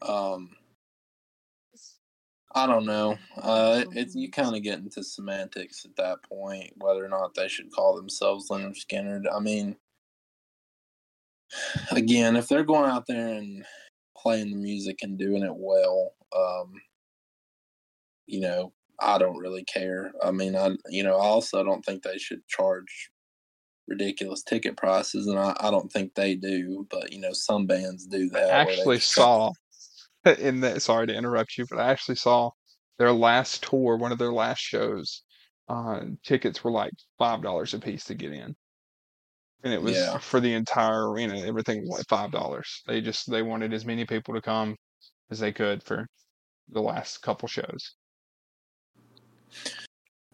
um, 0.00 0.50
I 2.54 2.66
don't 2.66 2.86
know. 2.86 3.16
Uh, 3.36 3.84
it's 3.92 4.14
you 4.14 4.30
kind 4.30 4.56
of 4.56 4.62
get 4.62 4.78
into 4.78 5.04
semantics 5.04 5.84
at 5.84 5.96
that 5.96 6.22
point, 6.22 6.72
whether 6.76 7.04
or 7.04 7.08
not 7.08 7.34
they 7.34 7.48
should 7.48 7.70
call 7.72 7.94
themselves 7.94 8.48
Lynyrd 8.48 8.76
Skynyrd. 8.76 9.24
I 9.32 9.38
mean, 9.38 9.76
again, 11.92 12.36
if 12.36 12.48
they're 12.48 12.64
going 12.64 12.90
out 12.90 13.06
there 13.06 13.28
and 13.34 13.64
playing 14.16 14.50
the 14.50 14.56
music 14.56 15.00
and 15.02 15.18
doing 15.18 15.42
it 15.42 15.54
well, 15.54 16.14
um, 16.34 16.72
you 18.26 18.40
know, 18.40 18.72
I 18.98 19.18
don't 19.18 19.38
really 19.38 19.64
care. 19.64 20.12
I 20.22 20.30
mean, 20.30 20.56
I 20.56 20.70
you 20.88 21.04
know, 21.04 21.16
I 21.16 21.26
also 21.26 21.62
don't 21.62 21.84
think 21.84 22.02
they 22.02 22.18
should 22.18 22.46
charge 22.48 23.09
ridiculous 23.90 24.42
ticket 24.42 24.76
prices, 24.76 25.26
and 25.26 25.38
I, 25.38 25.54
I 25.60 25.70
don't 25.70 25.92
think 25.92 26.14
they 26.14 26.34
do. 26.36 26.86
But 26.90 27.12
you 27.12 27.20
know, 27.20 27.32
some 27.32 27.66
bands 27.66 28.06
do 28.06 28.30
that. 28.30 28.44
I 28.46 28.60
actually 28.60 29.00
saw 29.00 29.52
in 30.38 30.60
that. 30.60 30.82
Sorry 30.82 31.06
to 31.08 31.14
interrupt 31.14 31.58
you, 31.58 31.66
but 31.68 31.80
I 31.80 31.90
actually 31.90 32.16
saw 32.16 32.50
their 32.98 33.12
last 33.12 33.64
tour, 33.64 33.96
one 33.96 34.12
of 34.12 34.18
their 34.18 34.32
last 34.32 34.60
shows. 34.60 35.22
Uh, 35.68 36.00
tickets 36.24 36.64
were 36.64 36.70
like 36.72 36.92
five 37.18 37.42
dollars 37.42 37.74
a 37.74 37.78
piece 37.78 38.04
to 38.04 38.14
get 38.14 38.32
in, 38.32 38.54
and 39.64 39.72
it 39.74 39.82
was 39.82 39.96
Yeah. 39.96 40.18
for 40.18 40.40
the 40.40 40.54
entire 40.54 41.10
arena. 41.10 41.38
Everything 41.46 41.82
was 41.82 41.90
like 41.98 42.08
five 42.08 42.30
dollars. 42.32 42.82
They 42.86 43.00
just 43.00 43.30
they 43.30 43.42
wanted 43.42 43.74
as 43.74 43.84
many 43.84 44.06
people 44.06 44.34
to 44.34 44.42
come 44.42 44.76
as 45.30 45.40
they 45.40 45.52
could 45.52 45.82
for 45.82 46.06
the 46.70 46.80
last 46.82 47.22
couple 47.22 47.48
shows. 47.48 47.94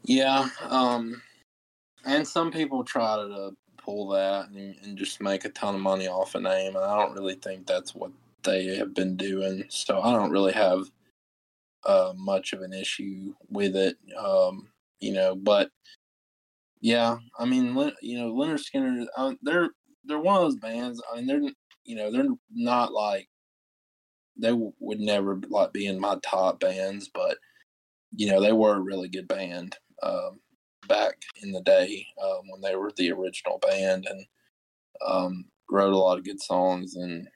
Yeah, 0.04 0.48
um, 0.62 1.20
and 2.06 2.26
some 2.26 2.50
people 2.50 2.84
try 2.84 3.16
to 3.16 3.50
pull 3.76 4.08
that 4.08 4.48
and, 4.48 4.76
and 4.82 4.96
just 4.96 5.20
make 5.20 5.44
a 5.44 5.50
ton 5.50 5.74
of 5.74 5.80
money 5.80 6.08
off 6.08 6.34
a 6.34 6.40
name, 6.40 6.76
and 6.76 6.84
I 6.84 6.96
don't 6.96 7.14
really 7.14 7.34
think 7.34 7.66
that's 7.66 7.94
what 7.94 8.12
they 8.44 8.76
have 8.76 8.94
been 8.94 9.16
doing. 9.16 9.64
So 9.68 10.00
I 10.00 10.12
don't 10.12 10.30
really 10.30 10.52
have 10.52 10.84
uh, 11.84 12.12
much 12.16 12.52
of 12.52 12.62
an 12.62 12.72
issue 12.72 13.34
with 13.50 13.76
it, 13.76 13.96
um, 14.18 14.68
you 15.00 15.12
know. 15.12 15.34
But 15.34 15.70
yeah, 16.80 17.18
I 17.38 17.44
mean, 17.44 17.74
you 18.00 18.18
know, 18.18 18.32
Lynyrd 18.32 18.62
Skynyrd, 18.62 19.06
uh, 19.16 19.34
they're 19.42 19.70
they're 20.04 20.18
one 20.18 20.36
of 20.36 20.42
those 20.42 20.56
bands. 20.56 21.02
I 21.12 21.16
mean, 21.16 21.26
they're 21.26 21.50
you 21.84 21.96
know 21.96 22.10
they're 22.10 22.28
not 22.52 22.92
like 22.92 23.28
they 24.36 24.50
w- 24.50 24.72
would 24.78 25.00
never 25.00 25.40
like 25.48 25.72
be 25.72 25.86
in 25.86 25.98
my 25.98 26.16
top 26.22 26.60
bands, 26.60 27.10
but 27.12 27.38
you 28.14 28.30
know 28.30 28.40
they 28.40 28.52
were 28.52 28.76
a 28.76 28.80
really 28.80 29.08
good 29.08 29.28
band 29.28 29.76
um, 30.02 30.40
back 30.88 31.22
in 31.42 31.52
the 31.52 31.62
day 31.62 32.06
um, 32.22 32.42
when 32.48 32.60
they 32.60 32.76
were 32.76 32.92
the 32.96 33.12
original 33.12 33.58
band 33.58 34.06
and 34.08 34.26
um, 35.06 35.44
wrote 35.70 35.92
a 35.92 35.98
lot 35.98 36.18
of 36.18 36.24
good 36.24 36.40
songs 36.40 36.94
and 36.96 37.28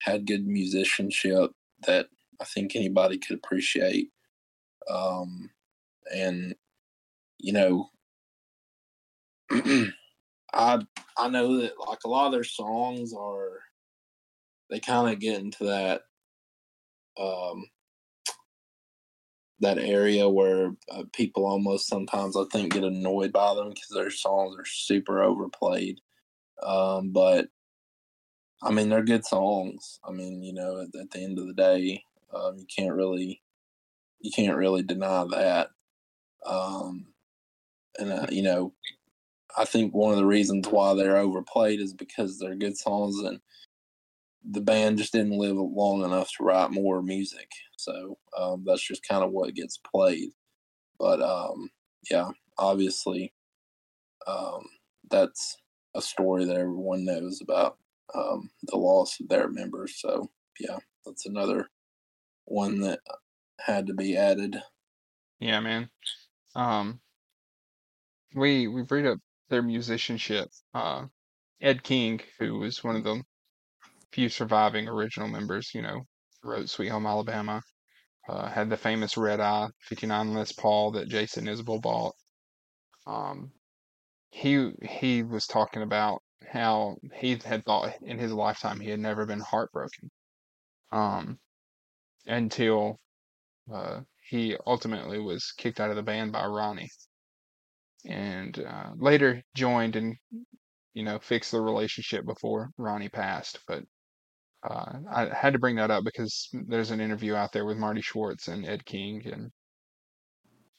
had 0.00 0.26
good 0.26 0.46
musicianship 0.46 1.50
that 1.86 2.06
I 2.40 2.44
think 2.44 2.76
anybody 2.76 3.18
could 3.18 3.36
appreciate. 3.36 4.10
Um, 4.90 5.50
and 6.14 6.54
you 7.38 7.52
know, 7.52 7.90
I 10.52 10.80
I 11.16 11.28
know 11.28 11.58
that 11.58 11.72
like 11.86 12.00
a 12.04 12.08
lot 12.08 12.26
of 12.26 12.32
their 12.32 12.44
songs 12.44 13.12
are 13.12 13.60
they 14.70 14.80
kind 14.80 15.12
of 15.12 15.20
get 15.20 15.40
into 15.40 15.64
that 15.64 16.02
um 17.18 17.64
that 19.60 19.78
area 19.78 20.28
where 20.28 20.72
uh, 20.90 21.02
people 21.12 21.46
almost 21.46 21.88
sometimes 21.88 22.36
I 22.36 22.44
think 22.52 22.72
get 22.72 22.84
annoyed 22.84 23.32
by 23.32 23.54
them 23.54 23.70
because 23.70 23.88
their 23.92 24.10
songs 24.10 24.56
are 24.58 24.64
super 24.64 25.22
overplayed. 25.22 26.00
Um, 26.62 27.10
but 27.10 27.48
I 28.62 28.70
mean, 28.70 28.88
they're 28.88 29.04
good 29.04 29.24
songs. 29.24 30.00
I 30.04 30.12
mean, 30.12 30.42
you 30.42 30.52
know, 30.52 30.80
at, 30.80 31.00
at 31.00 31.10
the 31.10 31.20
end 31.20 31.38
of 31.38 31.46
the 31.46 31.54
day, 31.54 32.02
um, 32.32 32.56
you 32.58 32.66
can't 32.74 32.94
really 32.94 33.42
you 34.20 34.30
can't 34.34 34.56
really 34.56 34.82
deny 34.82 35.24
that. 35.30 35.70
Um, 36.46 37.06
and 37.98 38.12
uh, 38.12 38.26
you 38.30 38.42
know, 38.42 38.72
I 39.56 39.64
think 39.64 39.94
one 39.94 40.12
of 40.12 40.18
the 40.18 40.26
reasons 40.26 40.68
why 40.68 40.94
they're 40.94 41.16
overplayed 41.16 41.80
is 41.80 41.94
because 41.94 42.38
they're 42.38 42.54
good 42.54 42.76
songs 42.76 43.18
and 43.20 43.40
the 44.50 44.60
band 44.60 44.98
just 44.98 45.12
didn't 45.12 45.38
live 45.38 45.56
long 45.56 46.04
enough 46.04 46.30
to 46.36 46.44
write 46.44 46.70
more 46.70 47.02
music. 47.02 47.50
So 47.78 48.18
um, 48.36 48.64
that's 48.66 48.86
just 48.86 49.06
kind 49.06 49.24
of 49.24 49.30
what 49.30 49.54
gets 49.54 49.78
played. 49.78 50.30
But 50.98 51.22
um, 51.22 51.70
yeah, 52.10 52.28
obviously, 52.58 53.32
um, 54.26 54.64
that's 55.10 55.56
a 55.94 56.02
story 56.02 56.44
that 56.44 56.56
everyone 56.56 57.04
knows 57.04 57.40
about 57.40 57.78
um, 58.14 58.50
the 58.64 58.76
loss 58.76 59.20
of 59.20 59.28
their 59.28 59.48
members. 59.48 60.00
So 60.00 60.28
yeah, 60.58 60.78
that's 61.06 61.26
another 61.26 61.68
one 62.44 62.80
that 62.80 63.00
had 63.60 63.86
to 63.86 63.94
be 63.94 64.16
added. 64.16 64.60
Yeah, 65.40 65.60
man. 65.60 65.88
Um, 66.54 67.00
we 68.34 68.66
we 68.66 68.82
read 68.82 69.06
up 69.06 69.18
their 69.48 69.62
musicianship. 69.62 70.48
Uh, 70.74 71.06
Ed 71.60 71.82
King, 71.82 72.20
who 72.38 72.58
was 72.58 72.82
one 72.82 72.96
of 72.96 73.04
the 73.04 73.22
few 74.12 74.28
surviving 74.28 74.88
original 74.88 75.28
members, 75.28 75.74
you 75.74 75.82
know, 75.82 76.02
wrote 76.42 76.68
"Sweet 76.68 76.88
Home 76.88 77.06
Alabama," 77.06 77.62
uh, 78.28 78.48
had 78.48 78.70
the 78.70 78.76
famous 78.76 79.16
Red 79.16 79.40
Eye 79.40 79.68
'59 79.80 80.34
Les 80.34 80.52
Paul 80.52 80.92
that 80.92 81.08
Jason 81.08 81.46
Isbell 81.46 81.80
bought. 81.80 82.14
Um, 83.06 83.52
he 84.30 84.72
he 84.82 85.22
was 85.22 85.46
talking 85.46 85.82
about 85.82 86.22
how 86.50 86.96
he 87.14 87.38
had 87.44 87.64
thought 87.64 87.94
in 88.02 88.18
his 88.18 88.32
lifetime 88.32 88.80
he 88.80 88.90
had 88.90 89.00
never 89.00 89.26
been 89.26 89.40
heartbroken, 89.40 90.10
um, 90.92 91.38
until 92.26 92.98
uh, 93.72 94.00
he 94.22 94.56
ultimately 94.66 95.18
was 95.18 95.52
kicked 95.56 95.80
out 95.80 95.90
of 95.90 95.96
the 95.96 96.02
band 96.02 96.32
by 96.32 96.44
Ronnie, 96.46 96.90
and 98.06 98.58
uh, 98.58 98.90
later 98.96 99.42
joined 99.54 99.96
and 99.96 100.16
you 100.94 101.04
know 101.04 101.18
fixed 101.18 101.52
the 101.52 101.60
relationship 101.60 102.24
before 102.26 102.70
Ronnie 102.76 103.08
passed. 103.08 103.60
But 103.66 103.84
uh, 104.68 104.98
I 105.10 105.34
had 105.34 105.54
to 105.54 105.58
bring 105.58 105.76
that 105.76 105.90
up 105.90 106.04
because 106.04 106.48
there's 106.52 106.90
an 106.90 107.00
interview 107.00 107.34
out 107.34 107.52
there 107.52 107.64
with 107.64 107.78
Marty 107.78 108.02
Schwartz 108.02 108.48
and 108.48 108.66
Ed 108.66 108.84
King, 108.84 109.22
and, 109.26 109.50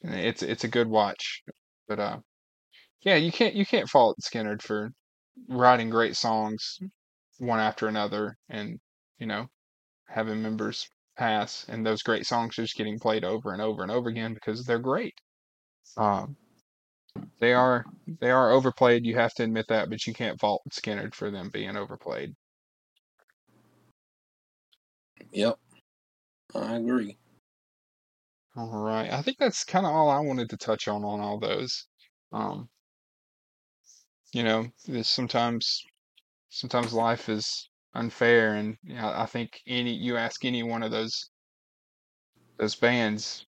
and 0.02 0.14
it's 0.14 0.42
it's 0.42 0.64
a 0.64 0.68
good 0.68 0.88
watch. 0.88 1.42
But 1.88 1.98
uh, 2.00 2.18
yeah, 3.02 3.16
you 3.16 3.32
can't 3.32 3.54
you 3.54 3.66
can't 3.66 3.88
fault 3.88 4.18
Skynyrd 4.22 4.62
for 4.62 4.90
writing 5.48 5.90
great 5.90 6.16
songs 6.16 6.78
one 7.38 7.58
after 7.60 7.88
another, 7.88 8.36
and 8.48 8.78
you 9.18 9.26
know 9.26 9.48
having 10.08 10.42
members 10.42 10.88
pass, 11.16 11.66
and 11.68 11.84
those 11.84 12.02
great 12.02 12.26
songs 12.26 12.56
just 12.56 12.76
getting 12.76 12.98
played 12.98 13.24
over 13.24 13.52
and 13.52 13.62
over 13.62 13.82
and 13.82 13.90
over 13.92 14.08
again 14.08 14.34
because 14.34 14.64
they're 14.64 14.78
great. 14.78 15.14
Um, 15.96 16.36
they 17.40 17.52
are 17.54 17.84
they 18.20 18.30
are 18.30 18.52
overplayed. 18.52 19.04
You 19.04 19.16
have 19.16 19.34
to 19.34 19.44
admit 19.44 19.66
that, 19.68 19.90
but 19.90 20.06
you 20.06 20.14
can't 20.14 20.38
fault 20.40 20.62
Skynyrd 20.70 21.14
for 21.14 21.30
them 21.30 21.50
being 21.50 21.76
overplayed. 21.76 22.34
Yep, 25.32 25.58
I 26.54 26.76
agree. 26.76 27.18
All 28.54 28.68
right, 28.78 29.10
I 29.12 29.22
think 29.22 29.38
that's 29.38 29.64
kind 29.64 29.84
of 29.84 29.90
all 29.92 30.08
I 30.08 30.20
wanted 30.20 30.50
to 30.50 30.56
touch 30.56 30.86
on 30.86 31.04
on 31.04 31.18
all 31.20 31.40
those. 31.40 31.88
Um, 32.32 32.70
you 34.32 34.42
know, 34.42 34.66
sometimes 35.02 35.84
sometimes 36.50 36.92
life 36.92 37.28
is 37.28 37.70
unfair, 37.94 38.54
and 38.56 38.76
you 38.84 38.94
know, 38.94 39.12
I 39.14 39.26
think 39.26 39.60
any 39.66 39.94
you 39.94 40.16
ask 40.16 40.44
any 40.44 40.62
one 40.62 40.82
of 40.82 40.90
those 40.90 41.30
those 42.58 42.76
bands, 42.76 43.44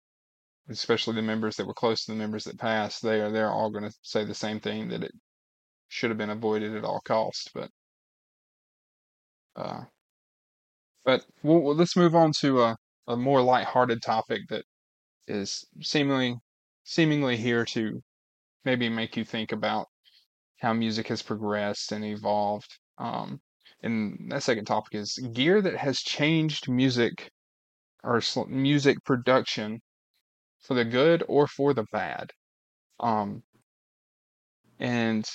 especially 0.70 1.16
the 1.16 1.22
members 1.22 1.56
that 1.58 1.68
were 1.68 1.74
close 1.74 2.06
to 2.06 2.12
the 2.12 2.18
members 2.18 2.46
that 2.46 2.60
passed, 2.60 3.02
they 3.04 3.22
are 3.22 3.32
they're 3.32 3.52
all 3.52 3.70
going 3.72 3.86
to 3.90 3.96
say 4.04 4.26
the 4.26 4.34
same 4.36 4.60
thing 4.60 4.90
that 4.90 5.04
it 5.04 5.14
should 5.90 6.12
have 6.12 6.18
been 6.20 6.30
avoided 6.32 6.76
at 6.76 6.86
all 6.86 7.02
costs. 7.02 7.50
But 7.54 7.70
uh, 9.56 9.84
but 11.08 11.26
we'll, 11.42 11.74
let's 11.74 11.96
move 11.96 12.16
on 12.16 12.34
to 12.42 12.62
a, 12.62 12.78
a 13.08 13.16
more 13.16 13.42
lighthearted 13.42 14.02
topic 14.04 14.42
that 14.50 14.66
is 15.28 15.66
seemingly 15.82 16.36
seemingly 16.84 17.38
here 17.38 17.64
to 17.66 18.02
maybe 18.66 18.90
make 18.90 19.16
you 19.16 19.24
think 19.24 19.54
about 19.54 19.88
how 20.60 20.74
music 20.74 21.08
has 21.08 21.22
progressed 21.22 21.94
and 21.94 22.04
evolved. 22.04 22.68
Um, 22.98 23.40
and 23.84 24.30
that 24.32 24.44
second 24.44 24.66
topic 24.66 24.96
is 24.96 25.18
gear 25.34 25.62
that 25.62 25.78
has 25.78 25.98
changed 26.00 26.70
music 26.70 27.30
or 28.04 28.22
music 28.48 28.98
production 29.06 29.80
for 30.60 30.74
the 30.74 30.86
good 30.86 31.24
or 31.30 31.48
for 31.48 31.74
the 31.74 31.86
bad. 31.92 32.32
Um, 33.00 33.44
and 34.80 35.26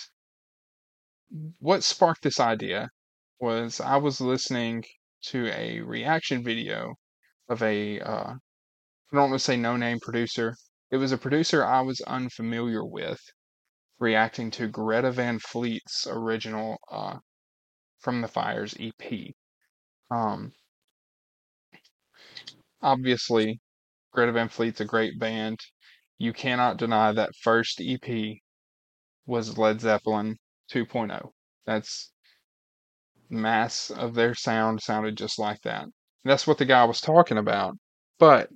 what 1.61 1.83
sparked 1.83 2.23
this 2.23 2.41
idea 2.41 2.89
was 3.41 3.81
I 3.81 3.97
was 3.97 4.21
listening 4.21 4.85
to 5.27 5.49
a 5.49 5.81
reaction 5.81 6.45
video 6.45 6.95
of 7.49 7.63
a 7.63 8.01
uh, 8.01 8.35
I 8.35 9.17
don't 9.17 9.31
want 9.31 9.33
to 9.35 9.39
say 9.45 9.57
no 9.57 9.77
name 9.77 10.01
producer. 10.01 10.55
It 10.91 10.97
was 10.97 11.13
a 11.13 11.19
producer 11.19 11.65
I 11.65 11.81
was 11.83 12.01
unfamiliar 12.03 12.85
with 12.85 13.21
reacting 13.99 14.51
to 14.53 14.69
Greta 14.69 15.13
Van 15.13 15.39
Fleet's 15.39 16.07
original 16.11 16.79
uh, 16.91 17.19
From 18.01 18.21
the 18.21 18.29
Fires 18.29 18.75
EP. 18.81 19.35
Um, 20.11 20.53
obviously, 22.81 23.61
Greta 24.13 24.33
Van 24.33 24.49
Fleet's 24.49 24.81
a 24.81 24.85
great 24.85 25.19
band. 25.19 25.61
You 26.19 26.33
cannot 26.33 26.79
deny 26.79 27.13
that 27.13 27.37
first 27.43 27.81
EP 27.83 28.37
was 29.27 29.59
Led 29.59 29.81
Zeppelin 29.81 30.39
2.0. 30.71 31.31
That's 31.67 32.12
mass 33.33 33.91
of 33.91 34.15
their 34.15 34.35
sound 34.35 34.83
sounded 34.83 35.17
just 35.17 35.39
like 35.39 35.61
that. 35.63 35.87
That's 36.25 36.47
what 36.47 36.59
the 36.59 36.65
guy 36.67 36.85
was 36.85 37.01
talking 37.01 37.39
about. 37.39 37.77
But 38.19 38.51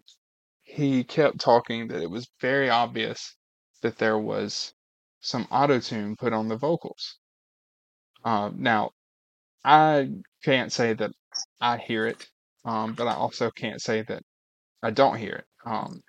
he 0.63 1.05
kept 1.05 1.41
talking 1.41 1.89
that 1.89 2.03
it 2.03 2.11
was 2.11 2.29
very 2.41 2.71
obvious 2.71 3.37
that 3.83 3.99
there 3.99 4.19
was 4.19 4.75
some 5.21 5.47
auto 5.51 5.81
tune 5.81 6.17
put 6.17 6.33
on 6.33 6.49
the 6.49 6.57
vocals. 6.57 7.17
Uh, 8.25 8.51
now, 8.55 8.91
I 9.65 10.11
can't 10.45 10.73
say 10.73 10.95
that 10.95 11.13
I 11.61 11.79
hear 11.79 12.07
it, 12.07 12.27
um, 12.65 12.95
but 12.95 13.09
I 13.09 13.15
also 13.15 13.51
can't 13.51 13.81
say 13.81 14.03
that 14.03 14.23
I 14.83 14.91
don't 14.91 15.19
hear 15.19 15.37
it. 15.37 15.47
Um, 15.65 16.03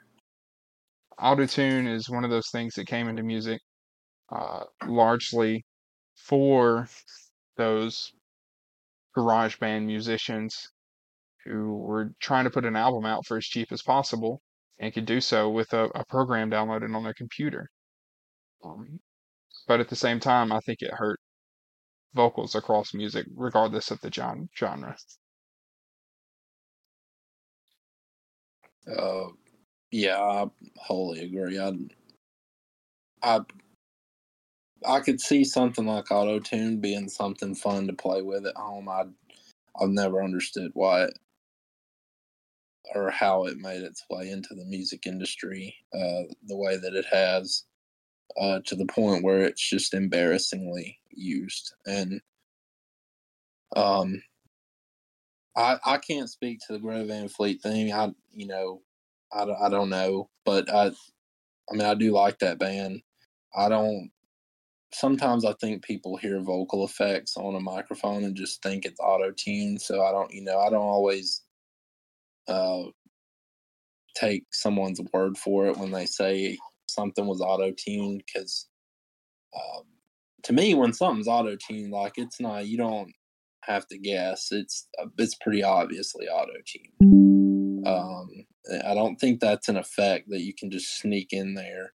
auto 1.19 1.45
tune 1.45 1.87
is 1.87 2.09
one 2.09 2.23
of 2.23 2.29
those 2.29 2.49
things 2.49 2.75
that 2.75 2.87
came 2.87 3.07
into 3.07 3.23
music 3.23 3.61
uh, 4.31 4.63
largely 4.85 5.65
for 6.15 6.87
those 7.57 8.11
garage 9.17 9.57
band 9.57 9.87
musicians 9.87 10.69
who 11.43 11.75
were 11.77 12.13
trying 12.19 12.43
to 12.43 12.51
put 12.51 12.65
an 12.65 12.75
album 12.75 13.03
out 13.03 13.25
for 13.25 13.37
as 13.37 13.45
cheap 13.45 13.71
as 13.71 13.81
possible 13.81 14.43
and 14.77 14.93
could 14.93 15.07
do 15.07 15.19
so 15.19 15.49
with 15.49 15.73
a, 15.73 15.85
a 15.95 16.05
program 16.05 16.51
downloaded 16.51 16.95
on 16.95 17.03
their 17.03 17.15
computer. 17.15 17.67
Um, 18.63 18.99
but 19.67 19.79
at 19.79 19.89
the 19.89 19.95
same 19.95 20.19
time, 20.19 20.51
I 20.51 20.59
think 20.59 20.83
it 20.83 20.93
hurt 20.93 21.19
vocals 22.13 22.53
across 22.53 22.93
music, 22.93 23.25
regardless 23.35 23.89
of 23.89 23.99
the 24.01 24.11
genre. 24.11 24.95
Uh, 28.87 29.29
yeah, 29.89 30.21
I 30.21 30.45
wholly 30.75 31.21
agree. 31.21 31.59
I, 31.59 31.73
I, 33.23 33.39
I 34.87 35.01
could 35.01 35.19
see 35.19 35.43
something 35.43 35.85
like 35.85 36.11
auto 36.11 36.39
tune 36.39 36.79
being 36.79 37.09
something 37.09 37.53
fun 37.55 37.87
to 37.87 37.93
play 37.93 38.21
with 38.21 38.45
at 38.45 38.55
home. 38.55 38.87
I, 38.89 39.03
I've 39.79 39.89
never 39.89 40.23
understood 40.23 40.71
why 40.73 41.03
it, 41.03 41.19
or 42.95 43.09
how 43.11 43.45
it 43.45 43.57
made 43.57 43.83
its 43.83 44.05
way 44.09 44.29
into 44.29 44.55
the 44.55 44.65
music 44.65 45.05
industry 45.05 45.75
uh, 45.93 46.23
the 46.47 46.55
way 46.55 46.77
that 46.77 46.93
it 46.95 47.05
has, 47.11 47.65
uh, 48.39 48.59
to 48.65 48.75
the 48.75 48.85
point 48.85 49.23
where 49.23 49.41
it's 49.43 49.67
just 49.69 49.93
embarrassingly 49.93 50.99
used. 51.09 51.73
And 51.85 52.21
um, 53.75 54.21
I 55.57 55.77
I 55.85 55.97
can't 55.97 56.29
speak 56.29 56.59
to 56.67 56.73
the 56.73 56.79
Greta 56.79 57.05
Van 57.05 57.27
Fleet 57.27 57.61
thing. 57.61 57.91
I 57.91 58.11
you 58.31 58.47
know 58.47 58.81
I, 59.33 59.43
I 59.43 59.69
don't 59.69 59.89
know, 59.89 60.29
but 60.45 60.73
I 60.73 60.87
I 61.71 61.73
mean 61.73 61.81
I 61.87 61.95
do 61.95 62.11
like 62.11 62.39
that 62.39 62.59
band. 62.59 63.01
I 63.55 63.69
don't. 63.69 64.11
Sometimes 64.93 65.45
I 65.45 65.53
think 65.59 65.83
people 65.83 66.17
hear 66.17 66.39
vocal 66.41 66.85
effects 66.85 67.35
on 67.37 67.55
a 67.55 67.59
microphone 67.59 68.23
and 68.23 68.35
just 68.35 68.63
think 68.63 68.85
it's 68.85 68.99
auto 68.99 69.31
tuned. 69.31 69.81
So 69.81 70.03
I 70.03 70.11
don't, 70.11 70.33
you 70.33 70.43
know, 70.43 70.59
I 70.59 70.69
don't 70.69 70.81
always 70.81 71.43
uh, 72.47 72.83
take 74.15 74.45
someone's 74.51 75.01
word 75.13 75.37
for 75.37 75.67
it 75.67 75.77
when 75.77 75.91
they 75.91 76.05
say 76.05 76.57
something 76.87 77.25
was 77.25 77.41
auto 77.41 77.71
tuned 77.77 78.23
because 78.25 78.67
um, 79.55 79.83
to 80.43 80.53
me, 80.53 80.73
when 80.73 80.93
something's 80.93 81.27
auto 81.27 81.55
tuned, 81.55 81.91
like 81.91 82.13
it's 82.17 82.39
not, 82.39 82.67
you 82.67 82.77
don't 82.77 83.11
have 83.63 83.87
to 83.87 83.97
guess. 83.97 84.47
It's 84.51 84.87
uh, 85.01 85.07
it's 85.17 85.35
pretty 85.35 85.63
obviously 85.63 86.27
auto 86.27 86.53
tuned. 86.65 87.87
Um, 87.87 88.29
I 88.85 88.93
don't 88.93 89.17
think 89.17 89.39
that's 89.39 89.69
an 89.69 89.77
effect 89.77 90.29
that 90.29 90.41
you 90.41 90.53
can 90.57 90.71
just 90.71 90.99
sneak 90.99 91.29
in 91.31 91.53
there. 91.53 91.93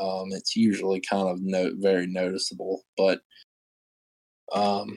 Um, 0.00 0.28
it's 0.32 0.56
usually 0.56 1.00
kind 1.00 1.28
of 1.28 1.40
no, 1.40 1.72
very 1.76 2.06
noticeable, 2.06 2.82
but 2.96 3.20
um, 4.52 4.96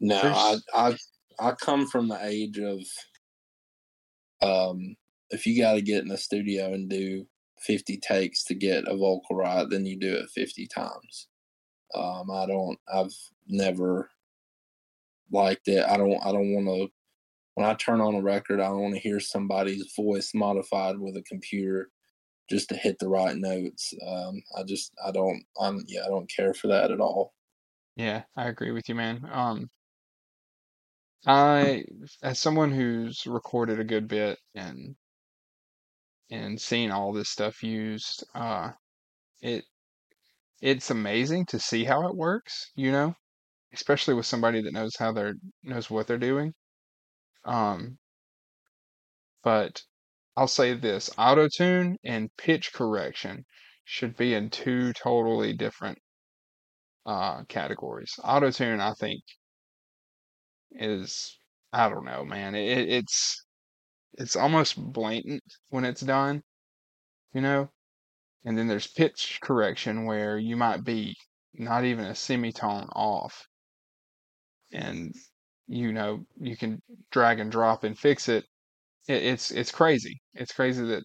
no, 0.00 0.20
I, 0.22 0.56
I 0.74 0.96
I 1.38 1.52
come 1.52 1.86
from 1.86 2.08
the 2.08 2.18
age 2.24 2.58
of 2.58 2.80
um, 4.42 4.96
if 5.30 5.46
you 5.46 5.60
got 5.60 5.74
to 5.74 5.82
get 5.82 6.02
in 6.02 6.08
the 6.08 6.18
studio 6.18 6.72
and 6.72 6.88
do 6.88 7.26
50 7.60 7.98
takes 7.98 8.44
to 8.44 8.54
get 8.54 8.84
a 8.86 8.96
vocal 8.96 9.36
right, 9.36 9.66
then 9.68 9.86
you 9.86 9.98
do 9.98 10.12
it 10.14 10.28
50 10.34 10.66
times. 10.68 11.28
Um, 11.94 12.30
I 12.30 12.46
don't. 12.46 12.78
I've 12.92 13.14
never 13.46 14.10
liked 15.32 15.68
it. 15.68 15.84
I 15.88 15.96
don't. 15.96 16.18
I 16.24 16.32
don't 16.32 16.54
want 16.54 16.66
to. 16.66 16.92
When 17.54 17.66
I 17.66 17.74
turn 17.74 18.00
on 18.00 18.16
a 18.16 18.20
record, 18.20 18.60
I 18.60 18.64
don't 18.64 18.80
want 18.80 18.94
to 18.94 19.00
hear 19.00 19.20
somebody's 19.20 19.92
voice 19.96 20.32
modified 20.34 20.98
with 20.98 21.16
a 21.16 21.22
computer 21.22 21.90
just 22.50 22.68
to 22.68 22.76
hit 22.76 22.98
the 22.98 23.08
right 23.08 23.36
notes. 23.36 23.94
Um, 24.06 24.42
I 24.58 24.62
just. 24.64 24.92
I 25.04 25.10
don't. 25.10 25.42
I'm. 25.60 25.82
Yeah. 25.86 26.04
I 26.04 26.08
don't 26.08 26.30
care 26.30 26.54
for 26.54 26.68
that 26.68 26.90
at 26.90 27.00
all. 27.00 27.34
Yeah, 27.96 28.24
I 28.36 28.48
agree 28.48 28.72
with 28.72 28.88
you, 28.88 28.94
man. 28.94 29.28
Um, 29.30 29.70
I, 31.26 31.84
as 32.22 32.38
someone 32.38 32.70
who's 32.70 33.26
recorded 33.26 33.80
a 33.80 33.84
good 33.84 34.08
bit 34.08 34.38
and 34.54 34.96
and 36.30 36.60
seen 36.60 36.90
all 36.90 37.12
this 37.12 37.28
stuff 37.30 37.62
used, 37.62 38.24
uh, 38.34 38.72
it 39.42 39.64
it's 40.60 40.90
amazing 40.90 41.46
to 41.46 41.58
see 41.60 41.84
how 41.84 42.08
it 42.08 42.16
works, 42.16 42.72
you 42.76 42.90
know, 42.92 43.14
especially 43.74 44.14
with 44.14 44.26
somebody 44.26 44.62
that 44.62 44.72
knows 44.72 44.96
how 44.96 45.12
they're 45.12 45.34
knows 45.62 45.90
what 45.90 46.06
they're 46.06 46.18
doing. 46.18 46.54
Um, 47.44 47.98
but 49.42 49.82
I'll 50.36 50.48
say 50.48 50.74
this: 50.74 51.10
auto 51.18 51.48
tune 51.48 51.98
and 52.04 52.36
pitch 52.36 52.72
correction 52.72 53.44
should 53.84 54.16
be 54.16 54.34
in 54.34 54.50
two 54.50 54.92
totally 54.92 55.52
different 55.52 55.98
uh, 57.06 57.44
categories. 57.44 58.18
Auto 58.22 58.50
tune, 58.50 58.80
I 58.80 58.92
think, 58.94 59.22
is 60.72 61.38
I 61.72 61.88
don't 61.88 62.04
know, 62.04 62.24
man. 62.24 62.54
It, 62.54 62.88
it's 62.88 63.44
it's 64.14 64.36
almost 64.36 64.76
blatant 64.76 65.42
when 65.70 65.84
it's 65.84 66.00
done, 66.02 66.42
you 67.34 67.40
know. 67.40 67.70
And 68.44 68.58
then 68.58 68.68
there's 68.68 68.86
pitch 68.86 69.40
correction 69.42 70.04
where 70.06 70.38
you 70.38 70.56
might 70.56 70.84
be 70.84 71.16
not 71.54 71.84
even 71.84 72.04
a 72.06 72.14
semitone 72.14 72.88
off. 72.94 73.46
And 74.72 75.14
you 75.66 75.92
know, 75.92 76.26
you 76.40 76.56
can 76.56 76.82
drag 77.10 77.40
and 77.40 77.50
drop 77.50 77.84
and 77.84 77.98
fix 77.98 78.28
it. 78.28 78.44
It. 79.08 79.22
It's 79.22 79.50
it's 79.50 79.72
crazy. 79.72 80.20
It's 80.34 80.52
crazy 80.52 80.84
that 80.86 81.04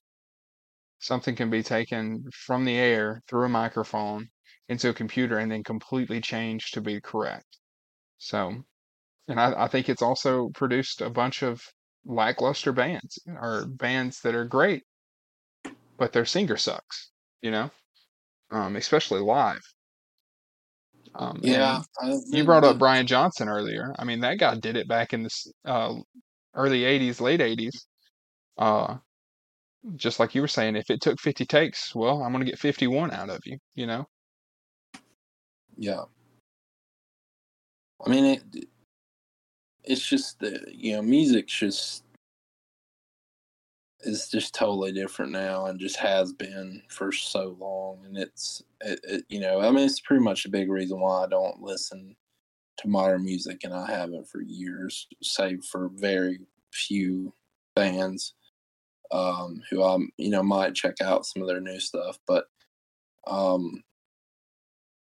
something 0.99 1.35
can 1.35 1.49
be 1.49 1.63
taken 1.63 2.23
from 2.31 2.63
the 2.63 2.75
air 2.77 3.21
through 3.27 3.45
a 3.45 3.49
microphone 3.49 4.29
into 4.69 4.89
a 4.89 4.93
computer 4.93 5.37
and 5.39 5.51
then 5.51 5.63
completely 5.63 6.21
changed 6.21 6.73
to 6.73 6.81
be 6.81 7.01
correct. 7.01 7.57
So, 8.19 8.63
and 9.27 9.39
I, 9.39 9.65
I 9.65 9.67
think 9.69 9.89
it's 9.89 10.01
also 10.03 10.49
produced 10.49 11.01
a 11.01 11.09
bunch 11.11 11.43
of 11.43 11.61
lackluster 12.05 12.73
bands 12.73 13.19
or 13.27 13.67
bands 13.67 14.21
that 14.21 14.35
are 14.35 14.45
great, 14.45 14.83
but 15.97 16.13
their 16.13 16.25
singer 16.25 16.57
sucks 16.57 17.11
you 17.41 17.51
know, 17.51 17.71
um, 18.51 18.75
especially 18.77 19.21
live. 19.21 19.61
Um, 21.15 21.39
yeah, 21.43 21.81
you 22.31 22.43
brought 22.43 22.63
up 22.63 22.77
Brian 22.77 23.07
Johnson 23.07 23.49
earlier. 23.49 23.93
I 23.97 24.03
mean, 24.05 24.19
that 24.21 24.39
guy 24.39 24.55
did 24.55 24.77
it 24.77 24.87
back 24.87 25.13
in 25.13 25.23
the 25.23 25.29
uh, 25.65 25.95
early 26.53 26.85
'80s, 26.85 27.21
late 27.21 27.41
'80s. 27.41 27.87
Uh, 28.59 28.97
just 29.95 30.19
like 30.19 30.35
you 30.35 30.41
were 30.41 30.47
saying, 30.47 30.75
if 30.75 30.91
it 30.91 31.01
took 31.01 31.19
50 31.19 31.45
takes, 31.45 31.95
well, 31.95 32.21
I'm 32.21 32.31
going 32.31 32.45
to 32.45 32.51
get 32.51 32.59
51 32.59 33.11
out 33.11 33.29
of 33.29 33.39
you. 33.45 33.57
You 33.73 33.87
know. 33.87 34.05
Yeah. 35.77 36.03
I 38.05 38.09
mean, 38.09 38.25
it. 38.25 38.65
It's 39.85 40.07
just 40.07 40.39
that 40.41 40.75
you 40.75 40.93
know, 40.93 41.01
music's 41.01 41.53
just 41.57 42.03
is 44.01 44.29
just 44.29 44.53
totally 44.53 44.91
different 44.91 45.31
now 45.31 45.65
and 45.65 45.79
just 45.79 45.97
has 45.97 46.31
been 46.31 46.81
for 46.89 47.11
so 47.11 47.57
long 47.59 47.99
and 48.05 48.17
it's 48.17 48.63
it, 48.81 48.99
it, 49.03 49.23
you 49.27 49.39
know 49.41 49.59
i 49.59 49.69
mean 49.69 49.85
it's 49.85 49.99
pretty 49.99 50.23
much 50.23 50.45
a 50.45 50.49
big 50.49 50.69
reason 50.69 50.99
why 50.99 51.23
i 51.23 51.27
don't 51.27 51.61
listen 51.61 52.15
to 52.77 52.87
modern 52.87 53.23
music 53.25 53.61
and 53.63 53.73
i 53.73 53.85
haven't 53.91 54.27
for 54.27 54.41
years 54.41 55.07
save 55.21 55.63
for 55.65 55.89
very 55.95 56.39
few 56.71 57.33
bands 57.75 58.35
um, 59.11 59.61
who 59.69 59.83
i 59.83 59.97
you 60.17 60.29
know 60.29 60.43
might 60.43 60.75
check 60.75 60.95
out 61.01 61.25
some 61.25 61.41
of 61.41 61.47
their 61.47 61.61
new 61.61 61.79
stuff 61.79 62.17
but 62.27 62.45
um, 63.27 63.83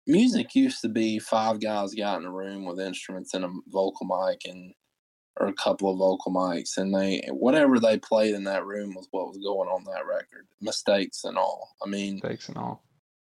music 0.07 0.55
used 0.55 0.81
to 0.81 0.89
be 0.89 1.19
five 1.19 1.61
guys 1.61 1.93
got 1.93 2.19
in 2.19 2.25
a 2.25 2.31
room 2.31 2.65
with 2.65 2.79
instruments 2.79 3.33
and 3.33 3.45
a 3.45 3.49
vocal 3.69 4.05
mic 4.05 4.41
and 4.45 4.73
or 5.39 5.47
a 5.47 5.53
couple 5.53 5.91
of 5.91 5.97
vocal 5.97 6.31
mics, 6.31 6.77
and 6.77 6.93
they 6.93 7.21
whatever 7.29 7.79
they 7.79 7.97
played 7.97 8.35
in 8.35 8.43
that 8.43 8.65
room 8.65 8.93
was 8.93 9.07
what 9.11 9.27
was 9.27 9.37
going 9.37 9.69
on 9.69 9.83
that 9.85 10.05
record, 10.05 10.47
mistakes 10.59 11.23
and 11.23 11.37
all. 11.37 11.75
I 11.83 11.89
mean, 11.89 12.15
mistakes 12.15 12.49
and 12.49 12.57
all. 12.57 12.83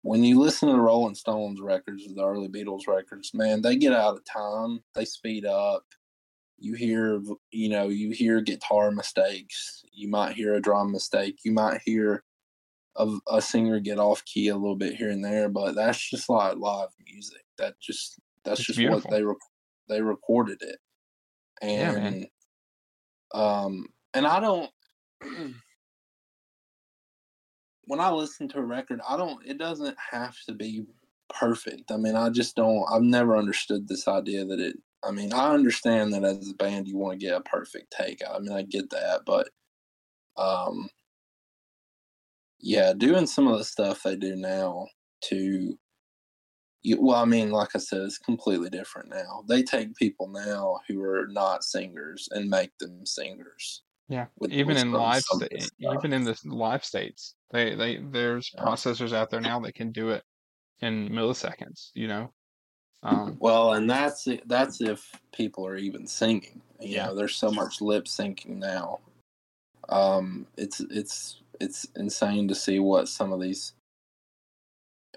When 0.01 0.23
you 0.23 0.39
listen 0.39 0.67
to 0.67 0.73
the 0.73 0.81
Rolling 0.81 1.15
Stones 1.15 1.61
records, 1.61 2.03
the 2.13 2.25
early 2.25 2.49
Beatles 2.49 2.87
records, 2.87 3.33
man, 3.33 3.61
they 3.61 3.77
get 3.77 3.93
out 3.93 4.15
of 4.15 4.25
time, 4.25 4.83
they 4.95 5.05
speed 5.05 5.45
up. 5.45 5.85
You 6.63 6.73
hear 6.75 7.21
you 7.51 7.67
know 7.69 7.89
you 7.89 8.11
hear 8.11 8.39
guitar 8.41 8.89
mistakes 8.89 9.83
you 9.91 10.09
might 10.09 10.33
hear 10.35 10.53
a 10.55 10.61
drum 10.61 10.91
mistake 10.91 11.37
you 11.43 11.51
might 11.51 11.81
hear 11.83 12.23
a, 12.95 13.17
a 13.27 13.41
singer 13.41 13.79
get 13.79 13.99
off 13.99 14.23
key 14.25 14.47
a 14.47 14.55
little 14.55 14.75
bit 14.75 14.95
here 14.95 15.09
and 15.09 15.25
there 15.25 15.49
but 15.49 15.73
that's 15.75 16.09
just 16.09 16.29
like 16.29 16.55
live 16.57 16.89
music. 17.05 17.41
That 17.57 17.79
just 17.81 18.19
that's 18.45 18.59
It's 18.59 18.67
just 18.67 18.77
beautiful. 18.79 19.09
what 19.09 19.17
they 19.17 19.23
rec- 19.23 19.37
they 19.89 20.01
recorded 20.01 20.61
it. 20.61 20.77
Yeah, 21.61 21.91
and 21.95 22.27
um 23.33 23.87
and 24.13 24.27
i 24.27 24.39
don't 24.39 24.69
when 27.85 27.99
i 27.99 28.11
listen 28.11 28.47
to 28.49 28.59
a 28.59 28.63
record 28.63 29.01
i 29.07 29.17
don't 29.17 29.45
it 29.45 29.57
doesn't 29.57 29.97
have 30.11 30.35
to 30.47 30.53
be 30.53 30.85
perfect. 31.29 31.91
I 31.91 31.97
mean 31.97 32.15
i 32.15 32.29
just 32.29 32.55
don't 32.55 32.85
i've 32.91 33.01
never 33.01 33.35
understood 33.35 33.87
this 33.87 34.07
idea 34.07 34.45
that 34.45 34.59
it 34.59 34.77
i 35.05 35.11
mean 35.11 35.33
i 35.33 35.53
understand 35.53 36.13
that 36.13 36.23
as 36.23 36.49
a 36.49 36.53
band 36.55 36.87
you 36.87 36.97
want 36.97 37.19
to 37.19 37.25
get 37.25 37.35
a 37.35 37.41
perfect 37.41 37.91
take 37.91 38.21
i 38.27 38.39
mean 38.39 38.51
i 38.51 38.61
get 38.61 38.89
that 38.89 39.21
but 39.25 39.49
um 40.37 40.89
yeah 42.59 42.93
doing 42.93 43.27
some 43.27 43.47
of 43.47 43.57
the 43.57 43.63
stuff 43.63 44.03
they 44.03 44.15
do 44.15 44.35
now 44.35 44.87
to 45.21 45.77
you, 46.81 47.01
well 47.01 47.21
i 47.21 47.25
mean 47.25 47.51
like 47.51 47.69
i 47.75 47.79
said 47.79 48.01
it's 48.01 48.17
completely 48.17 48.69
different 48.69 49.09
now 49.09 49.43
they 49.47 49.63
take 49.63 49.95
people 49.95 50.27
now 50.27 50.79
who 50.87 51.01
are 51.03 51.27
not 51.27 51.63
singers 51.63 52.27
and 52.31 52.49
make 52.49 52.77
them 52.79 53.05
singers 53.05 53.83
Yeah, 54.09 54.27
even 54.49 54.77
in 54.77 54.93
live, 54.93 55.25
sta- 55.25 55.47
of 55.49 55.49
this 55.51 55.69
stuff. 55.79 56.03
even 56.03 56.13
in 56.13 56.23
the 56.25 56.39
live 56.45 56.83
states, 56.83 57.35
they 57.51 57.75
they 57.75 57.97
there's 57.97 58.51
Yeah. 58.53 58.65
processors 58.65 59.13
out 59.13 59.29
there 59.29 59.41
now 59.41 59.59
that 59.61 59.75
can 59.75 59.91
do 59.91 60.09
it 60.09 60.23
in 60.81 61.09
milliseconds. 61.09 61.91
You 61.95 62.07
know, 62.07 62.33
um, 63.03 63.37
Well, 63.39 63.73
and 63.73 63.89
that's 63.89 64.27
that's 64.45 64.81
if 64.81 65.21
people 65.33 65.65
are 65.67 65.77
even 65.77 66.07
singing. 66.07 66.61
You 66.81 66.97
Yeah. 66.97 67.07
know, 67.07 67.15
there's 67.15 67.35
so 67.35 67.51
much 67.51 67.81
lip 67.81 68.05
syncing 68.05 68.57
now. 68.57 68.99
Um, 69.89 70.47
it's 70.57 70.79
it's 70.81 71.41
it's 71.61 71.87
insane 71.95 72.47
to 72.49 72.55
see 72.55 72.79
what 72.79 73.09
some 73.09 73.33
of 73.33 73.41
these, 73.41 73.73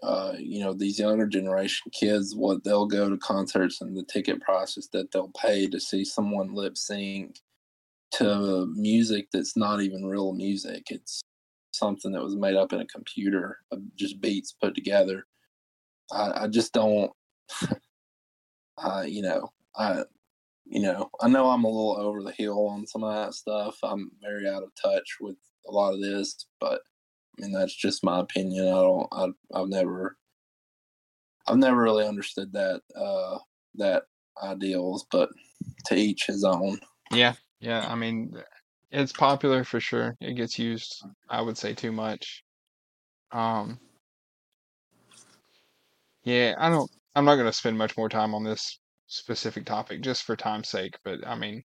uh, 0.02 0.34
you 0.38 0.60
know, 0.60 0.72
these 0.74 0.98
younger 0.98 1.26
generation 1.26 1.90
kids 1.92 2.34
what 2.36 2.64
they'll 2.64 2.86
go 2.86 3.10
to 3.10 3.18
concerts 3.18 3.80
and 3.82 3.96
the 3.96 4.04
ticket 4.04 4.40
prices 4.42 4.88
that 4.92 5.12
they'll 5.12 5.32
pay 5.40 5.66
to 5.68 5.80
see 5.80 6.04
someone 6.04 6.54
lip 6.54 6.76
sync 6.78 7.40
to 8.12 8.66
music 8.76 9.28
that's 9.32 9.56
not 9.56 9.82
even 9.82 10.06
real 10.06 10.32
music. 10.34 10.86
It's 10.90 11.22
something 11.72 12.12
that 12.12 12.22
was 12.24 12.36
made 12.36 12.56
up 12.56 12.72
in 12.74 12.80
a 12.80 12.86
computer, 12.86 13.58
of 13.72 13.80
just 13.96 14.20
beats 14.20 14.54
put 14.62 14.74
together. 14.74 15.26
I, 16.12 16.44
I 16.44 16.48
just 16.48 16.72
don't. 16.74 17.12
uh, 18.78 19.04
you 19.06 19.22
know, 19.22 19.52
I, 19.76 20.02
you 20.64 20.80
know, 20.80 21.10
I 21.20 21.28
know 21.28 21.50
I'm 21.50 21.64
a 21.64 21.68
little 21.68 21.96
over 21.98 22.22
the 22.22 22.32
hill 22.32 22.66
on 22.66 22.86
some 22.86 23.04
of 23.04 23.14
that 23.14 23.34
stuff. 23.34 23.78
I'm 23.82 24.10
very 24.20 24.48
out 24.48 24.62
of 24.62 24.70
touch 24.80 25.16
with 25.20 25.36
a 25.68 25.72
lot 25.72 25.94
of 25.94 26.00
this, 26.00 26.46
but 26.60 26.80
I 27.38 27.42
mean 27.42 27.52
that's 27.52 27.74
just 27.74 28.04
my 28.04 28.20
opinion. 28.20 28.68
I 28.68 28.70
don't, 28.70 29.08
I, 29.12 29.26
I've 29.54 29.68
never, 29.68 30.16
I've 31.46 31.58
never 31.58 31.80
really 31.80 32.06
understood 32.06 32.52
that, 32.52 32.82
uh, 32.96 33.38
that 33.76 34.04
ideals, 34.42 35.06
but 35.10 35.30
to 35.86 35.94
each 35.94 36.26
his 36.26 36.44
own. 36.44 36.78
yeah, 37.12 37.34
yeah. 37.60 37.86
I 37.88 37.94
mean, 37.94 38.34
it's 38.90 39.12
popular 39.12 39.64
for 39.64 39.80
sure. 39.80 40.16
It 40.20 40.34
gets 40.34 40.58
used, 40.58 41.04
I 41.28 41.40
would 41.42 41.58
say, 41.58 41.74
too 41.74 41.92
much. 41.92 42.44
Um, 43.32 43.78
yeah, 46.24 46.54
I 46.58 46.68
don't. 46.70 46.90
I'm 47.16 47.24
not 47.24 47.36
going 47.36 47.46
to 47.46 47.52
spend 47.52 47.78
much 47.78 47.96
more 47.96 48.10
time 48.10 48.34
on 48.34 48.44
this 48.44 48.78
specific 49.06 49.64
topic 49.64 50.02
just 50.02 50.24
for 50.24 50.36
time's 50.36 50.68
sake. 50.68 50.98
But 51.02 51.26
I 51.26 51.34
mean, 51.34 51.62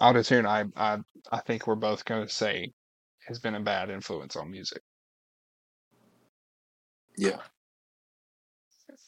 autotune, 0.00 0.46
I 0.46 0.64
I 0.76 0.98
I 1.32 1.40
think 1.40 1.66
we're 1.66 1.74
both 1.74 2.04
going 2.04 2.24
to 2.26 2.32
say 2.32 2.72
has 3.26 3.40
been 3.40 3.56
a 3.56 3.60
bad 3.60 3.90
influence 3.90 4.36
on 4.36 4.50
music. 4.50 4.82
Yeah. 7.18 7.40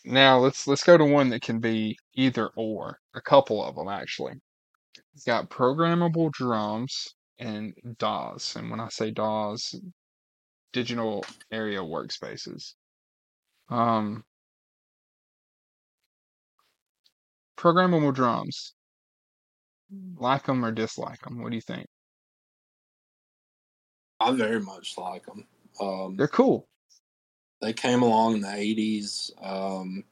Now 0.05 0.39
let's 0.39 0.67
let's 0.67 0.83
go 0.83 0.99
to 0.99 1.05
one 1.05 1.29
that 1.31 1.43
can 1.43 1.61
be 1.61 1.97
either 2.15 2.51
or. 2.57 2.99
A 3.15 3.21
couple 3.21 3.65
of 3.65 3.77
them 3.77 3.89
actually. 3.89 4.35
It's 5.15 5.25
got 5.25 5.51
programmable 5.51 6.33
drums 6.33 7.15
and 7.39 7.75
DAWs, 7.99 8.57
and 8.57 8.71
when 8.71 8.81
I 8.81 8.89
say 8.89 9.13
DAWs, 9.13 9.77
digital 10.73 11.25
area 11.53 11.81
workspaces. 11.81 12.75
Um, 13.69 14.25
programmable 17.59 18.15
drums. 18.15 18.73
Like 20.17 20.45
them 20.45 20.65
or 20.65 20.71
dislike 20.71 21.21
them? 21.23 21.43
What 21.43 21.51
do 21.51 21.57
you 21.57 21.63
think? 21.63 21.87
I 24.21 24.33
very 24.33 24.61
much 24.61 24.99
like 24.99 25.25
them. 25.27 25.47
Um, 25.81 26.17
They're 26.17 26.29
cool. 26.29 26.69
they 27.63 27.73
came 27.73 28.03
along 28.03 28.35
in 28.35 28.41
the 28.43 28.49
80s 28.49 29.31
um 29.45 30.05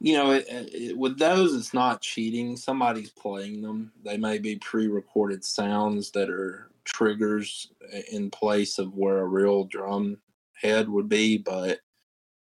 you 0.00 0.14
know 0.14 0.32
it, 0.32 0.46
it, 0.48 0.98
with 0.98 1.18
those 1.18 1.54
it's 1.54 1.72
not 1.74 2.00
cheating 2.02 2.56
somebody's 2.56 3.10
playing 3.10 3.62
them 3.62 3.92
they 4.04 4.16
may 4.16 4.38
be 4.38 4.56
pre-recorded 4.56 5.44
sounds 5.44 6.10
that 6.10 6.28
are 6.28 6.70
triggers 6.84 7.70
in 8.10 8.30
place 8.30 8.78
of 8.78 8.94
where 8.94 9.18
a 9.18 9.26
real 9.26 9.64
drum 9.64 10.18
head 10.54 10.88
would 10.88 11.08
be 11.08 11.38
but 11.38 11.78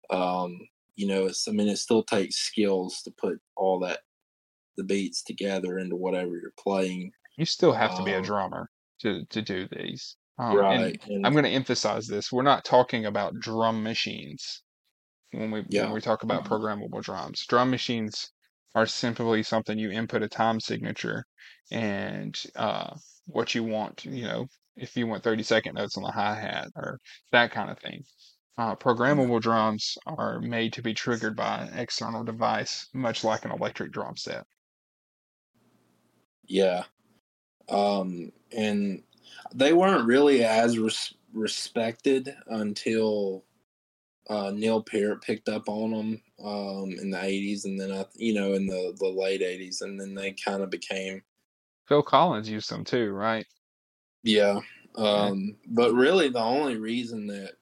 um 0.09 0.59
you 0.95 1.07
know 1.07 1.25
it's 1.25 1.47
i 1.47 1.51
mean 1.51 1.67
it 1.67 1.77
still 1.77 2.03
takes 2.03 2.35
skills 2.37 3.01
to 3.03 3.11
put 3.11 3.39
all 3.55 3.79
that 3.79 4.01
the 4.77 4.83
beats 4.83 5.23
together 5.23 5.79
into 5.79 5.95
whatever 5.95 6.31
you're 6.31 6.53
playing 6.59 7.11
You 7.37 7.45
still 7.45 7.73
have 7.73 7.93
to 7.95 8.03
be 8.03 8.13
a 8.13 8.19
Um, 8.19 8.21
drummer 8.21 8.69
to 8.99 9.25
to 9.27 9.41
do 9.41 9.67
these. 9.69 10.17
Um, 10.37 10.65
and 10.67 10.93
right 10.93 11.01
and 11.07 11.23
I'm 11.23 11.33
going 11.33 11.45
to 11.45 11.49
emphasize 11.49 12.07
this. 12.07 12.29
We're 12.31 12.41
not 12.43 12.65
talking 12.65 13.05
about 13.05 13.39
drum 13.39 13.83
machines 13.83 14.63
when 15.31 15.51
we 15.51 15.61
Yeah. 15.67 15.81
when 15.81 15.91
we 15.91 16.01
talk 16.01 16.23
about 16.23 16.45
programmable 16.45 17.01
drums. 17.03 17.45
Drum 17.47 17.71
machines 17.71 18.31
are 18.75 18.87
simply 18.87 19.43
something 19.43 19.79
you 19.79 19.91
input 19.91 20.23
a 20.23 20.29
time 20.29 20.59
signature 20.61 21.25
and 21.71 22.41
uh, 22.55 22.97
what 23.25 23.55
you 23.55 23.63
want. 23.63 24.05
You 24.05 24.25
know, 24.25 24.47
if 24.75 24.97
you 24.97 25.07
want 25.07 25.23
30 25.23 25.43
second 25.43 25.75
notes 25.75 25.97
on 25.97 26.03
the 26.03 26.11
hi 26.11 26.35
hat 26.35 26.69
or 26.75 26.99
that 27.31 27.51
kind 27.51 27.71
of 27.71 27.79
thing. 27.79 28.03
Uh, 28.57 28.75
programmable 28.75 29.41
drums 29.41 29.97
are 30.05 30.39
made 30.39 30.71
to 30.73 30.81
be 30.81 30.93
triggered 30.93 31.35
by 31.35 31.63
an 31.63 31.77
external 31.77 32.23
device, 32.23 32.87
much 32.93 33.23
like 33.23 33.43
an 33.43 33.51
electric 33.51 33.91
drum 33.91 34.15
set. 34.15 34.45
Yeah. 36.47 36.83
Um, 37.69 38.31
and 38.55 39.03
they 39.53 39.73
weren't 39.73 40.07
really 40.07 40.45
as 40.45 40.79
res- 40.79 41.15
respected 41.33 42.33
until 42.47 43.43
uh, 44.29 44.51
Neil 44.51 44.81
Peart 44.81 45.21
picked 45.21 45.49
up 45.49 45.67
on 45.67 45.91
them 45.91 46.21
um, 46.43 46.91
in 46.91 47.09
the 47.09 47.17
80s 47.17 47.65
and 47.65 47.79
then, 47.79 47.91
I, 47.91 48.05
you 48.15 48.33
know, 48.33 48.53
in 48.53 48.67
the, 48.67 48.95
the 48.99 49.09
late 49.09 49.41
80s. 49.41 49.81
And 49.81 49.99
then 49.99 50.15
they 50.15 50.31
kind 50.31 50.63
of 50.63 50.69
became, 50.69 51.21
Phil 51.87 52.03
Collins 52.03 52.49
used 52.49 52.71
them 52.71 52.83
too, 52.85 53.11
right? 53.11 53.45
yeah. 54.23 54.59
Um, 54.95 55.57
but 55.67 55.93
really, 55.93 56.29
the 56.29 56.39
only 56.39 56.77
reason 56.77 57.27
that 57.27 57.53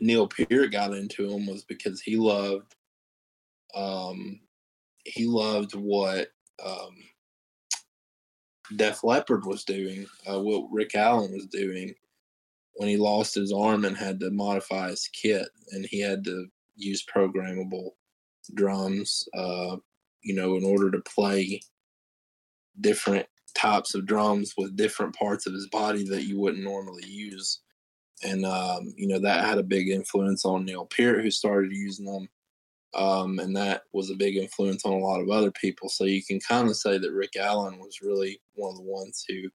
Neil 0.00 0.28
Peart 0.28 0.72
got 0.72 0.94
into 0.94 1.28
him 1.28 1.46
was 1.46 1.64
because 1.64 2.00
he 2.00 2.16
loved, 2.16 2.74
um, 3.74 4.40
he 5.04 5.26
loved 5.26 5.74
what 5.74 6.28
um, 6.64 6.96
Def 8.76 9.04
Leppard 9.04 9.44
was 9.44 9.64
doing, 9.64 10.06
uh, 10.28 10.40
what 10.40 10.68
Rick 10.70 10.94
Allen 10.94 11.32
was 11.32 11.46
doing 11.46 11.94
when 12.74 12.88
he 12.88 12.96
lost 12.96 13.34
his 13.34 13.52
arm 13.52 13.84
and 13.84 13.96
had 13.96 14.18
to 14.20 14.30
modify 14.30 14.90
his 14.90 15.08
kit, 15.12 15.48
and 15.70 15.86
he 15.86 16.00
had 16.00 16.24
to 16.24 16.46
use 16.76 17.04
programmable 17.04 17.90
drums, 18.54 19.28
uh, 19.34 19.76
you 20.22 20.34
know, 20.34 20.56
in 20.56 20.64
order 20.64 20.90
to 20.90 21.00
play 21.00 21.60
different 22.80 23.26
types 23.54 23.94
of 23.94 24.06
drums 24.06 24.54
with 24.56 24.76
different 24.76 25.14
parts 25.14 25.46
of 25.46 25.52
his 25.52 25.68
body 25.68 26.04
that 26.08 26.24
you 26.24 26.40
wouldn't 26.40 26.64
normally 26.64 27.06
use. 27.06 27.60
And 28.22 28.46
um, 28.46 28.94
you 28.96 29.08
know 29.08 29.18
that 29.18 29.44
had 29.44 29.58
a 29.58 29.62
big 29.62 29.88
influence 29.88 30.44
on 30.44 30.64
Neil 30.64 30.86
Peart, 30.86 31.22
who 31.22 31.30
started 31.30 31.72
using 31.72 32.06
them 32.06 32.28
um, 32.94 33.40
and 33.40 33.56
that 33.56 33.82
was 33.92 34.10
a 34.10 34.16
big 34.16 34.36
influence 34.36 34.84
on 34.84 34.92
a 34.92 34.98
lot 34.98 35.20
of 35.20 35.28
other 35.28 35.50
people. 35.50 35.88
So 35.88 36.04
you 36.04 36.22
can 36.24 36.38
kind 36.40 36.68
of 36.68 36.76
say 36.76 36.96
that 36.98 37.12
Rick 37.12 37.36
Allen 37.36 37.78
was 37.78 38.00
really 38.00 38.40
one 38.54 38.70
of 38.70 38.76
the 38.76 38.82
ones 38.82 39.24
who 39.28 39.48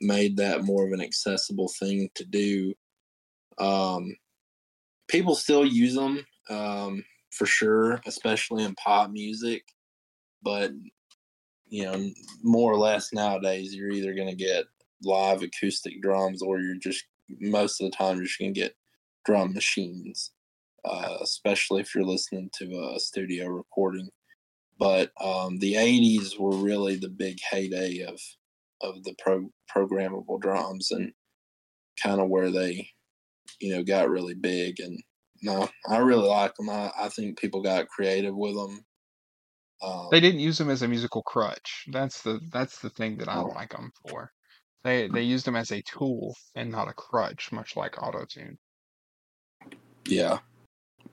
made 0.00 0.36
that 0.36 0.64
more 0.64 0.86
of 0.86 0.92
an 0.92 1.00
accessible 1.00 1.68
thing 1.68 2.10
to 2.14 2.24
do. 2.24 2.74
Um, 3.58 4.14
people 5.08 5.34
still 5.34 5.64
use 5.64 5.94
them 5.94 6.26
um, 6.50 7.02
for 7.30 7.46
sure, 7.46 8.00
especially 8.06 8.64
in 8.64 8.74
pop 8.74 9.10
music, 9.10 9.64
but 10.42 10.72
you 11.68 11.84
know, 11.84 12.10
more 12.42 12.72
or 12.72 12.78
less 12.78 13.12
nowadays, 13.12 13.74
you're 13.74 13.90
either 13.90 14.14
going 14.14 14.28
to 14.28 14.36
get 14.36 14.66
live 15.02 15.42
acoustic 15.42 16.00
drums 16.02 16.42
or 16.42 16.60
you're 16.60 16.76
just 16.76 17.04
most 17.28 17.80
of 17.80 17.90
the 17.90 17.96
time 17.96 18.16
you're 18.16 18.26
just 18.26 18.38
to 18.38 18.50
get 18.52 18.76
drum 19.24 19.52
machines 19.54 20.32
uh, 20.84 21.18
especially 21.22 21.80
if 21.82 21.94
you're 21.94 22.04
listening 22.04 22.50
to 22.54 22.92
a 22.94 23.00
studio 23.00 23.48
recording. 23.48 24.08
but 24.78 25.12
um, 25.20 25.58
the 25.58 25.74
'80s 25.74 26.38
were 26.38 26.56
really 26.56 26.96
the 26.96 27.08
big 27.10 27.38
heyday 27.50 28.02
of 28.02 28.20
of 28.82 29.02
the 29.04 29.14
pro- 29.18 29.52
programmable 29.74 30.40
drums 30.40 30.90
and 30.92 31.12
kind 32.02 32.20
of 32.20 32.28
where 32.28 32.50
they, 32.50 32.90
you 33.60 33.74
know, 33.74 33.82
got 33.84 34.10
really 34.10 34.34
big. 34.34 34.80
And 34.80 35.02
no, 35.42 35.68
I 35.88 35.98
really 35.98 36.28
like 36.28 36.54
them. 36.56 36.70
I, 36.70 36.92
I 36.98 37.08
think 37.10 37.38
people 37.38 37.62
got 37.62 37.88
creative 37.88 38.36
with 38.36 38.54
them. 38.56 38.84
Um, 39.82 40.08
They 40.10 40.18
didn't 40.20 40.40
use 40.40 40.58
them 40.58 40.68
as 40.70 40.82
a 40.82 40.88
musical 40.88 41.22
crutch. 41.22 41.84
That's 41.92 42.22
the 42.22 42.40
that's 42.52 42.80
the 42.80 42.90
thing 42.90 43.18
that 43.18 43.28
I 43.28 43.40
Oh. 43.40 43.46
like 43.54 43.70
them 43.70 43.92
for. 44.02 44.32
They 44.86 45.08
they 45.08 45.22
used 45.22 45.44
them 45.44 45.56
as 45.56 45.72
a 45.72 45.82
tool 45.82 46.36
and 46.54 46.70
not 46.70 46.86
a 46.86 46.92
crutch, 46.92 47.50
much 47.50 47.74
like 47.74 47.94
autotune. 47.96 48.56
yeah. 50.06 50.38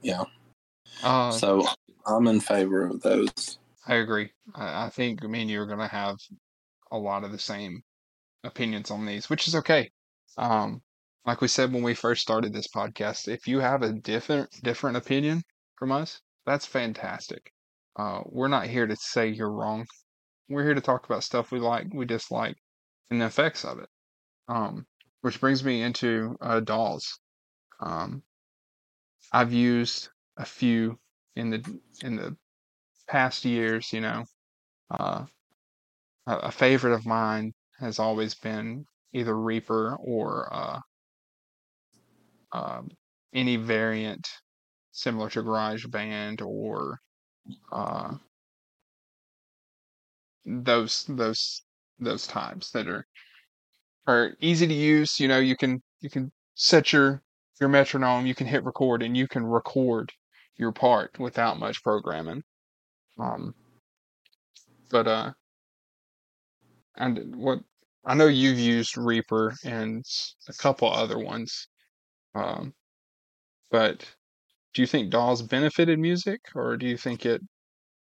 Yeah. 0.04 0.26
Uh, 1.02 1.32
So 1.32 1.66
I'm 2.06 2.28
in 2.28 2.40
favor 2.40 2.86
of 2.86 3.02
those. 3.02 3.58
I 3.88 3.96
agree. 3.96 4.32
I, 4.54 4.86
I 4.86 4.90
think 4.90 5.24
me 5.24 5.42
and 5.42 5.50
you 5.50 5.60
are 5.60 5.66
gonna 5.66 5.88
have 5.88 6.18
a 6.92 6.98
lot 7.00 7.24
of 7.24 7.32
the 7.32 7.40
same 7.40 7.82
opinions 8.44 8.92
on 8.92 9.08
these, 9.08 9.28
which 9.28 9.48
is 9.48 9.56
okay. 9.56 9.90
Um, 10.38 10.84
like 11.26 11.42
we 11.42 11.48
said 11.48 11.74
when 11.74 11.82
we 11.82 11.96
first 11.96 12.22
started 12.22 12.54
this 12.54 12.68
podcast, 12.68 13.28
if 13.28 13.48
you 13.48 13.60
have 13.60 13.82
a 13.82 13.94
different 13.94 14.52
different 14.62 14.98
opinion 14.98 15.42
from 15.80 15.92
us, 15.92 16.22
that's 16.46 16.68
fantastic. 16.68 17.52
Uh, 17.96 18.22
we're 18.28 18.48
not 18.50 18.68
here 18.68 18.86
to 18.86 18.96
say 18.96 19.30
you're 19.30 19.52
wrong. 19.52 19.88
We're 20.48 20.64
here 20.64 20.76
to 20.76 20.82
talk 20.82 21.08
about 21.08 21.24
stuff 21.24 21.52
we 21.52 21.60
like, 21.60 21.88
we 21.92 22.06
dislike, 22.06 22.58
and 23.14 23.22
the 23.22 23.28
effects 23.28 23.64
of 23.64 23.78
it. 23.80 23.90
Um, 24.48 24.86
which 25.22 25.40
brings 25.40 25.64
me 25.64 25.82
into 25.84 26.36
uh, 26.42 26.60
DAWs. 26.60 27.20
Um, 27.80 28.24
I've 29.32 29.54
used 29.54 30.10
a 30.36 30.44
few 30.44 31.00
in 31.36 31.50
the 31.50 31.80
in 32.02 32.18
the 32.18 32.36
past 33.08 33.46
years. 33.46 33.94
You 33.94 34.02
know, 34.02 34.26
uh, 34.92 35.26
a, 36.28 36.52
favorite 36.52 36.94
of 36.94 37.06
mine 37.06 37.54
has 37.80 38.00
always 38.00 38.36
been 38.36 38.86
either 39.14 39.40
Reaper 39.40 39.96
or 40.02 40.50
uh, 40.52 40.80
um, 42.52 42.90
any 43.34 43.56
variant 43.56 44.28
similar 44.92 45.30
to 45.30 45.44
GarageBand 45.44 46.42
or 46.46 47.00
uh, 47.72 48.16
those 50.46 51.06
those 51.08 51.62
those 52.00 52.28
times 52.28 52.72
that 52.72 52.88
are 52.88 53.06
are 54.08 54.36
easy 54.40 54.68
to 54.68 54.74
use. 54.74 55.20
You 55.20 55.28
know, 55.28 55.40
you 55.40 55.56
can 55.56 55.82
you 56.02 56.10
can 56.10 56.32
set 56.56 56.94
your 56.94 57.22
your 57.60 57.70
metronome, 57.70 58.26
you 58.26 58.36
can 58.36 58.48
hit 58.48 58.64
record, 58.64 59.04
and 59.04 59.16
you 59.16 59.28
can 59.28 59.46
record 59.46 60.12
your 60.58 60.72
part 60.72 61.18
without 61.20 61.60
much 61.60 61.84
programming. 61.84 62.44
Um, 63.20 63.54
but 64.90 65.08
uh, 65.08 65.32
and 66.96 67.36
what 67.36 67.60
I 68.06 68.16
know 68.16 68.28
you've 68.28 68.60
used 68.60 68.98
Reaper 68.98 69.54
and 69.64 70.04
a 70.50 70.54
couple 70.54 70.92
other 70.92 71.20
ones. 71.20 71.68
Um, 72.36 72.74
but 73.72 74.06
do 74.74 74.82
you 74.82 74.88
think 74.88 75.12
DAWs 75.12 75.42
benefited 75.42 76.00
music, 76.00 76.42
or 76.56 76.78
do 76.78 76.88
you 76.88 76.98
think 76.98 77.26
it 77.26 77.42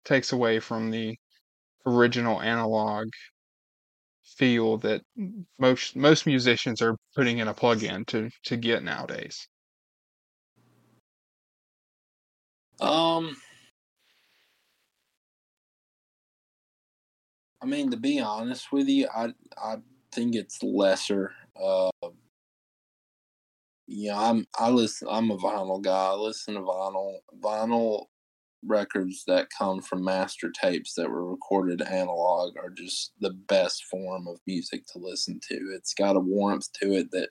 takes 0.05 0.31
away 0.31 0.59
from 0.59 0.91
the 0.91 1.17
original 1.86 2.41
analog 2.41 3.07
feel 4.24 4.78
that 4.78 5.01
most 5.59 5.95
most 5.95 6.26
musicians 6.26 6.82
are 6.82 6.97
putting 7.15 7.39
in 7.39 7.47
a 7.47 7.53
plug-in 7.53 8.05
to 8.05 8.30
to 8.43 8.57
get 8.57 8.84
nowadays? 8.84 9.47
Um, 12.80 13.36
I 17.61 17.65
mean, 17.65 17.91
to 17.91 17.97
be 17.97 18.19
honest 18.19 18.71
with 18.71 18.88
you, 18.88 19.07
I 19.13 19.34
I 19.57 19.78
think 20.11 20.36
it's 20.36 20.61
lesser. 20.61 21.32
Uh, 21.55 21.89
yeah, 23.88 24.19
I'm 24.19 24.45
I 24.57 24.69
listen. 24.69 25.07
I'm 25.11 25.32
a 25.32 25.38
vinyl 25.38 25.82
guy. 25.82 26.11
I 26.11 26.13
listen 26.13 26.55
to 26.55 26.61
vinyl 26.61 27.17
vinyl 27.39 28.05
records 28.66 29.24
that 29.28 29.47
come 29.57 29.82
from 29.82 30.03
master 30.03 30.51
tapes 30.51 30.93
that 30.95 31.09
were 31.09 31.30
recorded 31.30 31.82
analog 31.82 32.57
are 32.57 32.70
just 32.70 33.14
the 33.20 33.32
best 33.32 33.84
form 33.86 34.28
of 34.28 34.39
music 34.47 34.86
to 34.88 34.99
listen 34.99 35.39
to. 35.49 35.55
It's 35.76 35.93
got 35.93 36.16
a 36.16 36.22
warmth 36.22 36.72
to 36.82 36.93
it 36.93 37.11
that 37.11 37.30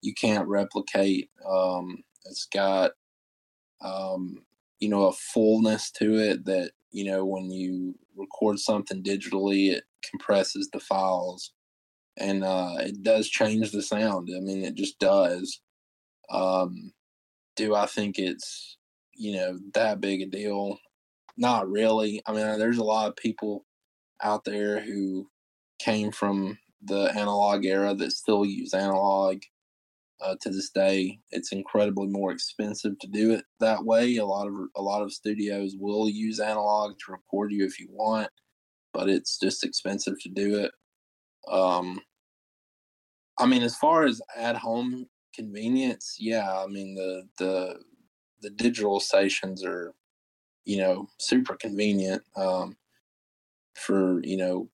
you 0.00 0.14
can't 0.14 0.48
replicate. 0.48 1.30
Um, 1.48 2.02
it's 2.24 2.46
got 2.46 2.92
um, 3.84 4.42
you 4.80 4.88
know 4.88 5.06
a 5.06 5.12
fullness 5.12 5.90
to 5.92 6.18
it 6.18 6.44
that 6.46 6.72
you 6.90 7.04
know 7.04 7.24
when 7.24 7.50
you 7.50 7.94
record 8.16 8.58
something 8.58 9.02
digitally, 9.02 9.72
it 9.72 9.84
compresses 10.08 10.68
the 10.72 10.80
files 10.80 11.52
and 12.16 12.44
uh, 12.44 12.76
it 12.80 13.02
does 13.02 13.28
change 13.28 13.70
the 13.70 13.82
sound. 13.82 14.28
I 14.34 14.40
mean, 14.40 14.64
it 14.64 14.74
just 14.74 14.98
does. 14.98 15.60
Um, 16.30 16.92
do 17.56 17.74
I 17.74 17.86
think 17.86 18.18
it's 18.18 18.76
you 19.14 19.34
know 19.34 19.58
that 19.74 20.00
big 20.00 20.22
a 20.22 20.26
deal? 20.26 20.78
Not 21.36 21.68
really. 21.68 22.22
I 22.26 22.32
mean, 22.32 22.58
there's 22.58 22.78
a 22.78 22.84
lot 22.84 23.08
of 23.08 23.16
people 23.16 23.64
out 24.22 24.44
there 24.44 24.80
who 24.80 25.28
came 25.78 26.12
from 26.12 26.58
the 26.82 27.12
analog 27.16 27.64
era 27.64 27.94
that 27.94 28.12
still 28.12 28.44
use 28.44 28.74
analog 28.74 29.42
uh, 30.20 30.36
to 30.40 30.50
this 30.50 30.70
day. 30.70 31.18
It's 31.30 31.52
incredibly 31.52 32.06
more 32.06 32.32
expensive 32.32 32.98
to 33.00 33.06
do 33.08 33.32
it 33.32 33.44
that 33.60 33.84
way. 33.84 34.16
A 34.16 34.24
lot 34.24 34.46
of 34.46 34.54
a 34.76 34.82
lot 34.82 35.02
of 35.02 35.12
studios 35.12 35.74
will 35.78 36.08
use 36.08 36.40
analog 36.40 36.98
to 36.98 37.12
record 37.12 37.52
you 37.52 37.64
if 37.64 37.80
you 37.80 37.88
want, 37.90 38.28
but 38.92 39.08
it's 39.08 39.38
just 39.38 39.64
expensive 39.64 40.14
to 40.20 40.28
do 40.28 40.58
it. 40.58 40.72
Um, 41.50 42.00
I 43.38 43.46
mean, 43.46 43.62
as 43.62 43.76
far 43.76 44.04
as 44.04 44.20
at 44.36 44.56
home 44.56 45.06
convenience, 45.34 46.16
yeah. 46.18 46.62
I 46.62 46.66
mean 46.66 46.94
the 46.94 47.28
the 47.38 47.80
the 48.42 48.50
digital 48.50 49.00
stations 49.00 49.64
are, 49.64 49.94
you 50.64 50.78
know, 50.78 51.08
super 51.18 51.56
convenient 51.56 52.22
um, 52.36 52.76
for 53.74 54.22
you 54.24 54.36
know 54.36 54.68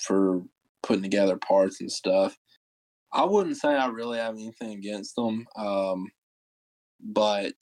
for 0.00 0.42
putting 0.82 1.02
together 1.02 1.36
parts 1.36 1.80
and 1.80 1.90
stuff. 1.90 2.36
I 3.12 3.24
wouldn't 3.24 3.56
say 3.56 3.68
I 3.68 3.86
really 3.86 4.18
have 4.18 4.34
anything 4.34 4.72
against 4.72 5.14
them, 5.14 5.46
um, 5.56 6.10
but 7.00 7.54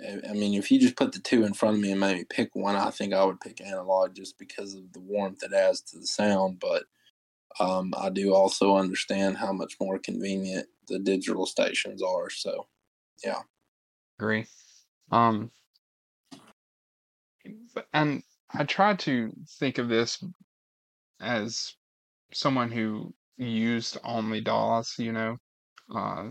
I 0.00 0.32
mean, 0.32 0.54
if 0.54 0.70
you 0.70 0.78
just 0.78 0.96
put 0.96 1.12
the 1.12 1.18
two 1.18 1.44
in 1.44 1.54
front 1.54 1.76
of 1.76 1.82
me 1.82 1.90
and 1.90 2.00
made 2.00 2.16
me 2.16 2.24
pick 2.24 2.50
one, 2.52 2.76
I 2.76 2.90
think 2.90 3.12
I 3.12 3.24
would 3.24 3.40
pick 3.40 3.60
analog 3.60 4.14
just 4.14 4.38
because 4.38 4.74
of 4.74 4.92
the 4.92 5.00
warmth 5.00 5.42
it 5.42 5.52
adds 5.52 5.80
to 5.82 5.98
the 5.98 6.06
sound. 6.06 6.60
But 6.60 6.84
um, 7.58 7.92
I 7.98 8.08
do 8.10 8.32
also 8.32 8.76
understand 8.76 9.38
how 9.38 9.52
much 9.52 9.74
more 9.80 9.98
convenient 9.98 10.68
the 10.86 11.00
digital 11.00 11.46
stations 11.46 12.00
are. 12.00 12.30
So, 12.30 12.68
yeah. 13.24 13.40
Agree. 14.18 14.46
Um, 15.12 15.50
and 17.92 18.22
I 18.52 18.64
try 18.64 18.94
to 18.96 19.32
think 19.58 19.78
of 19.78 19.88
this 19.88 20.22
as 21.20 21.74
someone 22.32 22.70
who 22.70 23.14
used 23.36 23.98
only 24.02 24.40
DAWs. 24.40 24.94
You 24.98 25.12
know, 25.12 25.36
uh, 25.94 26.30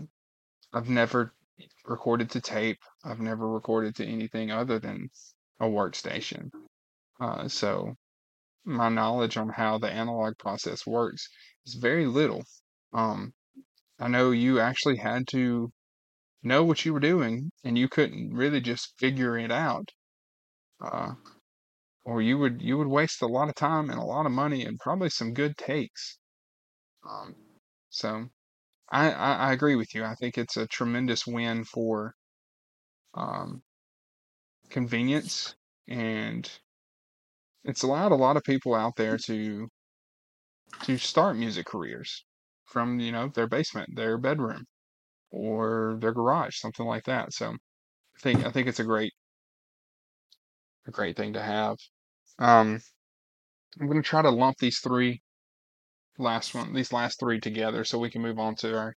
I've 0.72 0.88
never 0.88 1.32
recorded 1.86 2.30
to 2.30 2.40
tape. 2.40 2.78
I've 3.04 3.20
never 3.20 3.48
recorded 3.48 3.96
to 3.96 4.06
anything 4.06 4.50
other 4.50 4.78
than 4.78 5.08
a 5.60 5.64
workstation. 5.66 6.50
Uh, 7.20 7.48
so 7.48 7.94
my 8.64 8.90
knowledge 8.90 9.38
on 9.38 9.48
how 9.48 9.78
the 9.78 9.90
analog 9.90 10.36
process 10.38 10.86
works 10.86 11.26
is 11.66 11.74
very 11.74 12.06
little. 12.06 12.44
Um, 12.92 13.32
I 13.98 14.08
know 14.08 14.30
you 14.30 14.60
actually 14.60 14.96
had 14.96 15.26
to 15.28 15.72
know 16.48 16.64
what 16.64 16.84
you 16.84 16.92
were 16.92 17.00
doing, 17.00 17.50
and 17.64 17.78
you 17.78 17.88
couldn't 17.88 18.34
really 18.34 18.60
just 18.60 18.98
figure 18.98 19.38
it 19.38 19.52
out. 19.52 19.90
Uh, 20.80 21.14
or 22.04 22.22
you 22.22 22.38
would 22.38 22.62
you 22.62 22.78
would 22.78 22.88
waste 22.88 23.22
a 23.22 23.26
lot 23.26 23.48
of 23.48 23.54
time 23.54 23.90
and 23.90 23.98
a 23.98 24.04
lot 24.04 24.26
of 24.26 24.32
money 24.32 24.64
and 24.64 24.78
probably 24.80 25.10
some 25.10 25.34
good 25.34 25.56
takes. 25.56 26.18
Um, 27.08 27.34
so 27.90 28.28
I, 28.90 29.12
I, 29.12 29.32
I 29.34 29.52
agree 29.52 29.76
with 29.76 29.94
you. 29.94 30.04
I 30.04 30.14
think 30.14 30.38
it's 30.38 30.56
a 30.56 30.66
tremendous 30.66 31.26
win 31.26 31.64
for 31.64 32.14
um, 33.14 33.62
convenience, 34.70 35.54
and 35.88 36.50
it's 37.64 37.82
allowed 37.82 38.12
a 38.12 38.16
lot 38.16 38.36
of 38.36 38.42
people 38.44 38.74
out 38.74 38.96
there 38.96 39.18
to 39.18 39.68
to 40.82 40.98
start 40.98 41.36
music 41.36 41.66
careers 41.66 42.24
from 42.66 43.00
you 43.00 43.12
know 43.12 43.28
their 43.28 43.46
basement, 43.46 43.94
their 43.94 44.18
bedroom, 44.18 44.64
or 45.30 45.96
their 46.00 46.12
garage, 46.12 46.56
something 46.56 46.86
like 46.86 47.04
that. 47.04 47.32
So 47.32 47.50
I 47.50 48.20
think 48.20 48.44
I 48.44 48.50
think 48.50 48.68
it's 48.68 48.80
a 48.80 48.84
great 48.84 49.12
a 50.86 50.90
great 50.90 51.16
thing 51.16 51.34
to 51.34 51.42
have. 51.42 51.76
Um, 52.38 52.80
I'm 53.80 53.86
going 53.86 54.02
to 54.02 54.08
try 54.08 54.22
to 54.22 54.30
lump 54.30 54.58
these 54.58 54.78
three 54.80 55.22
last 56.18 56.54
one 56.54 56.72
these 56.72 56.92
last 56.92 57.20
three 57.20 57.40
together 57.40 57.84
so 57.84 57.98
we 57.98 58.10
can 58.10 58.22
move 58.22 58.38
on 58.38 58.56
to 58.56 58.76
our 58.76 58.94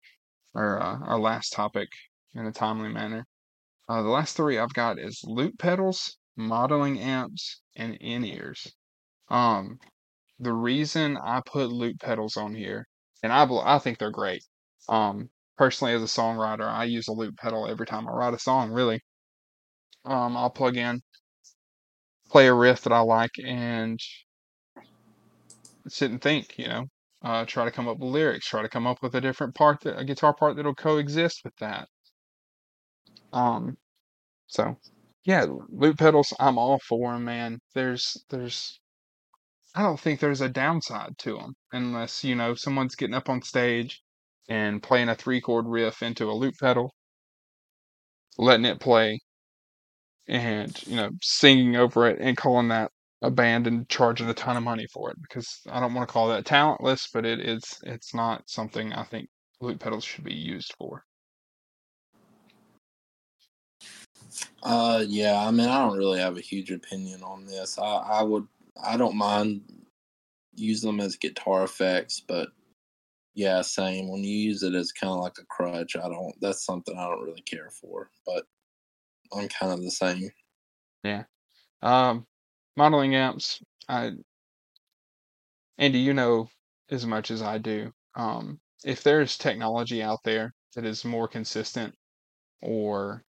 our 0.55 0.83
uh, 0.83 0.99
our 1.05 1.19
last 1.19 1.53
topic 1.53 1.89
in 2.35 2.47
a 2.47 2.53
timely 2.53 2.89
manner. 2.89 3.27
Uh, 3.89 4.03
the 4.03 4.09
last 4.09 4.37
three 4.37 4.59
I've 4.59 4.73
got 4.73 4.99
is 4.99 5.21
loop 5.25 5.59
pedals, 5.59 6.17
modeling 6.37 7.01
amps, 7.01 7.61
and 7.77 7.95
in 7.97 8.25
ears. 8.25 8.73
Um, 9.29 9.79
the 10.39 10.53
reason 10.53 11.19
I 11.19 11.43
put 11.45 11.71
loop 11.71 12.01
pedals 12.01 12.37
on 12.37 12.55
here, 12.55 12.87
and 13.23 13.33
I 13.33 13.45
I 13.45 13.79
think 13.79 13.99
they're 13.99 14.11
great. 14.11 14.45
Um, 14.89 15.31
personally, 15.61 15.93
as 15.93 16.03
a 16.03 16.07
songwriter, 16.07 16.67
I 16.67 16.85
use 16.85 17.07
a 17.09 17.13
loop 17.13 17.37
pedal 17.37 17.69
every 17.69 17.85
time 17.85 18.09
I 18.09 18.13
write 18.13 18.33
a 18.33 18.39
song. 18.39 18.71
Really, 18.71 18.99
um, 20.07 20.35
I'll 20.35 20.49
plug 20.49 20.79
in, 20.79 21.03
play 22.31 22.47
a 22.47 22.55
riff 22.55 22.81
that 22.83 22.95
I 22.95 23.01
like, 23.01 23.33
and 23.45 24.01
sit 25.87 26.11
and 26.11 26.23
think. 26.23 26.59
You 26.59 26.69
know, 26.69 26.85
uh, 27.23 27.45
try 27.45 27.67
to 27.67 27.71
come 27.71 27.89
up 27.89 27.99
with 27.99 28.09
lyrics, 28.09 28.47
try 28.49 28.63
to 28.63 28.71
come 28.71 28.87
up 28.87 29.03
with 29.03 29.15
a 29.17 29.21
different 29.21 29.55
part 29.55 29.83
that 29.83 29.99
a 29.99 30.05
guitar 30.05 30.33
part 30.33 30.57
that'll 30.57 30.75
coexist 30.75 31.43
with 31.45 31.57
that. 31.61 31.87
Um, 33.35 33.77
so 34.47 34.79
yeah, 35.27 35.45
loop 35.69 35.99
pedals, 35.99 36.33
I'm 36.41 36.57
all 36.57 36.81
for 36.89 37.13
them, 37.13 37.25
man. 37.27 37.59
There's 37.75 38.17
there's 38.31 38.81
I 39.75 39.83
don't 39.83 40.01
think 40.01 40.21
there's 40.21 40.41
a 40.41 40.49
downside 40.49 41.19
to 41.19 41.37
them 41.37 41.53
unless, 41.73 42.25
you 42.25 42.35
know, 42.35 42.55
someone's 42.55 42.97
getting 42.97 43.15
up 43.15 43.29
on 43.29 43.43
stage 43.43 44.03
and 44.51 44.83
playing 44.83 45.11
a 45.11 45.17
three 45.17 45.41
chord 45.43 45.67
riff 45.69 46.03
into 46.03 46.31
a 46.31 46.35
loop 46.35 46.57
pedal, 46.61 46.95
letting 48.39 48.67
it 48.67 48.81
play, 48.81 49.21
and, 50.29 50.81
you 50.87 50.97
know, 50.97 51.11
singing 51.23 51.77
over 51.77 52.09
it 52.09 52.19
and 52.21 52.37
calling 52.37 52.69
that 52.69 52.91
a 53.23 53.31
band 53.31 53.67
and 53.67 53.89
charging 53.89 54.29
a 54.31 54.35
ton 54.35 54.57
of 54.57 54.63
money 54.65 54.87
for 54.93 55.11
it 55.11 55.19
because 55.23 55.61
I 55.71 55.81
don't 55.81 55.95
want 55.95 56.09
to 56.09 56.13
call 56.13 56.29
that 56.31 56.47
talentless, 56.47 57.09
but 57.13 57.27
it 57.27 57.41
is 57.41 57.63
it's 57.85 58.15
not 58.15 58.45
something 58.49 58.93
I 58.93 59.05
think 59.05 59.29
loop 59.61 59.81
pedals 59.81 60.05
should 60.05 60.25
be 60.25 60.35
used 60.35 60.75
for. 60.79 61.05
Uh, 64.63 65.05
yeah, 65.09 65.39
I 65.39 65.51
mean, 65.51 65.69
I 65.69 65.79
don't 65.81 65.99
really 65.99 66.21
have 66.21 66.37
a 66.37 66.43
huge 66.43 66.71
opinion 66.71 67.23
on 67.23 67.47
this. 67.47 67.79
I, 67.79 67.85
I 67.85 68.23
would, 68.23 68.47
I 68.83 68.97
don't 68.97 69.17
mind 69.17 69.63
use 70.55 70.83
them 70.83 71.01
as 71.01 71.17
guitar 71.17 71.65
effects, 71.65 72.21
but 72.21 72.51
yeah, 73.35 73.63
same. 73.63 74.09
When 74.09 74.25
you 74.25 74.37
use 74.37 74.63
it 74.63 74.75
as 74.75 74.93
kind 74.93 75.13
of 75.13 75.21
like 75.21 75.39
a 75.39 75.47
crutch, 75.47 75.97
I 75.97 76.09
don't. 76.09 76.35
That's 76.41 76.65
something 76.65 76.97
I 76.97 77.09
don't 77.09 77.23
really 77.23 77.43
care 77.43 77.71
for. 77.71 78.11
But 78.27 78.45
I'm 79.33 79.49
kind 79.49 79.73
of 79.73 79.83
the 79.83 79.91
same. 79.91 80.31
Yeah. 81.05 81.25
Um, 81.83 82.27
modeling 82.77 83.15
amps. 83.15 83.63
I 83.89 84.13
Andy, 85.79 85.99
you 85.99 86.13
know 86.13 86.49
as 86.91 87.07
much 87.07 87.31
as 87.31 87.43
I 87.43 87.59
do. 87.59 87.93
Um, 88.17 88.61
if 88.85 89.03
there's 89.03 89.39
technology 89.39 90.03
out 90.03 90.19
there 90.25 90.53
that 90.75 90.85
is 90.85 91.05
more 91.05 91.29
consistent 91.29 91.95
or 92.61 93.25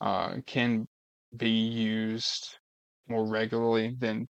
uh, 0.00 0.36
can 0.46 0.86
be 1.36 1.50
used 1.50 2.58
more 3.08 3.26
regularly 3.26 3.96
than 3.98 4.28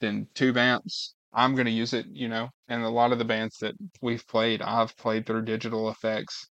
than 0.00 0.28
tube 0.34 0.56
amps, 0.56 1.15
I'm 1.36 1.54
going 1.54 1.66
to 1.66 1.72
use 1.72 1.92
it, 1.92 2.06
you 2.10 2.28
know. 2.28 2.48
And 2.68 2.82
a 2.82 2.88
lot 2.88 3.12
of 3.12 3.18
the 3.18 3.24
bands 3.24 3.58
that 3.58 3.74
we've 4.00 4.26
played, 4.26 4.62
I've 4.62 4.96
played 4.96 5.26
through 5.26 5.42
digital 5.42 5.90
effects, 5.90 6.48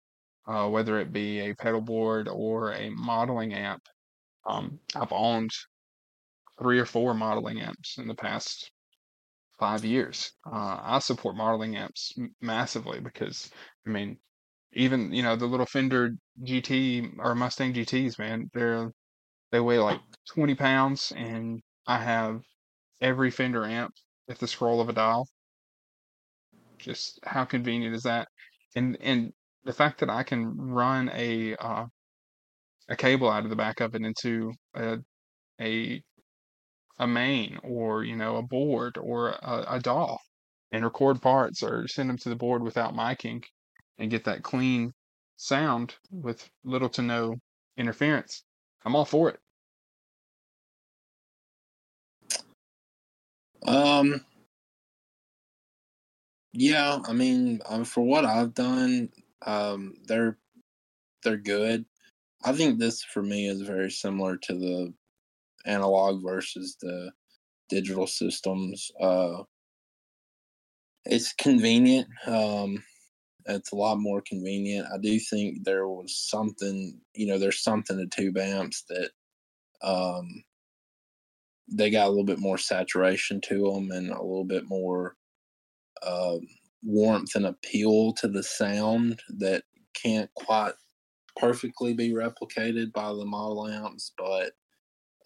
uh, 0.45 0.67
whether 0.67 0.99
it 0.99 1.13
be 1.13 1.39
a 1.39 1.55
pedal 1.55 1.81
board 1.81 2.27
or 2.27 2.73
a 2.73 2.89
modeling 2.89 3.53
amp. 3.53 3.81
Um, 4.45 4.79
I've 4.93 5.13
owned 5.13 5.51
three 6.59 6.79
or 6.79 6.85
four 6.85 7.13
modeling 7.13 7.61
amps 7.61 7.97
in 7.97 8.07
the 8.07 8.13
past 8.13 8.71
five 9.57 9.85
years. 9.85 10.33
Uh, 10.45 10.79
I 10.83 10.99
support 10.99 11.37
modeling 11.37 11.77
amps 11.77 12.13
massively 12.41 12.99
because, 12.99 13.49
I 13.87 13.89
mean, 13.89 14.17
even 14.73 15.13
you 15.13 15.23
know 15.23 15.37
the 15.37 15.45
little 15.45 15.65
Fender 15.65 16.11
GT 16.43 17.13
or 17.19 17.35
Mustang 17.35 17.73
GTS, 17.73 18.19
man, 18.19 18.49
they're 18.53 18.91
they 19.51 19.59
weigh 19.61 19.79
like 19.79 20.01
20 20.33 20.55
pounds, 20.55 21.13
and 21.15 21.61
I 21.87 21.99
have 21.99 22.41
every 23.01 23.31
Fender 23.31 23.65
amp 23.65 23.93
at 24.29 24.39
the 24.39 24.47
scroll 24.47 24.81
of 24.81 24.89
a 24.89 24.93
dial. 24.93 25.27
Just 26.77 27.19
how 27.23 27.45
convenient 27.45 27.95
is 27.95 28.03
that? 28.03 28.27
And 28.75 28.97
and 29.01 29.33
the 29.63 29.73
fact 29.73 29.99
that 29.99 30.09
I 30.09 30.23
can 30.23 30.55
run 30.57 31.09
a 31.13 31.55
uh, 31.55 31.85
a 32.89 32.95
cable 32.95 33.29
out 33.29 33.43
of 33.43 33.49
the 33.49 33.55
back 33.55 33.79
of 33.79 33.95
it 33.95 34.01
into 34.03 34.51
a 34.75 34.99
a 35.61 36.03
a 36.99 37.07
main 37.07 37.59
or 37.63 38.03
you 38.03 38.15
know 38.15 38.37
a 38.37 38.43
board 38.43 38.97
or 38.97 39.29
a, 39.29 39.65
a 39.69 39.79
DAW 39.79 40.17
and 40.71 40.83
record 40.83 41.21
parts 41.21 41.63
or 41.63 41.87
send 41.87 42.09
them 42.09 42.17
to 42.17 42.29
the 42.29 42.35
board 42.35 42.63
without 42.63 42.93
miking 42.93 43.43
and 43.99 44.11
get 44.11 44.23
that 44.25 44.43
clean 44.43 44.91
sound 45.37 45.95
with 46.11 46.49
little 46.63 46.89
to 46.89 47.01
no 47.01 47.35
interference. 47.77 48.43
I'm 48.85 48.95
all 48.95 49.05
for 49.05 49.29
it. 49.29 49.39
Um, 53.65 54.21
yeah, 56.53 56.99
I 57.05 57.13
mean, 57.13 57.61
um, 57.67 57.85
for 57.85 58.01
what 58.01 58.25
I've 58.25 58.53
done, 58.53 59.09
um, 59.45 59.95
they're 60.05 60.37
they're 61.23 61.37
good. 61.37 61.85
I 62.43 62.53
think 62.53 62.77
this 62.77 63.03
for 63.03 63.23
me 63.23 63.47
is 63.47 63.61
very 63.61 63.89
similar 63.89 64.37
to 64.37 64.53
the 64.53 64.93
analog 65.65 66.23
versus 66.23 66.77
the 66.81 67.11
digital 67.69 68.07
systems. 68.07 68.91
Uh, 68.99 69.43
it's 71.05 71.33
convenient. 71.33 72.07
Um, 72.27 72.83
it's 73.45 73.71
a 73.71 73.75
lot 73.75 73.99
more 73.99 74.21
convenient. 74.21 74.87
I 74.93 74.97
do 74.97 75.19
think 75.19 75.63
there 75.63 75.87
was 75.87 76.17
something, 76.17 76.99
you 77.13 77.27
know, 77.27 77.37
there's 77.37 77.63
something 77.63 77.97
to 77.97 78.07
tube 78.07 78.37
amps 78.37 78.83
that 78.89 79.11
um, 79.81 80.43
they 81.71 81.89
got 81.89 82.07
a 82.07 82.09
little 82.09 82.25
bit 82.25 82.39
more 82.39 82.57
saturation 82.57 83.39
to 83.41 83.71
them 83.71 83.91
and 83.91 84.09
a 84.09 84.21
little 84.21 84.45
bit 84.45 84.67
more 84.67 85.15
uh, 86.01 86.37
warmth 86.83 87.35
and 87.35 87.45
appeal 87.45 88.13
to 88.13 88.27
the 88.27 88.43
sound 88.43 89.21
that 89.29 89.63
can't 89.93 90.29
quite 90.35 90.73
perfectly 91.37 91.93
be 91.93 92.11
replicated 92.11 92.91
by 92.93 93.11
the 93.13 93.25
model 93.25 93.67
amps, 93.67 94.11
but 94.17 94.51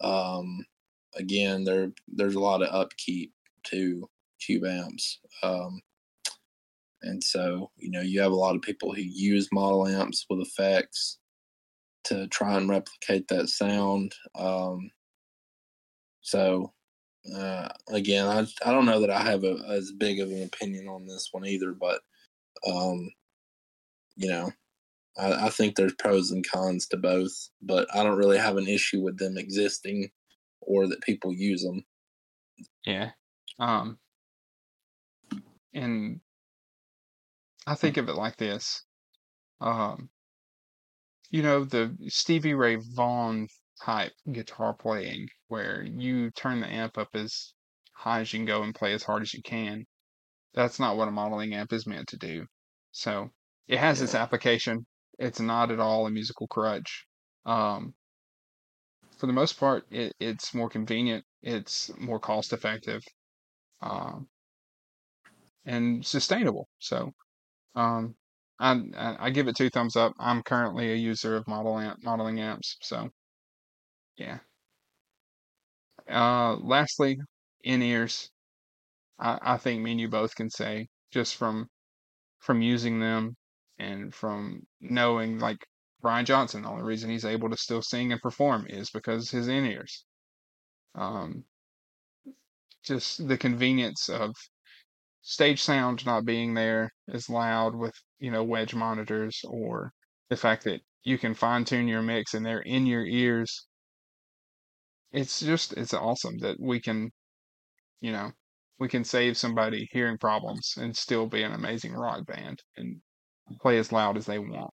um, 0.00 0.64
again, 1.16 1.64
there 1.64 1.92
there's 2.06 2.34
a 2.34 2.40
lot 2.40 2.62
of 2.62 2.74
upkeep 2.74 3.32
to 3.64 4.08
tube 4.40 4.64
amps, 4.64 5.18
um, 5.42 5.80
and 7.02 7.22
so 7.22 7.70
you 7.76 7.90
know 7.90 8.00
you 8.00 8.20
have 8.20 8.32
a 8.32 8.36
lot 8.36 8.54
of 8.54 8.62
people 8.62 8.92
who 8.94 9.02
use 9.02 9.48
model 9.52 9.86
amps 9.86 10.26
with 10.30 10.40
effects 10.40 11.18
to 12.04 12.26
try 12.28 12.56
and 12.56 12.68
replicate 12.68 13.26
that 13.28 13.48
sound. 13.48 14.14
Um, 14.38 14.90
so 16.28 16.74
uh, 17.34 17.68
again, 17.88 18.26
I 18.26 18.46
I 18.68 18.72
don't 18.72 18.84
know 18.84 19.00
that 19.00 19.10
I 19.10 19.22
have 19.22 19.44
a, 19.44 19.56
as 19.68 19.92
big 19.92 20.20
of 20.20 20.30
an 20.30 20.42
opinion 20.42 20.86
on 20.86 21.06
this 21.06 21.28
one 21.32 21.46
either, 21.46 21.72
but 21.72 22.00
um, 22.66 23.10
you 24.16 24.28
know, 24.28 24.50
I, 25.16 25.46
I 25.46 25.48
think 25.48 25.74
there's 25.74 25.94
pros 25.94 26.30
and 26.30 26.46
cons 26.46 26.86
to 26.88 26.98
both, 26.98 27.32
but 27.62 27.88
I 27.94 28.02
don't 28.02 28.18
really 28.18 28.36
have 28.36 28.58
an 28.58 28.68
issue 28.68 29.00
with 29.00 29.18
them 29.18 29.38
existing 29.38 30.10
or 30.60 30.86
that 30.88 31.00
people 31.00 31.32
use 31.32 31.62
them. 31.62 31.84
Yeah. 32.84 33.10
Um, 33.58 33.98
and 35.72 36.20
I 37.66 37.74
think 37.74 37.96
of 37.96 38.08
it 38.10 38.16
like 38.16 38.36
this. 38.36 38.84
Um, 39.62 40.10
you 41.30 41.42
know, 41.42 41.64
the 41.64 41.96
Stevie 42.08 42.54
Ray 42.54 42.76
Vaughan 42.76 43.48
type 43.84 44.12
guitar 44.32 44.74
playing 44.74 45.28
where 45.48 45.82
you 45.82 46.30
turn 46.32 46.60
the 46.60 46.66
amp 46.66 46.98
up 46.98 47.08
as 47.14 47.52
high 47.92 48.20
as 48.20 48.32
you 48.32 48.40
can 48.40 48.46
go 48.46 48.62
and 48.62 48.74
play 48.74 48.92
as 48.92 49.02
hard 49.02 49.22
as 49.22 49.34
you 49.34 49.42
can. 49.42 49.84
That's 50.54 50.80
not 50.80 50.96
what 50.96 51.08
a 51.08 51.12
modeling 51.12 51.54
amp 51.54 51.72
is 51.72 51.86
meant 51.86 52.08
to 52.08 52.16
do. 52.16 52.46
So 52.92 53.30
it 53.66 53.78
has 53.78 54.00
its 54.02 54.14
application. 54.14 54.86
It's 55.18 55.40
not 55.40 55.70
at 55.70 55.80
all 55.80 56.06
a 56.06 56.10
musical 56.10 56.46
crutch. 56.46 57.06
Um, 57.44 57.94
for 59.18 59.26
the 59.26 59.32
most 59.32 59.58
part, 59.58 59.84
it, 59.90 60.14
it's 60.20 60.54
more 60.54 60.68
convenient. 60.68 61.24
It's 61.42 61.90
more 61.98 62.20
cost 62.20 62.52
effective, 62.52 63.02
um, 63.82 64.28
and 65.64 66.04
sustainable. 66.04 66.68
So, 66.78 67.12
um, 67.74 68.14
I, 68.60 68.80
I 69.18 69.30
give 69.30 69.48
it 69.48 69.56
two 69.56 69.70
thumbs 69.70 69.96
up. 69.96 70.12
I'm 70.18 70.42
currently 70.42 70.92
a 70.92 70.96
user 70.96 71.36
of 71.36 71.46
model 71.46 71.78
amp, 71.78 72.02
modeling 72.02 72.40
amps. 72.40 72.76
So, 72.82 73.10
yeah. 74.18 74.40
Uh, 76.10 76.56
lastly, 76.56 77.18
in 77.64 77.82
ears. 77.82 78.30
I, 79.18 79.38
I 79.42 79.58
think 79.58 79.82
me 79.82 79.92
and 79.92 80.00
you 80.00 80.08
both 80.08 80.34
can 80.36 80.50
say 80.50 80.88
just 81.12 81.36
from 81.36 81.68
from 82.40 82.62
using 82.62 83.00
them 83.00 83.36
and 83.78 84.14
from 84.14 84.66
knowing 84.80 85.38
like 85.40 85.58
Brian 86.02 86.26
Johnson, 86.26 86.62
the 86.62 86.70
only 86.70 86.84
reason 86.84 87.10
he's 87.10 87.24
able 87.26 87.50
to 87.50 87.56
still 87.58 87.82
sing 87.82 88.12
and 88.12 88.22
perform 88.22 88.66
is 88.68 88.90
because 88.90 89.30
his 89.30 89.48
in 89.48 89.66
ears. 89.66 90.04
Um, 90.96 91.44
just 92.82 93.28
the 93.28 93.38
convenience 93.38 94.08
of 94.08 94.34
stage 95.22 95.62
sound 95.62 96.04
not 96.06 96.24
being 96.24 96.54
there 96.54 96.90
as 97.08 97.30
loud 97.30 97.76
with 97.76 97.94
you 98.18 98.32
know 98.32 98.44
wedge 98.44 98.74
monitors, 98.74 99.40
or 99.44 99.92
the 100.30 100.36
fact 100.36 100.64
that 100.64 100.82
you 101.04 101.18
can 101.18 101.34
fine 101.34 101.64
tune 101.64 101.88
your 101.88 102.02
mix 102.02 102.34
and 102.34 102.44
they're 102.44 102.62
in 102.62 102.86
your 102.86 103.06
ears 103.06 103.67
it's 105.12 105.40
just 105.40 105.72
it's 105.74 105.94
awesome 105.94 106.38
that 106.38 106.60
we 106.60 106.80
can, 106.80 107.10
you 108.00 108.12
know, 108.12 108.30
we 108.78 108.88
can 108.88 109.04
save 109.04 109.36
somebody 109.36 109.88
hearing 109.92 110.18
problems 110.18 110.74
and 110.80 110.96
still 110.96 111.26
be 111.26 111.42
an 111.42 111.52
amazing 111.52 111.94
rock 111.94 112.26
band 112.26 112.62
and 112.76 113.00
play 113.60 113.78
as 113.78 113.92
loud 113.92 114.16
as 114.16 114.26
they 114.26 114.38
want. 114.38 114.70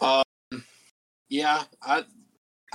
Um, 0.00 0.64
yeah, 1.28 1.64
I 1.82 2.04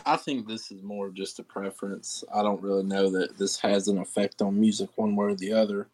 I 0.06 0.18
think 0.18 0.48
this 0.48 0.72
is 0.72 0.82
more 0.82 1.10
just 1.10 1.40
a 1.40 1.44
preference. 1.44 2.24
I 2.34 2.42
don't 2.42 2.62
really 2.62 2.84
know 2.84 3.10
that 3.12 3.38
this 3.38 3.60
has 3.60 3.88
an 3.88 4.00
effect 4.00 4.42
on 4.42 4.60
music 4.60 4.90
one 4.96 5.16
way 5.16 5.28
or 5.28 5.36
the 5.36 5.54
other. 5.54 5.90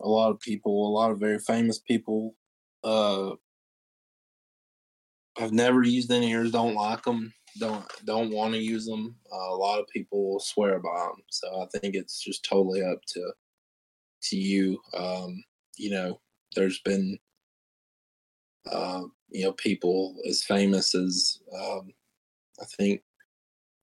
A 0.00 0.08
lot 0.08 0.30
of 0.30 0.40
people, 0.40 0.88
a 0.88 0.92
lot 0.92 1.10
of 1.10 1.20
very 1.20 1.38
famous 1.38 1.78
people, 1.78 2.34
uh, 2.82 3.32
have 5.38 5.52
never 5.52 5.82
used 5.82 6.10
in 6.10 6.22
ears, 6.22 6.52
don't 6.52 6.74
like 6.74 7.02
them, 7.02 7.32
don't 7.58 7.84
don't 8.04 8.30
want 8.30 8.54
to 8.54 8.60
use 8.60 8.86
them. 8.86 9.14
Uh, 9.32 9.50
a 9.50 9.56
lot 9.56 9.80
of 9.80 9.88
people 9.88 10.40
swear 10.40 10.78
by 10.80 11.08
them, 11.08 11.22
so 11.30 11.62
I 11.62 11.78
think 11.78 11.94
it's 11.94 12.22
just 12.22 12.44
totally 12.44 12.82
up 12.82 13.00
to 13.08 13.32
to 14.24 14.36
you. 14.36 14.78
Um, 14.96 15.42
you 15.76 15.90
know, 15.90 16.20
there's 16.54 16.80
been 16.80 17.18
uh, 18.70 19.02
you 19.30 19.44
know 19.44 19.52
people 19.52 20.16
as 20.28 20.44
famous 20.44 20.94
as 20.94 21.38
um, 21.58 21.92
I 22.60 22.64
think 22.76 23.02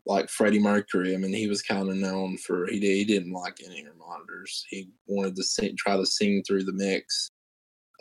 like 0.05 0.29
Freddie 0.29 0.59
Mercury. 0.59 1.13
I 1.13 1.17
mean, 1.17 1.33
he 1.33 1.47
was 1.47 1.61
kind 1.61 1.89
of 1.89 1.95
known 1.95 2.37
for 2.37 2.67
he 2.67 2.79
he 2.79 3.05
didn't 3.05 3.33
like 3.33 3.59
in 3.61 3.71
ear 3.71 3.93
monitors. 3.97 4.65
He 4.69 4.89
wanted 5.07 5.35
to 5.35 5.43
sing, 5.43 5.75
try 5.77 5.95
to 5.95 6.05
sing 6.05 6.43
through 6.43 6.63
the 6.63 6.73
mix 6.73 7.29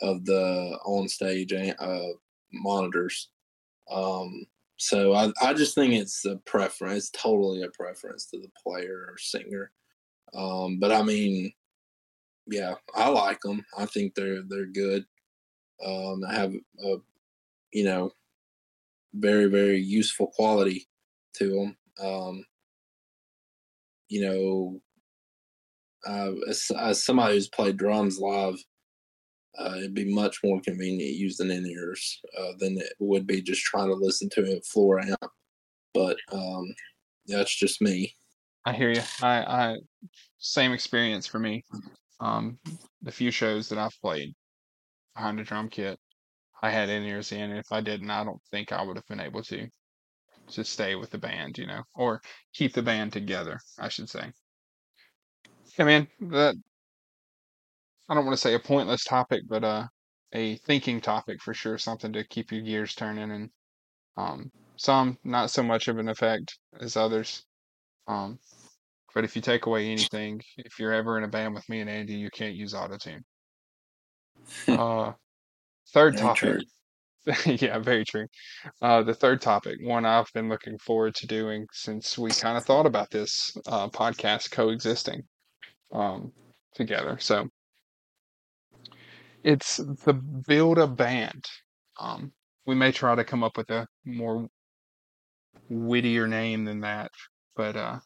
of 0.01 0.25
the 0.25 0.77
on 0.85 1.07
stage 1.07 1.53
uh, 1.53 2.07
monitors. 2.51 3.29
Um, 3.89 4.45
so 4.77 5.13
I, 5.13 5.31
I 5.41 5.53
just 5.53 5.75
think 5.75 5.93
it's 5.93 6.25
a 6.25 6.37
preference. 6.37 6.97
It's 6.97 7.11
totally 7.11 7.63
a 7.63 7.69
preference 7.69 8.25
to 8.27 8.39
the 8.39 8.49
player 8.61 9.05
or 9.09 9.17
singer. 9.17 9.71
Um, 10.33 10.79
but 10.79 10.91
I 10.91 11.03
mean, 11.03 11.53
yeah, 12.47 12.75
I 12.95 13.09
like 13.09 13.39
them. 13.41 13.63
I 13.77 13.85
think 13.85 14.15
they're 14.15 14.41
they're 14.41 14.65
good. 14.65 15.05
Um, 15.85 16.23
I 16.27 16.33
have 16.33 16.53
a, 16.83 16.95
you 17.71 17.83
know, 17.85 18.11
very 19.13 19.45
very 19.45 19.79
useful 19.79 20.27
quality 20.27 20.87
to 21.35 21.49
them. 21.49 21.77
Um, 22.03 22.45
you 24.09 24.21
know, 24.21 24.81
uh, 26.05 26.31
as, 26.49 26.71
as 26.77 27.03
somebody 27.03 27.35
who's 27.35 27.47
played 27.47 27.77
drums 27.77 28.19
live, 28.19 28.57
uh, 29.57 29.75
it'd 29.77 29.93
be 29.93 30.13
much 30.13 30.39
more 30.43 30.61
convenient 30.61 31.15
using 31.15 31.51
in 31.51 31.65
ears 31.65 32.19
uh, 32.37 32.53
than 32.59 32.77
it 32.77 32.93
would 32.99 33.27
be 33.27 33.41
just 33.41 33.63
trying 33.63 33.87
to 33.87 33.95
listen 33.95 34.29
to 34.29 34.57
a 34.57 34.61
floor 34.61 34.99
amp. 34.99 35.31
But 35.93 36.17
um, 36.31 36.73
that's 37.27 37.53
just 37.55 37.81
me. 37.81 38.15
I 38.65 38.73
hear 38.73 38.91
you. 38.91 39.01
I, 39.21 39.37
I 39.39 39.77
same 40.37 40.71
experience 40.71 41.27
for 41.27 41.39
me. 41.39 41.63
Um, 42.19 42.59
the 43.01 43.11
few 43.11 43.31
shows 43.31 43.67
that 43.69 43.79
I've 43.79 43.99
played 44.01 44.33
behind 45.15 45.39
a 45.39 45.43
drum 45.43 45.69
kit, 45.69 45.99
I 46.61 46.69
had 46.69 46.89
in 46.89 47.03
ears 47.03 47.31
in. 47.31 47.49
And 47.49 47.59
if 47.59 47.71
I 47.71 47.81
didn't, 47.81 48.11
I 48.11 48.23
don't 48.23 48.41
think 48.51 48.71
I 48.71 48.83
would 48.83 48.95
have 48.95 49.07
been 49.07 49.19
able 49.19 49.43
to 49.43 49.67
to 50.49 50.63
stay 50.63 50.95
with 50.95 51.09
the 51.09 51.17
band, 51.17 51.57
you 51.57 51.65
know, 51.65 51.81
or 51.95 52.21
keep 52.53 52.73
the 52.73 52.81
band 52.81 53.13
together, 53.13 53.59
I 53.79 53.89
should 53.89 54.09
say. 54.09 54.31
Yeah, 55.77 55.85
man, 55.85 56.07
that 56.19 56.55
I 58.11 58.13
don't 58.13 58.25
want 58.25 58.37
to 58.37 58.41
say 58.41 58.55
a 58.55 58.59
pointless 58.59 59.05
topic, 59.05 59.43
but 59.47 59.63
uh, 59.63 59.87
a 60.33 60.57
thinking 60.57 60.99
topic 60.99 61.41
for 61.41 61.53
sure, 61.53 61.77
something 61.77 62.11
to 62.11 62.27
keep 62.27 62.51
your 62.51 62.59
gears 62.59 62.93
turning, 62.93 63.31
and 63.31 63.49
um, 64.17 64.51
some 64.75 65.17
not 65.23 65.49
so 65.49 65.63
much 65.63 65.87
of 65.87 65.97
an 65.97 66.09
effect 66.09 66.59
as 66.81 66.97
others. 66.97 67.45
Um, 68.09 68.37
but 69.15 69.23
if 69.23 69.33
you 69.33 69.41
take 69.41 69.65
away 69.65 69.89
anything, 69.89 70.41
if 70.57 70.77
you're 70.77 70.91
ever 70.91 71.17
in 71.17 71.23
a 71.23 71.29
band 71.29 71.53
with 71.53 71.67
me 71.69 71.79
and 71.79 71.89
Andy, 71.89 72.15
you 72.15 72.29
can't 72.29 72.53
use 72.53 72.73
autotune. 72.73 73.21
uh, 74.67 75.13
third 75.93 76.17
topic. 76.17 76.63
yeah, 77.45 77.79
very 77.79 78.03
true. 78.03 78.27
Uh, 78.81 79.03
the 79.03 79.13
third 79.13 79.39
topic, 79.39 79.77
one 79.83 80.05
I've 80.05 80.33
been 80.33 80.49
looking 80.49 80.77
forward 80.79 81.15
to 81.15 81.27
doing 81.27 81.65
since 81.71 82.17
we 82.17 82.31
kind 82.31 82.57
of 82.57 82.65
thought 82.65 82.85
about 82.85 83.09
this 83.09 83.55
uh, 83.67 83.87
podcast 83.87 84.51
coexisting 84.51 85.21
um, 85.93 86.33
together. 86.75 87.17
So 87.17 87.47
it's 89.43 89.77
the 89.77 90.13
build 90.47 90.77
a 90.77 90.87
band. 90.87 91.45
Um, 91.99 92.31
we 92.65 92.75
may 92.75 92.91
try 92.91 93.15
to 93.15 93.23
come 93.23 93.43
up 93.43 93.57
with 93.57 93.69
a 93.69 93.87
more 94.05 94.47
wittier 95.69 96.27
name 96.27 96.65
than 96.65 96.81
that, 96.81 97.11
but 97.55 97.75
uh, 97.75 97.99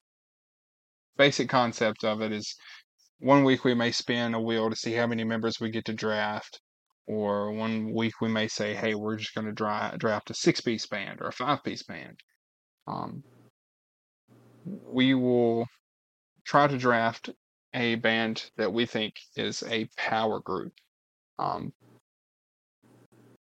basic 1.18 1.50
concept 1.50 2.04
of 2.04 2.22
it 2.22 2.32
is 2.32 2.56
one 3.20 3.44
week 3.44 3.64
we 3.64 3.74
may 3.74 3.92
spin 3.92 4.34
a 4.34 4.42
wheel 4.42 4.70
to 4.70 4.76
see 4.76 4.94
how 4.94 5.08
many 5.08 5.24
members 5.24 5.60
we 5.60 5.70
get 5.70 5.86
to 5.86 5.94
draft, 5.94 6.60
or 7.08 7.52
one 7.52 7.94
week 7.94 8.14
we 8.22 8.28
may 8.30 8.48
say, 8.48 8.74
hey, 8.74 8.96
we're 8.96 9.16
just 9.16 9.34
going 9.34 9.48
to 9.48 9.54
dra- 9.54 9.96
draft 9.98 10.30
a 10.30 10.34
six 10.34 10.62
piece 10.62 10.88
band 10.88 11.22
or 11.22 11.28
a 11.28 11.32
five 11.32 11.64
piece 11.64 11.84
band. 11.84 12.20
Um, 12.88 13.24
we 14.66 15.14
will 15.14 15.68
try 16.46 16.68
to 16.68 16.78
draft 16.78 17.30
a 17.74 17.96
band 17.96 18.50
that 18.58 18.72
we 18.72 18.86
think 18.86 19.14
is 19.36 19.64
a 19.64 19.88
power 19.98 20.40
group. 20.40 20.74
Um, 21.38 21.74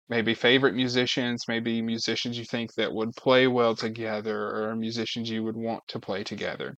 maybe 0.08 0.34
favorite 0.34 0.74
musicians, 0.74 1.44
maybe 1.48 1.80
musicians 1.82 2.38
you 2.38 2.44
think 2.44 2.74
that 2.74 2.92
would 2.92 3.12
play 3.16 3.46
well 3.46 3.74
together, 3.74 4.68
or 4.70 4.76
musicians 4.76 5.30
you 5.30 5.42
would 5.44 5.56
want 5.56 5.82
to 5.88 6.00
play 6.00 6.24
together. 6.24 6.76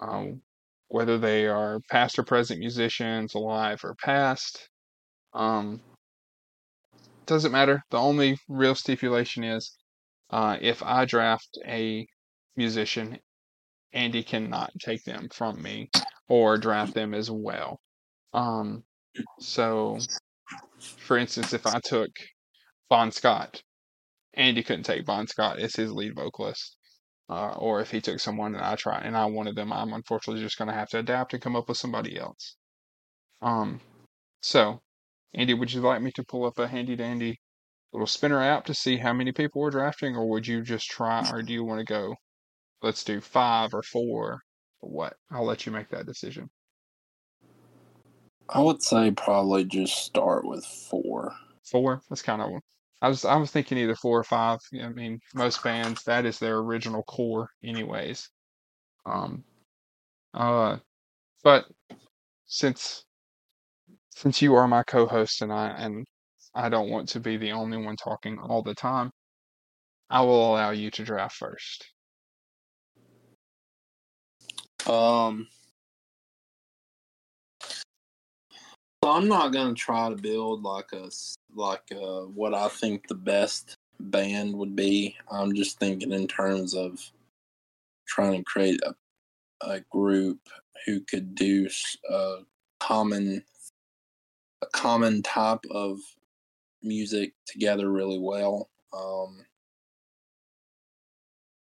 Um, 0.00 0.42
whether 0.88 1.16
they 1.16 1.46
are 1.46 1.80
past 1.90 2.18
or 2.18 2.22
present 2.22 2.60
musicians, 2.60 3.34
alive 3.34 3.80
or 3.84 3.94
past. 3.94 4.68
Um, 5.32 5.80
doesn't 7.26 7.52
matter. 7.52 7.82
The 7.90 7.98
only 7.98 8.36
real 8.48 8.74
stipulation 8.74 9.44
is 9.44 9.74
uh, 10.30 10.58
if 10.60 10.82
I 10.82 11.04
draft 11.04 11.58
a 11.66 12.06
musician, 12.56 13.18
Andy 13.92 14.22
cannot 14.22 14.72
take 14.80 15.04
them 15.04 15.28
from 15.32 15.62
me 15.62 15.90
or 16.28 16.58
draft 16.58 16.94
them 16.94 17.14
as 17.14 17.30
well. 17.30 17.80
Um, 18.32 18.84
so, 19.38 19.98
for 20.98 21.16
instance, 21.18 21.52
if 21.52 21.66
I 21.66 21.80
took 21.84 22.10
Bon 22.88 23.10
Scott, 23.10 23.62
Andy 24.34 24.62
couldn't 24.62 24.84
take 24.84 25.06
Bon 25.06 25.26
Scott 25.26 25.58
as 25.58 25.74
his 25.74 25.92
lead 25.92 26.14
vocalist. 26.14 26.76
Uh, 27.28 27.54
or 27.56 27.80
if 27.80 27.90
he 27.90 28.00
took 28.00 28.20
someone 28.20 28.54
and 28.54 28.64
I 28.64 28.74
try 28.74 28.98
and 28.98 29.16
I 29.16 29.24
wanted 29.26 29.56
them, 29.56 29.72
I'm 29.72 29.92
unfortunately 29.92 30.42
just 30.42 30.58
going 30.58 30.68
to 30.68 30.74
have 30.74 30.88
to 30.88 30.98
adapt 30.98 31.32
and 31.32 31.42
come 31.42 31.56
up 31.56 31.68
with 31.68 31.78
somebody 31.78 32.18
else. 32.18 32.56
Um, 33.40 33.80
so 34.42 34.82
Andy, 35.34 35.54
would 35.54 35.72
you 35.72 35.80
like 35.80 36.02
me 36.02 36.10
to 36.16 36.24
pull 36.24 36.44
up 36.44 36.58
a 36.58 36.68
handy 36.68 36.94
dandy 36.94 37.40
little 37.92 38.06
spinner 38.06 38.42
app 38.42 38.64
to 38.66 38.74
see 38.74 38.96
how 38.98 39.12
many 39.12 39.32
people 39.32 39.60
we're 39.60 39.70
drafting, 39.70 40.16
or 40.16 40.28
would 40.28 40.46
you 40.46 40.62
just 40.62 40.90
try, 40.90 41.28
or 41.30 41.42
do 41.42 41.52
you 41.52 41.64
want 41.64 41.78
to 41.78 41.84
go, 41.84 42.14
let's 42.82 43.04
do 43.04 43.20
five 43.20 43.72
or 43.72 43.82
four, 43.82 44.40
or 44.80 44.90
what? 44.90 45.14
I'll 45.30 45.44
let 45.44 45.66
you 45.66 45.72
make 45.72 45.88
that 45.90 46.06
decision. 46.06 46.50
I 48.52 48.60
would 48.60 48.82
say 48.82 49.10
probably 49.10 49.64
just 49.64 49.96
start 50.04 50.46
with 50.46 50.64
four. 50.64 51.34
Four? 51.64 52.02
That's 52.08 52.22
kind 52.22 52.42
of. 52.42 52.50
I 53.00 53.08
was 53.08 53.24
I 53.24 53.36
was 53.36 53.50
thinking 53.50 53.78
either 53.78 53.96
four 53.96 54.18
or 54.18 54.24
five. 54.24 54.60
I 54.80 54.88
mean, 54.90 55.20
most 55.34 55.62
bands 55.64 56.04
that 56.04 56.26
is 56.26 56.38
their 56.38 56.58
original 56.58 57.02
core, 57.04 57.48
anyways. 57.64 58.28
Um. 59.06 59.44
Uh, 60.34 60.78
but 61.42 61.66
since 62.46 63.04
since 64.10 64.42
you 64.42 64.54
are 64.54 64.68
my 64.68 64.82
co-host 64.82 65.42
and 65.42 65.52
I 65.52 65.68
and 65.70 66.06
I 66.54 66.68
don't 66.68 66.90
want 66.90 67.08
to 67.10 67.20
be 67.20 67.38
the 67.38 67.52
only 67.52 67.78
one 67.78 67.96
talking 67.96 68.38
all 68.38 68.62
the 68.62 68.74
time, 68.74 69.10
I 70.10 70.20
will 70.22 70.52
allow 70.52 70.70
you 70.70 70.90
to 70.90 71.04
draft 71.04 71.36
first. 71.36 71.86
Um, 74.86 75.46
so 79.02 79.10
I'm 79.10 79.28
not 79.28 79.52
gonna 79.52 79.74
try 79.74 80.08
to 80.08 80.16
build 80.16 80.62
like 80.62 80.92
a 80.92 81.10
like 81.54 81.90
a, 81.92 82.26
what 82.26 82.54
I 82.54 82.68
think 82.68 83.08
the 83.08 83.14
best 83.14 83.76
band 83.98 84.54
would 84.54 84.76
be. 84.76 85.16
I'm 85.30 85.54
just 85.54 85.78
thinking 85.78 86.12
in 86.12 86.26
terms 86.26 86.74
of 86.74 87.00
trying 88.06 88.38
to 88.38 88.44
create 88.44 88.80
a 88.84 88.94
a 89.64 89.80
group 89.90 90.40
who 90.86 91.00
could 91.00 91.34
do 91.34 91.68
a 92.10 92.38
common 92.80 93.42
a 94.62 94.66
common 94.72 95.22
type 95.22 95.64
of 95.70 95.98
music 96.82 97.32
together 97.46 97.90
really 97.90 98.18
well. 98.18 98.68
Um, 98.92 99.44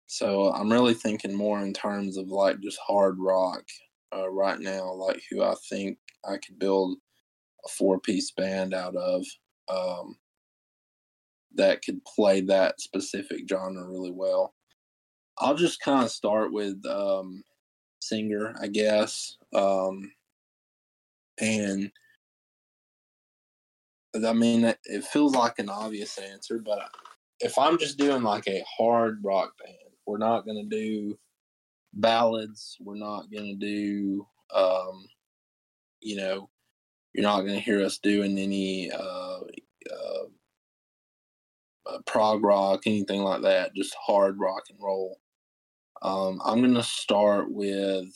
so 0.07 0.53
I'm 0.53 0.73
really 0.73 0.95
thinking 0.95 1.35
more 1.35 1.61
in 1.61 1.73
terms 1.73 2.17
of 2.17 2.29
like 2.29 2.61
just 2.61 2.79
hard 2.79 3.19
rock 3.19 3.63
uh, 4.15 4.29
right 4.29 4.59
now, 4.59 4.93
like 4.93 5.23
who 5.31 5.43
I 5.43 5.55
think 5.69 5.99
I 6.25 6.37
could 6.37 6.59
build 6.59 6.99
a 7.65 7.69
four 7.69 7.99
piece 8.01 8.31
band 8.33 8.75
out 8.75 8.97
of. 8.97 9.25
Um, 9.69 10.17
that 11.55 11.85
could 11.85 12.05
play 12.05 12.41
that 12.43 12.81
specific 12.81 13.49
genre 13.49 13.85
really 13.85 14.13
well. 14.13 14.55
I'll 15.39 15.57
just 15.57 15.81
kind 15.81 16.05
of 16.05 16.11
start 16.11 16.53
with 16.53 16.85
um, 16.87 17.43
singer, 18.01 18.55
I 18.61 18.69
guess. 18.69 19.37
Um, 19.55 20.13
and 21.41 21.91
I 24.15 24.33
mean, 24.33 24.65
it 24.65 25.05
feels 25.05 25.35
like 25.35 25.59
an 25.59 25.69
obvious 25.69 26.19
answer, 26.19 26.59
but 26.59 26.89
if 27.41 27.57
I'm 27.57 27.79
just 27.79 27.99
doing 27.99 28.23
like 28.23 28.47
a 28.49 28.65
hard 28.79 29.21
rock 29.23 29.53
band, 29.59 29.77
we're 30.07 30.19
not 30.19 30.45
going 30.45 30.69
to 30.69 30.77
do 30.77 31.19
ballads. 31.95 32.77
We're 32.81 32.97
not 32.97 33.31
going 33.31 33.47
to 33.47 33.55
do, 33.55 34.27
um, 34.55 35.07
you 36.01 36.17
know, 36.17 36.50
you're 37.13 37.25
not 37.25 37.41
going 37.41 37.55
to 37.55 37.61
hear 37.61 37.85
us 37.85 37.99
doing 37.99 38.39
any 38.39 38.91
uh, 38.91 39.41
uh, 39.91 40.25
uh, 41.87 41.99
prog 42.07 42.45
rock, 42.45 42.83
anything 42.87 43.23
like 43.23 43.43
that. 43.43 43.75
Just 43.75 43.95
hard 44.01 44.39
rock 44.39 44.65
and 44.71 44.79
roll. 44.81 45.19
Um, 46.03 46.41
I'm 46.45 46.61
going 46.61 46.75
to 46.75 46.83
start 46.83 47.51
with 47.51 48.09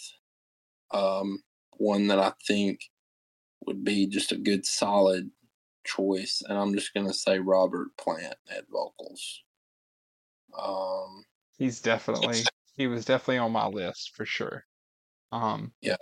um, 0.92 1.42
one 1.76 2.06
that 2.08 2.18
I 2.18 2.32
think 2.46 2.80
would 3.66 3.84
be 3.84 4.06
just 4.06 4.32
a 4.32 4.36
good 4.36 4.64
solid 4.64 5.30
choice, 5.84 6.42
and 6.48 6.56
I'm 6.56 6.74
just 6.74 6.94
going 6.94 7.06
to 7.06 7.14
say 7.14 7.38
Robert 7.38 7.88
Plant 7.98 8.36
at 8.50 8.64
vocals. 8.70 9.42
Um, 10.58 11.24
He's 11.58 11.80
definitely 11.80 12.42
he 12.76 12.86
was 12.86 13.04
definitely 13.04 13.38
on 13.38 13.52
my 13.52 13.66
list 13.66 14.12
for 14.14 14.26
sure. 14.26 14.64
Um, 15.32 15.72
yeah, 15.80 15.96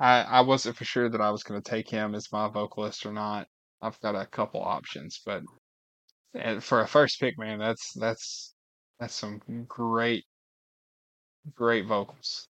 I 0.00 0.22
I 0.22 0.40
wasn't 0.42 0.76
for 0.76 0.84
sure 0.84 1.08
that 1.08 1.20
I 1.20 1.30
was 1.30 1.42
going 1.42 1.60
to 1.60 1.70
take 1.70 1.88
him 1.88 2.14
as 2.14 2.32
my 2.32 2.48
vocalist 2.48 3.06
or 3.06 3.12
not. 3.12 3.48
I've 3.82 4.00
got 4.00 4.16
a 4.16 4.26
couple 4.26 4.62
options, 4.62 5.20
but 5.24 5.42
for 6.60 6.80
a 6.80 6.86
first 6.88 7.20
pick, 7.20 7.38
man, 7.38 7.58
that's 7.58 7.92
that's 7.94 8.54
that's 9.00 9.14
some 9.14 9.40
great 9.68 10.24
great 11.54 11.86
vocals. 11.86 12.48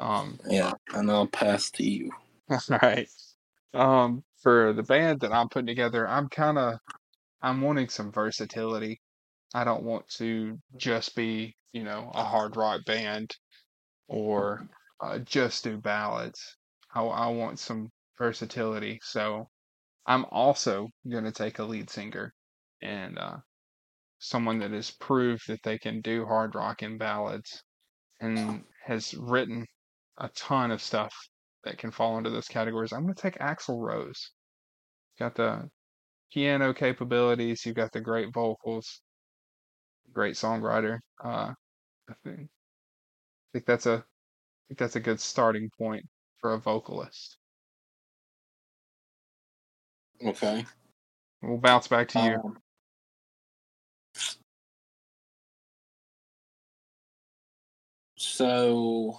Um, 0.00 0.38
yeah, 0.48 0.72
and 0.94 1.10
I'll 1.10 1.26
pass 1.26 1.70
to 1.72 1.84
you. 1.84 2.10
All 2.50 2.58
right. 2.82 3.08
Um, 3.74 4.24
for 4.42 4.72
the 4.72 4.82
band 4.82 5.20
that 5.20 5.32
I'm 5.32 5.48
putting 5.48 5.66
together, 5.66 6.08
I'm 6.08 6.28
kind 6.28 6.58
of 6.58 6.74
I'm 7.42 7.60
wanting 7.60 7.88
some 7.88 8.12
versatility. 8.12 9.00
I 9.54 9.64
don't 9.64 9.84
want 9.84 10.08
to 10.18 10.58
just 10.76 11.16
be, 11.16 11.56
you 11.72 11.84
know, 11.84 12.10
a 12.14 12.24
hard 12.24 12.56
rock 12.56 12.84
band 12.86 13.36
or 14.08 14.68
uh, 15.00 15.18
just 15.18 15.64
do 15.64 15.76
ballads. 15.78 16.40
I, 16.94 17.02
I 17.02 17.26
want 17.28 17.58
some 17.58 17.90
versatility. 18.18 18.98
So 19.02 19.48
I'm 20.06 20.24
also 20.30 20.88
going 21.08 21.24
to 21.24 21.32
take 21.32 21.58
a 21.58 21.64
lead 21.64 21.90
singer 21.90 22.32
and 22.82 23.18
uh, 23.18 23.36
someone 24.18 24.58
that 24.60 24.72
has 24.72 24.90
proved 24.90 25.42
that 25.48 25.62
they 25.62 25.78
can 25.78 26.00
do 26.00 26.24
hard 26.26 26.54
rock 26.54 26.82
and 26.82 26.98
ballads 26.98 27.62
and 28.20 28.64
has 28.84 29.14
written 29.14 29.66
a 30.18 30.28
ton 30.30 30.70
of 30.70 30.82
stuff 30.82 31.14
that 31.64 31.78
can 31.78 31.90
fall 31.90 32.18
into 32.18 32.30
those 32.30 32.48
categories. 32.48 32.92
I'm 32.92 33.02
going 33.02 33.14
to 33.14 33.22
take 33.22 33.38
Axl 33.38 33.80
Rose. 33.80 34.30
Got 35.18 35.34
the 35.34 35.68
piano 36.32 36.72
capabilities. 36.74 37.64
You've 37.64 37.76
got 37.76 37.92
the 37.92 38.00
great 38.00 38.32
vocals. 38.32 39.00
Great 40.12 40.34
songwriter. 40.34 40.98
Uh, 41.22 41.52
I 42.08 42.14
think, 42.24 42.40
I 42.40 43.48
think 43.52 43.66
that's 43.66 43.86
a 43.86 44.04
think 44.68 44.78
that's 44.78 44.96
a 44.96 45.00
good 45.00 45.20
starting 45.20 45.70
point 45.76 46.06
for 46.40 46.52
a 46.52 46.58
vocalist. 46.58 47.38
Okay. 50.24 50.64
We'll 51.42 51.58
bounce 51.58 51.88
back 51.88 52.08
to 52.08 52.20
you. 52.20 52.34
Um, 52.44 52.58
so 58.16 59.18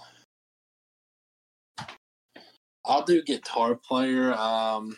I'll 2.84 3.04
do 3.04 3.22
guitar 3.22 3.74
player. 3.74 4.32
Um, 4.34 4.96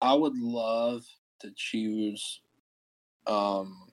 I 0.00 0.12
would 0.14 0.36
love 0.36 1.04
to 1.40 1.52
choose 1.56 2.40
um, 3.26 3.85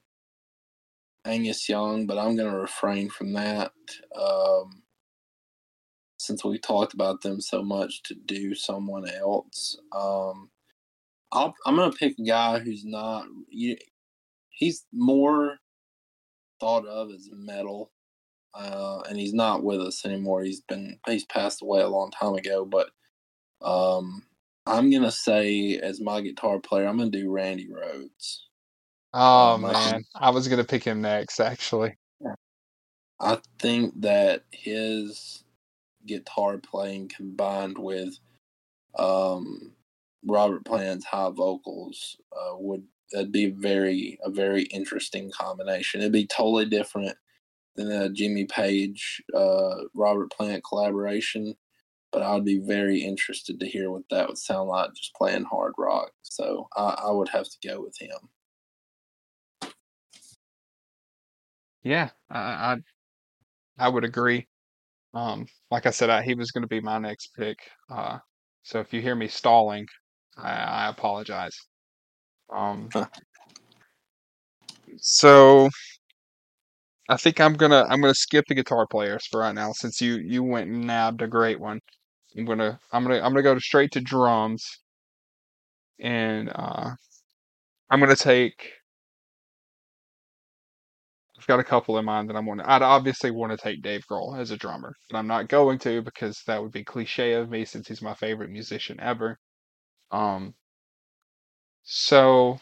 Angus 1.25 1.67
Young, 1.69 2.05
but 2.05 2.17
I'm 2.17 2.35
going 2.35 2.51
to 2.51 2.57
refrain 2.57 3.09
from 3.09 3.33
that 3.33 3.71
um, 4.15 4.83
since 6.17 6.43
we 6.43 6.57
talked 6.57 6.93
about 6.93 7.21
them 7.21 7.39
so 7.41 7.63
much 7.63 8.03
to 8.03 8.15
do 8.15 8.55
someone 8.55 9.07
else. 9.09 9.77
Um, 9.95 10.49
i 11.31 11.51
am 11.65 11.75
going 11.75 11.91
to 11.91 11.97
pick 11.97 12.19
a 12.19 12.23
guy 12.23 12.59
who's 12.59 12.85
not, 12.85 13.25
he's 14.49 14.85
more 14.91 15.57
thought 16.59 16.85
of 16.87 17.11
as 17.11 17.29
metal. 17.31 17.91
Uh, 18.55 19.01
and 19.09 19.17
he's 19.17 19.33
not 19.33 19.63
with 19.63 19.81
us 19.81 20.05
anymore. 20.05 20.43
He's 20.43 20.61
been 20.61 20.99
he's 21.07 21.25
passed 21.25 21.63
away 21.63 21.81
a 21.81 21.87
long 21.87 22.11
time 22.11 22.35
ago. 22.35 22.65
But 22.65 22.91
um, 23.61 24.23
I'm 24.67 24.91
gonna 24.91 25.11
say 25.11 25.77
as 25.77 25.99
my 25.99 26.21
guitar 26.21 26.59
player, 26.59 26.87
I'm 26.87 26.97
gonna 26.97 27.09
do 27.09 27.31
Randy 27.31 27.67
Rhoads. 27.67 28.41
Oh 29.13 29.53
um, 29.53 29.61
man, 29.61 30.03
I 30.15 30.29
was 30.29 30.47
gonna 30.47 30.63
pick 30.63 30.83
him 30.83 31.01
next 31.01 31.39
actually. 31.39 31.97
I 33.19 33.37
think 33.59 34.01
that 34.01 34.43
his 34.51 35.43
guitar 36.05 36.57
playing 36.57 37.09
combined 37.15 37.77
with 37.77 38.17
um, 38.97 39.71
Robert 40.25 40.65
Plant's 40.65 41.05
high 41.05 41.29
vocals 41.29 42.17
uh, 42.35 42.55
would 42.57 42.83
that'd 43.11 43.31
be 43.31 43.51
very 43.51 44.17
a 44.23 44.29
very 44.29 44.63
interesting 44.63 45.31
combination. 45.31 46.01
It'd 46.01 46.11
be 46.11 46.27
totally 46.27 46.65
different 46.65 47.15
than 47.75 47.91
a 47.91 48.09
Jimmy 48.09 48.45
Page 48.45 49.23
uh, 49.33 49.75
Robert 49.93 50.31
Plant 50.31 50.63
collaboration 50.63 51.55
but 52.13 52.21
I'd 52.21 52.45
be 52.45 52.59
very 52.59 53.01
interested 53.01 53.59
to 53.59 53.67
hear 53.67 53.89
what 53.89 54.03
that 54.11 54.27
would 54.27 54.37
sound 54.37 54.69
like 54.69 54.93
just 54.93 55.15
playing 55.15 55.45
hard 55.45 55.73
rock. 55.79 56.11
So 56.21 56.67
I, 56.77 56.95
I 57.05 57.11
would 57.11 57.27
have 57.29 57.49
to 57.49 57.67
go 57.67 57.81
with 57.81 57.97
him. 57.99 58.15
Yeah, 61.83 62.09
I 62.29 62.39
I, 62.73 62.77
I 63.77 63.89
would 63.89 64.03
agree. 64.03 64.47
Um, 65.13 65.47
like 65.71 65.85
I 65.87 65.91
said, 65.91 66.09
I, 66.11 66.23
he 66.23 66.35
was 66.35 66.51
going 66.51 66.63
to 66.63 66.67
be 66.67 66.81
my 66.81 66.99
next 66.99 67.29
pick. 67.37 67.57
Uh, 67.89 68.19
so 68.63 68.79
if 68.81 68.93
you 68.93 69.01
hear 69.01 69.15
me 69.15 69.27
stalling, 69.29 69.87
I, 70.37 70.51
I 70.53 70.89
apologize. 70.89 71.57
Um, 72.53 72.89
so 74.99 75.69
I 77.07 77.15
think 77.15 77.39
I'm 77.39 77.53
gonna 77.53 77.85
I'm 77.87 78.01
gonna 78.01 78.13
skip 78.13 78.43
the 78.47 78.55
guitar 78.55 78.85
players 78.85 79.25
for 79.27 79.39
right 79.39 79.55
now 79.55 79.71
since 79.71 80.01
you 80.01 80.15
you 80.17 80.43
went 80.43 80.69
and 80.69 80.85
nabbed 80.85 81.21
a 81.21 81.27
great 81.29 81.57
one. 81.61 81.79
I'm 82.37 82.45
gonna 82.45 82.79
I'm 82.93 83.03
gonna 83.03 83.17
I'm 83.17 83.33
gonna 83.33 83.43
go 83.43 83.59
straight 83.59 83.91
to 83.93 84.01
drums, 84.01 84.65
and 85.99 86.49
uh, 86.53 86.91
I'm 87.89 87.99
gonna 87.99 88.15
take. 88.15 88.71
I've 91.43 91.47
got 91.47 91.59
a 91.59 91.63
couple 91.65 91.97
in 91.97 92.05
mind 92.05 92.29
that 92.29 92.37
I'm 92.37 92.45
going 92.45 92.59
to. 92.59 92.71
I'd 92.71 92.81
obviously 92.81 93.29
want 93.29 93.51
to 93.51 93.57
take 93.57 93.81
Dave 93.81 94.05
Grohl 94.09 94.39
as 94.39 94.51
a 94.51 94.57
drummer, 94.57 94.95
but 95.09 95.17
I'm 95.17 95.27
not 95.27 95.49
going 95.49 95.77
to 95.79 96.01
because 96.01 96.41
that 96.47 96.63
would 96.63 96.71
be 96.71 96.85
cliche 96.85 97.33
of 97.33 97.49
me 97.49 97.65
since 97.65 97.89
he's 97.89 98.01
my 98.01 98.13
favorite 98.13 98.49
musician 98.49 98.97
ever. 99.01 99.37
Um. 100.11 100.55
So, 101.83 102.59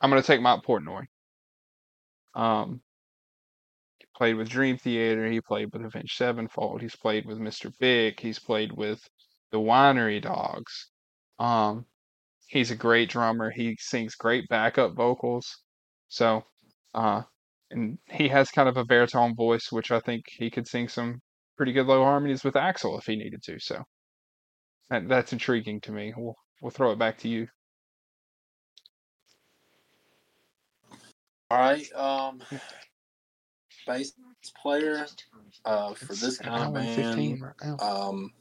I'm 0.00 0.10
gonna 0.10 0.22
take 0.22 0.40
Mike 0.40 0.62
Portnoy. 0.62 1.06
Um, 2.34 2.82
played 4.16 4.34
with 4.34 4.48
Dream 4.48 4.78
Theater. 4.78 5.28
He 5.30 5.40
played 5.40 5.72
with 5.72 5.84
Avenged 5.84 6.16
Sevenfold. 6.16 6.82
He's 6.82 6.96
played 6.96 7.26
with 7.26 7.38
Mr. 7.38 7.70
Big. 7.78 8.18
He's 8.20 8.38
played 8.38 8.72
with 8.72 9.00
the 9.52 9.58
Winery 9.58 10.20
Dogs. 10.20 10.88
Um, 11.38 11.86
he's 12.48 12.70
a 12.70 12.76
great 12.76 13.10
drummer. 13.10 13.50
He 13.50 13.76
sings 13.80 14.14
great 14.16 14.48
backup 14.48 14.94
vocals. 14.94 15.62
So, 16.08 16.44
uh, 16.94 17.22
and 17.70 17.98
he 18.10 18.28
has 18.28 18.50
kind 18.50 18.68
of 18.68 18.76
a 18.76 18.84
baritone 18.84 19.34
voice, 19.34 19.70
which 19.70 19.90
I 19.90 20.00
think 20.00 20.24
he 20.28 20.50
could 20.50 20.66
sing 20.66 20.88
some 20.88 21.20
pretty 21.56 21.72
good 21.72 21.86
low 21.86 22.04
harmonies 22.04 22.44
with 22.44 22.54
Axl 22.54 22.98
if 22.98 23.06
he 23.06 23.16
needed 23.16 23.42
to. 23.44 23.58
So, 23.58 23.82
that, 24.90 25.08
that's 25.08 25.32
intriguing 25.32 25.80
to 25.82 25.92
me. 25.92 26.12
We'll 26.16 26.36
we'll 26.62 26.70
throw 26.70 26.92
it 26.92 26.98
back 26.98 27.18
to 27.18 27.28
you. 27.28 27.48
All 31.50 31.58
right. 31.58 31.92
Um, 31.94 32.40
bass 33.86 34.12
player 34.60 35.06
uh, 35.64 35.94
for 35.94 36.14
this 36.14 36.38
kind 36.38 36.64
of 36.64 36.74
band. 36.74 37.42
Um, 37.80 38.32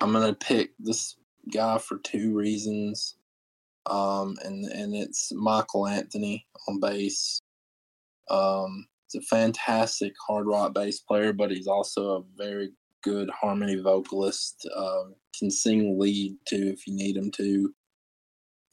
I'm 0.00 0.12
gonna 0.12 0.34
pick 0.34 0.72
this 0.78 1.16
guy 1.52 1.78
for 1.78 1.98
two 1.98 2.34
reasons, 2.34 3.16
um, 3.86 4.36
and 4.44 4.64
and 4.64 4.94
it's 4.94 5.32
Michael 5.32 5.86
Anthony 5.86 6.46
on 6.68 6.80
bass. 6.80 7.40
Um, 8.30 8.86
he's 9.08 9.22
a 9.22 9.26
fantastic 9.26 10.12
hard 10.26 10.46
rock 10.46 10.74
bass 10.74 11.00
player, 11.00 11.32
but 11.32 11.50
he's 11.50 11.66
also 11.66 12.16
a 12.16 12.24
very 12.36 12.70
good 13.02 13.30
harmony 13.30 13.76
vocalist. 13.76 14.68
Uh, 14.74 15.04
can 15.38 15.50
sing 15.50 15.98
lead 15.98 16.36
too 16.48 16.72
if 16.74 16.86
you 16.86 16.94
need 16.94 17.16
him 17.16 17.30
to. 17.32 17.74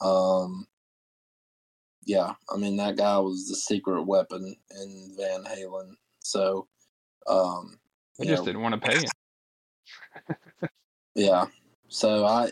Um, 0.02 0.68
yeah, 2.06 2.34
I 2.50 2.58
mean 2.58 2.78
that 2.78 2.98
guy 2.98 3.18
was 3.20 3.48
the 3.48 3.56
secret 3.56 4.04
weapon 4.04 4.56
in 4.82 5.16
Van 5.18 5.44
Halen. 5.44 5.92
So, 6.20 6.68
um, 7.28 7.80
I 8.20 8.26
just 8.26 8.42
know, 8.42 8.46
didn't 8.46 8.62
want 8.62 8.82
to 8.82 8.90
pay 8.90 8.98
him. 8.98 10.70
yeah, 11.16 11.46
so 11.90 12.26
I, 12.26 12.50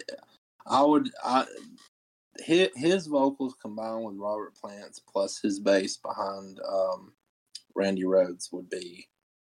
I 0.67 0.83
would 0.83 1.09
I 1.23 1.45
his, 2.43 2.69
his 2.75 3.07
vocals 3.07 3.55
combined 3.61 4.03
with 4.03 4.15
Robert 4.17 4.55
Plant's 4.55 4.99
plus 4.99 5.39
his 5.41 5.59
bass 5.59 5.97
behind 5.97 6.59
um, 6.67 7.13
Randy 7.75 8.03
Rhoads 8.03 8.51
would 8.51 8.69
be 8.69 9.07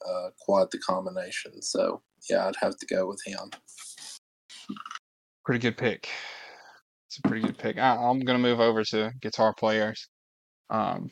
uh, 0.07 0.31
quite 0.41 0.71
the 0.71 0.79
combination. 0.79 1.61
So 1.63 2.03
yeah, 2.29 2.47
I'd 2.47 2.57
have 2.57 2.77
to 2.79 2.87
go 2.87 3.07
with 3.07 3.23
him. 3.25 3.51
Pretty 5.45 5.61
good 5.61 5.77
pick. 5.77 6.09
It's 7.09 7.19
a 7.19 7.29
pretty 7.29 7.47
good 7.47 7.59
pick. 7.59 7.79
I, 7.79 7.97
am 7.97 8.21
gonna 8.21 8.39
move 8.39 8.61
over 8.61 8.83
to 8.85 9.13
guitar 9.21 9.55
players, 9.55 10.09
um, 10.71 11.11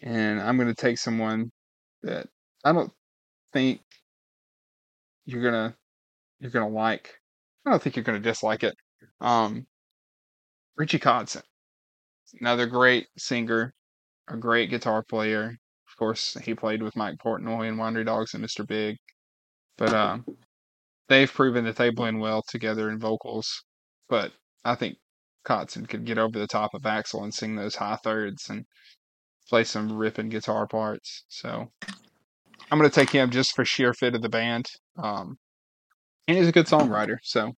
and 0.00 0.40
I'm 0.40 0.56
gonna 0.56 0.74
take 0.74 0.98
someone 0.98 1.50
that 2.02 2.26
I 2.64 2.72
don't 2.72 2.90
think 3.52 3.80
you're 5.26 5.42
gonna 5.42 5.76
you're 6.40 6.50
gonna 6.50 6.68
like. 6.68 7.14
I 7.66 7.70
don't 7.70 7.82
think 7.82 7.96
you're 7.96 8.02
gonna 8.02 8.18
dislike 8.18 8.64
it. 8.64 8.74
Um, 9.20 9.66
Richie 10.78 11.00
Kotzen, 11.00 11.42
another 12.40 12.66
great 12.66 13.08
singer, 13.18 13.74
a 14.28 14.36
great 14.36 14.70
guitar 14.70 15.02
player. 15.02 15.56
Of 15.88 15.96
course, 15.98 16.36
he 16.44 16.54
played 16.54 16.82
with 16.82 16.94
Mike 16.94 17.16
Portnoy 17.18 17.68
and 17.68 17.78
Winery 17.78 18.06
Dogs 18.06 18.34
and 18.34 18.44
Mr. 18.44 18.64
Big. 18.66 18.96
But 19.76 19.92
um, 19.92 20.24
they've 21.08 21.32
proven 21.32 21.64
that 21.64 21.76
they 21.76 21.90
blend 21.90 22.20
well 22.20 22.42
together 22.48 22.90
in 22.90 23.00
vocals. 23.00 23.64
But 24.08 24.32
I 24.64 24.76
think 24.76 24.98
Kotzen 25.44 25.88
could 25.88 26.04
get 26.04 26.18
over 26.18 26.38
the 26.38 26.46
top 26.46 26.70
of 26.74 26.82
Axl 26.82 27.24
and 27.24 27.34
sing 27.34 27.56
those 27.56 27.74
high 27.74 27.96
thirds 27.96 28.48
and 28.48 28.64
play 29.48 29.64
some 29.64 29.92
ripping 29.92 30.28
guitar 30.28 30.68
parts. 30.68 31.24
So 31.28 31.72
I'm 32.70 32.78
going 32.78 32.88
to 32.88 32.94
take 32.94 33.10
him 33.10 33.30
just 33.30 33.56
for 33.56 33.64
sheer 33.64 33.94
fit 33.94 34.14
of 34.14 34.22
the 34.22 34.28
band. 34.28 34.66
Um, 35.02 35.38
and 36.28 36.36
he's 36.36 36.48
a 36.48 36.52
good 36.52 36.66
songwriter. 36.66 37.16
So 37.22 37.52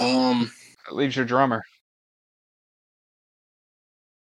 Um, 0.00 0.50
that 0.86 0.96
leaves 0.96 1.14
your 1.14 1.26
drummer. 1.26 1.62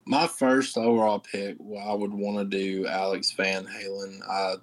My 0.07 0.27
first 0.27 0.77
overall 0.77 1.19
pick, 1.19 1.55
well, 1.59 1.88
I 1.88 1.93
would 1.93 2.11
want 2.11 2.38
to 2.38 2.57
do 2.57 2.88
Alex 2.88 3.31
Van 3.31 3.65
Halen. 3.65 4.19
I 4.27 4.55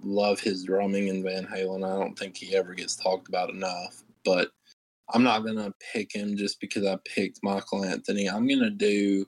love 0.00 0.38
his 0.38 0.62
drumming 0.62 1.08
in 1.08 1.24
Van 1.24 1.46
Halen. 1.46 1.84
I 1.84 1.98
don't 1.98 2.16
think 2.16 2.36
he 2.36 2.54
ever 2.54 2.74
gets 2.74 2.94
talked 2.94 3.28
about 3.28 3.50
enough, 3.50 4.04
but 4.24 4.50
I'm 5.12 5.24
not 5.24 5.44
going 5.44 5.56
to 5.56 5.74
pick 5.92 6.14
him 6.14 6.36
just 6.36 6.60
because 6.60 6.86
I 6.86 6.96
picked 7.04 7.42
Michael 7.42 7.84
Anthony. 7.84 8.28
I'm 8.28 8.46
going 8.46 8.60
to 8.60 8.70
do 8.70 9.26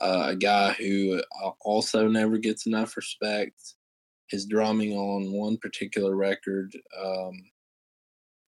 uh, 0.00 0.26
a 0.28 0.36
guy 0.36 0.72
who 0.72 1.20
also 1.60 2.06
never 2.06 2.38
gets 2.38 2.66
enough 2.66 2.96
respect. 2.96 3.74
His 4.28 4.46
drumming 4.46 4.92
on 4.92 5.32
one 5.32 5.58
particular 5.58 6.14
record 6.16 6.72
um, 7.04 7.32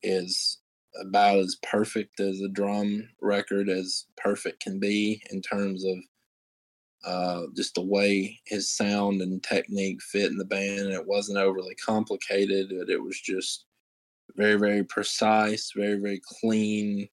is 0.04 0.60
about 1.02 1.40
as 1.40 1.58
perfect 1.64 2.20
as 2.20 2.42
a 2.42 2.50
drum 2.50 3.08
record 3.22 3.70
as 3.70 4.06
perfect 4.18 4.62
can 4.62 4.80
be 4.80 5.22
in 5.32 5.42
terms 5.42 5.86
of 5.86 5.98
uh, 7.06 7.42
just 7.56 7.76
the 7.76 7.82
way 7.82 8.40
his 8.46 8.76
sound 8.76 9.22
and 9.22 9.44
technique 9.44 10.02
fit 10.02 10.32
in 10.32 10.38
the 10.38 10.46
band. 10.46 10.80
And 10.80 10.94
it 10.94 11.06
wasn't 11.06 11.38
overly 11.38 11.76
complicated, 11.76 12.72
it 12.72 13.02
was 13.02 13.20
just 13.20 13.66
very, 14.36 14.56
very 14.56 14.84
precise, 14.84 15.72
very, 15.76 16.00
very 16.00 16.22
clean 16.40 17.08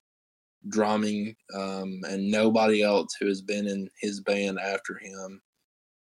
drumming. 0.69 1.37
Um, 1.55 2.01
and 2.09 2.31
nobody 2.31 2.83
else 2.83 3.15
who 3.21 3.27
has 3.27 3.43
been 3.43 3.67
in 3.67 3.89
his 4.01 4.21
band 4.21 4.59
after 4.59 4.99
him, 4.99 5.43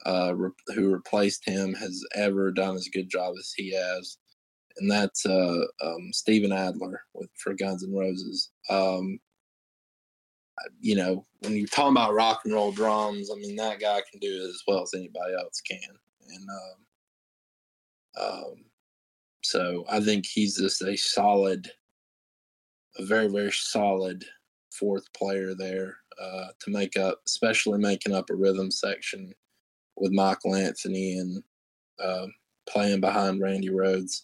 uh, 0.05 0.35
re- 0.35 0.49
who 0.73 0.91
replaced 0.91 1.47
him, 1.47 1.73
has 1.75 2.03
ever 2.15 2.51
done 2.51 2.75
as 2.75 2.89
good 2.91 3.05
a 3.05 3.09
job 3.09 3.35
as 3.37 3.53
he 3.55 3.71
has 3.73 4.17
and 4.77 4.89
that's 4.89 5.25
uh, 5.25 5.61
um, 5.83 6.11
Steven 6.11 6.51
Adler 6.51 7.01
with 7.13 7.29
for 7.35 7.53
Guns 7.53 7.83
N' 7.83 7.93
Roses. 7.93 8.51
Um, 8.69 9.19
you 10.79 10.95
know, 10.95 11.25
when 11.41 11.55
you're 11.55 11.67
talking 11.67 11.91
about 11.91 12.13
rock 12.13 12.41
and 12.45 12.53
roll 12.53 12.71
drums, 12.71 13.29
I 13.31 13.35
mean 13.35 13.55
that 13.57 13.79
guy 13.79 14.01
can 14.09 14.19
do 14.19 14.43
it 14.43 14.49
as 14.49 14.63
well 14.67 14.83
as 14.83 14.93
anybody 14.93 15.33
else 15.33 15.61
can, 15.61 15.79
and 16.29 16.49
um, 18.17 18.23
um, 18.23 18.55
so 19.43 19.85
I 19.89 19.99
think 19.99 20.25
he's 20.25 20.57
just 20.57 20.81
a 20.81 20.95
solid, 20.95 21.69
a 22.97 23.05
very 23.05 23.27
very 23.27 23.51
solid 23.51 24.23
fourth 24.71 25.11
player 25.13 25.53
there 25.55 25.97
uh, 26.21 26.47
to 26.59 26.71
make 26.71 26.97
up, 26.97 27.21
especially 27.25 27.79
making 27.79 28.13
up 28.13 28.29
a 28.29 28.35
rhythm 28.35 28.71
section 28.71 29.33
with 29.97 30.11
Michael 30.11 30.55
Anthony 30.55 31.17
and 31.17 31.43
uh, 32.03 32.27
playing 32.67 32.99
behind 32.99 33.41
Randy 33.41 33.69
Rhoads 33.69 34.23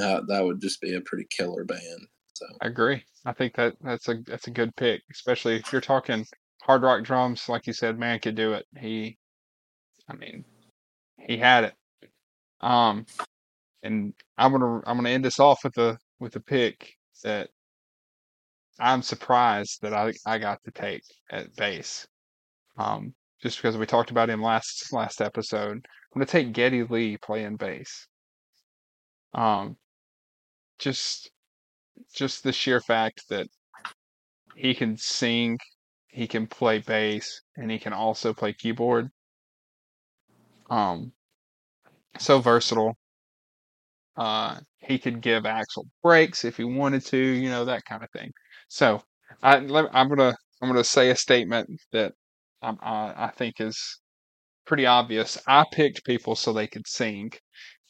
uh, 0.00 0.20
that 0.28 0.44
would 0.44 0.60
just 0.60 0.80
be 0.80 0.94
a 0.94 1.00
pretty 1.00 1.26
killer 1.30 1.64
band. 1.64 2.06
So 2.34 2.46
I 2.62 2.66
agree. 2.66 3.04
I 3.24 3.32
think 3.32 3.54
that 3.56 3.76
that's 3.80 4.08
a 4.08 4.16
that's 4.26 4.48
a 4.48 4.50
good 4.52 4.74
pick, 4.76 5.02
especially 5.10 5.56
if 5.56 5.72
you're 5.72 5.80
talking 5.80 6.26
hard 6.62 6.82
rock 6.82 7.04
drums. 7.04 7.48
Like 7.48 7.66
you 7.66 7.72
said, 7.72 7.98
man 7.98 8.18
could 8.18 8.34
do 8.34 8.52
it. 8.54 8.66
He, 8.78 9.16
I 10.08 10.14
mean, 10.14 10.44
he 11.18 11.36
had 11.36 11.64
it. 11.64 11.74
Um, 12.60 13.06
and 13.82 14.14
I'm 14.38 14.52
gonna 14.52 14.80
I'm 14.86 14.96
gonna 14.96 15.10
end 15.10 15.24
this 15.24 15.40
off 15.40 15.62
with 15.64 15.76
a 15.78 15.98
with 16.18 16.34
a 16.36 16.40
pick 16.40 16.94
that 17.22 17.50
I'm 18.80 19.02
surprised 19.02 19.80
that 19.82 19.94
I 19.94 20.12
I 20.26 20.38
got 20.38 20.62
to 20.64 20.70
take 20.70 21.02
at 21.30 21.54
bass. 21.56 22.06
Um, 22.76 23.14
just 23.40 23.58
because 23.58 23.76
we 23.76 23.86
talked 23.86 24.10
about 24.10 24.30
him 24.30 24.42
last 24.42 24.92
last 24.92 25.20
episode. 25.20 25.76
I'm 25.76 26.20
gonna 26.20 26.26
take 26.26 26.52
Geddy 26.52 26.82
Lee 26.84 27.16
playing 27.18 27.56
bass. 27.56 28.06
Um, 29.34 29.76
just 30.84 31.30
just 32.14 32.44
the 32.44 32.52
sheer 32.52 32.80
fact 32.80 33.22
that 33.30 33.46
he 34.54 34.74
can 34.74 34.96
sing, 34.98 35.58
he 36.08 36.26
can 36.28 36.46
play 36.46 36.78
bass, 36.78 37.42
and 37.56 37.70
he 37.70 37.78
can 37.78 37.92
also 37.92 38.34
play 38.34 38.52
keyboard. 38.52 39.08
Um, 40.70 41.12
so 42.18 42.40
versatile. 42.40 42.96
Uh, 44.16 44.60
he 44.78 44.98
could 44.98 45.20
give 45.20 45.44
Axl 45.44 45.84
breaks 46.02 46.44
if 46.44 46.56
he 46.56 46.64
wanted 46.64 47.04
to, 47.06 47.16
you 47.16 47.48
know 47.48 47.64
that 47.64 47.84
kind 47.84 48.04
of 48.04 48.10
thing. 48.10 48.30
So 48.68 49.02
I, 49.42 49.56
I'm 49.56 50.08
gonna 50.08 50.36
I'm 50.62 50.68
gonna 50.68 50.84
say 50.84 51.10
a 51.10 51.16
statement 51.16 51.68
that 51.92 52.12
I, 52.62 52.74
I 53.16 53.32
think 53.34 53.60
is 53.60 54.00
pretty 54.66 54.86
obvious. 54.86 55.38
I 55.46 55.64
picked 55.72 56.04
people 56.04 56.34
so 56.36 56.52
they 56.52 56.66
could 56.66 56.86
sing, 56.86 57.32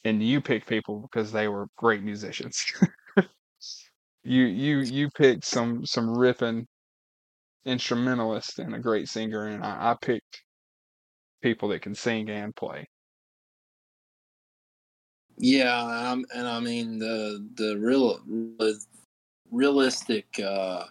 and 0.05 0.23
you 0.23 0.41
picked 0.41 0.69
people 0.69 1.01
because 1.01 1.33
they 1.33 1.49
were 1.49 1.67
great 1.77 2.03
musicians. 2.03 2.65
you 4.23 4.45
you 4.45 4.79
you 4.81 5.11
picked 5.11 5.45
some 5.45 5.85
some 5.87 6.11
ripping 6.17 6.67
instrumentalist 7.65 8.59
and 8.59 8.75
a 8.75 8.79
great 8.79 9.09
singer, 9.09 9.47
and 9.47 9.65
I, 9.65 9.93
I 9.93 9.97
picked 10.01 10.43
people 11.43 11.69
that 11.71 11.83
can 11.83 11.95
sing 11.95 12.29
and 12.31 12.55
play. 12.55 12.87
Yeah, 15.37 15.75
um, 15.75 16.25
and 16.35 16.47
I 16.47 16.61
mean 16.61 16.99
the 16.99 17.47
the 17.55 17.77
real 17.79 18.21
realistic 19.51 20.27
uh, 20.41 20.85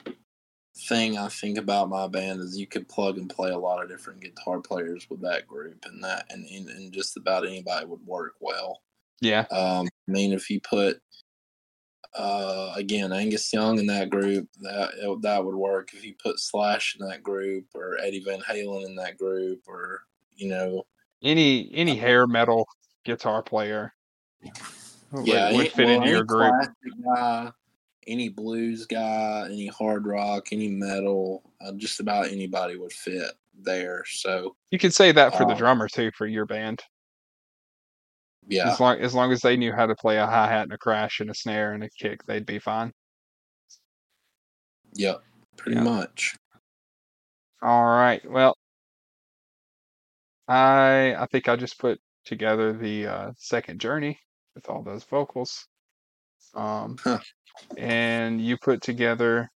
thing 0.87 1.17
I 1.17 1.29
think 1.29 1.57
about 1.57 1.89
my 1.89 2.07
band 2.07 2.41
is 2.41 2.57
you 2.57 2.67
could 2.67 2.89
plug 2.89 3.17
and 3.17 3.29
play 3.29 3.51
a 3.51 3.57
lot 3.57 3.81
of 3.81 3.89
different 3.89 4.21
guitar 4.21 4.59
players 4.59 5.07
with 5.09 5.21
that 5.21 5.47
group, 5.47 5.85
and 5.85 6.03
that 6.03 6.25
and, 6.29 6.45
and 6.47 6.91
just 6.91 7.15
about 7.15 7.45
anybody 7.45 7.85
would 7.85 8.05
work 8.05 8.33
well. 8.39 8.81
Yeah. 9.21 9.45
Um, 9.51 9.87
I 10.07 10.11
mean, 10.11 10.33
if 10.33 10.49
you 10.49 10.59
put 10.61 11.01
uh, 12.15 12.73
again 12.75 13.11
Angus 13.11 13.51
Young 13.53 13.79
in 13.79 13.87
that 13.87 14.09
group, 14.09 14.47
that 14.61 15.19
that 15.21 15.43
would 15.43 15.55
work. 15.55 15.93
If 15.93 16.05
you 16.05 16.13
put 16.21 16.39
Slash 16.39 16.97
in 16.99 17.07
that 17.07 17.23
group, 17.23 17.65
or 17.73 17.97
Eddie 17.99 18.23
Van 18.25 18.41
Halen 18.41 18.85
in 18.85 18.95
that 18.95 19.17
group, 19.17 19.61
or 19.67 20.01
you 20.35 20.49
know, 20.49 20.83
any 21.23 21.71
any 21.73 21.93
uh, 21.93 22.01
hair 22.01 22.27
metal 22.27 22.67
guitar 23.05 23.41
player, 23.41 23.93
yeah, 25.23 25.47
would, 25.47 25.57
would 25.57 25.71
fit 25.71 25.85
well, 25.85 25.95
into 25.95 26.09
your 26.09 26.23
group. 26.23 26.53
Guy, 27.05 27.51
any 28.07 28.29
blues 28.29 28.85
guy, 28.85 29.45
any 29.45 29.67
hard 29.67 30.05
rock, 30.05 30.49
any 30.51 30.69
metal, 30.69 31.43
uh, 31.61 31.71
just 31.73 31.99
about 31.99 32.27
anybody 32.27 32.77
would 32.77 32.93
fit 32.93 33.31
there. 33.61 34.03
So 34.07 34.55
you 34.71 34.79
could 34.79 34.93
say 34.93 35.11
that 35.11 35.33
for 35.33 35.45
the 35.45 35.53
um, 35.53 35.57
drummer 35.57 35.87
too 35.87 36.11
for 36.15 36.27
your 36.27 36.45
band. 36.45 36.83
Yeah. 38.47 38.71
As 38.71 38.79
long 38.79 38.97
as 38.99 39.13
long 39.13 39.31
as 39.31 39.41
they 39.41 39.57
knew 39.57 39.71
how 39.73 39.85
to 39.85 39.95
play 39.95 40.17
a 40.17 40.25
hi 40.25 40.47
hat 40.47 40.63
and 40.63 40.73
a 40.73 40.77
crash 40.77 41.19
and 41.19 41.29
a 41.29 41.33
snare 41.35 41.73
and 41.73 41.83
a 41.83 41.89
kick, 41.99 42.23
they'd 42.25 42.45
be 42.45 42.59
fine. 42.59 42.91
Yep, 44.93 45.21
pretty 45.57 45.77
yeah. 45.77 45.83
much. 45.83 46.35
All 47.61 47.85
right. 47.85 48.21
Well, 48.29 48.55
I 50.47 51.15
I 51.17 51.27
think 51.31 51.47
I 51.47 51.55
just 51.55 51.79
put 51.79 51.99
together 52.25 52.73
the 52.73 53.07
uh, 53.07 53.31
second 53.37 53.79
journey 53.79 54.19
with 54.55 54.69
all 54.69 54.83
those 54.83 55.03
vocals. 55.05 55.65
Um, 56.55 56.97
Huh. 57.03 57.19
and 57.77 58.41
you 58.41 58.57
put 58.57 58.81
together 58.81 59.49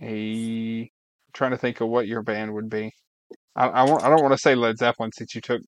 a. 0.00 0.82
I'm 0.82 0.88
trying 1.34 1.50
to 1.52 1.58
think 1.58 1.80
of 1.80 1.88
what 1.88 2.08
your 2.08 2.22
band 2.22 2.52
would 2.54 2.68
be. 2.70 2.92
I, 3.56 3.68
I, 3.68 3.82
won't, 3.84 4.02
I 4.04 4.08
don't 4.08 4.22
want 4.22 4.32
to 4.32 4.38
say 4.38 4.54
Led 4.54 4.78
Zeppelin 4.78 5.10
since 5.12 5.34
you 5.34 5.40
took 5.40 5.62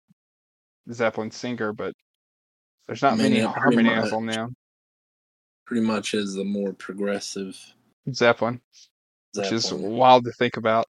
Zeppelin 0.92 1.30
singer, 1.30 1.72
but 1.72 1.92
there's 2.86 3.02
not 3.02 3.14
I 3.14 3.16
mean, 3.16 3.32
many 3.32 3.40
harmonies 3.40 4.04
much. 4.04 4.12
on 4.12 4.26
them. 4.26 4.56
Pretty 5.66 5.86
much 5.86 6.14
is 6.14 6.34
the 6.34 6.44
more 6.44 6.72
progressive 6.72 7.56
Zeppelin, 8.12 8.60
which 9.34 9.52
is 9.52 9.72
wild 9.72 10.24
to 10.24 10.32
think 10.32 10.56
about. 10.56 10.86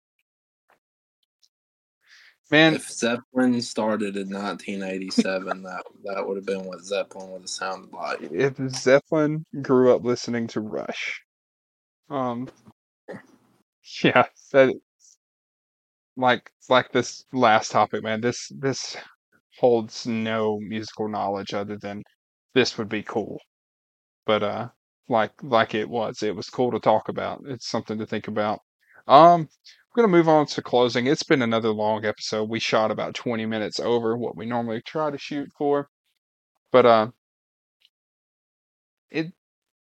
Man, 2.50 2.74
if 2.74 2.90
Zeppelin 2.90 3.60
started 3.60 4.16
in 4.16 4.30
1987, 4.30 5.62
that 5.64 5.82
that 6.04 6.26
would 6.26 6.36
have 6.36 6.46
been 6.46 6.64
what 6.64 6.80
Zeppelin 6.82 7.30
would 7.30 7.42
have 7.42 7.50
sounded 7.50 7.92
like. 7.92 8.20
if 8.22 8.56
Zeppelin 8.70 9.44
grew 9.60 9.94
up 9.94 10.02
listening 10.02 10.46
to 10.48 10.60
Rush, 10.60 11.22
um, 12.08 12.48
yeah, 14.02 14.26
that 14.52 14.74
like 16.16 16.50
like 16.70 16.90
this 16.92 17.24
last 17.32 17.70
topic, 17.70 18.02
man. 18.02 18.22
This 18.22 18.50
this 18.54 18.96
holds 19.58 20.06
no 20.06 20.58
musical 20.60 21.08
knowledge 21.08 21.54
other 21.54 21.76
than 21.78 22.02
this 22.54 22.78
would 22.78 22.88
be 22.88 23.02
cool, 23.02 23.40
but 24.26 24.42
uh, 24.42 24.68
like 25.08 25.32
like 25.42 25.74
it 25.74 25.88
was, 25.88 26.22
it 26.22 26.36
was 26.36 26.48
cool 26.50 26.70
to 26.72 26.80
talk 26.80 27.08
about. 27.08 27.42
It's 27.46 27.68
something 27.68 27.98
to 27.98 28.06
think 28.06 28.28
about. 28.28 28.60
Um, 29.08 29.48
we're 29.96 30.02
gonna 30.04 30.16
move 30.16 30.28
on 30.28 30.46
to 30.46 30.62
closing. 30.62 31.06
It's 31.06 31.22
been 31.24 31.42
another 31.42 31.70
long 31.70 32.04
episode. 32.04 32.48
We 32.50 32.60
shot 32.60 32.90
about 32.92 33.14
20 33.14 33.46
minutes 33.46 33.80
over 33.80 34.16
what 34.16 34.36
we 34.36 34.46
normally 34.46 34.82
try 34.86 35.10
to 35.10 35.18
shoot 35.18 35.48
for, 35.58 35.88
but 36.72 36.86
uh, 36.86 37.08
it 39.10 39.32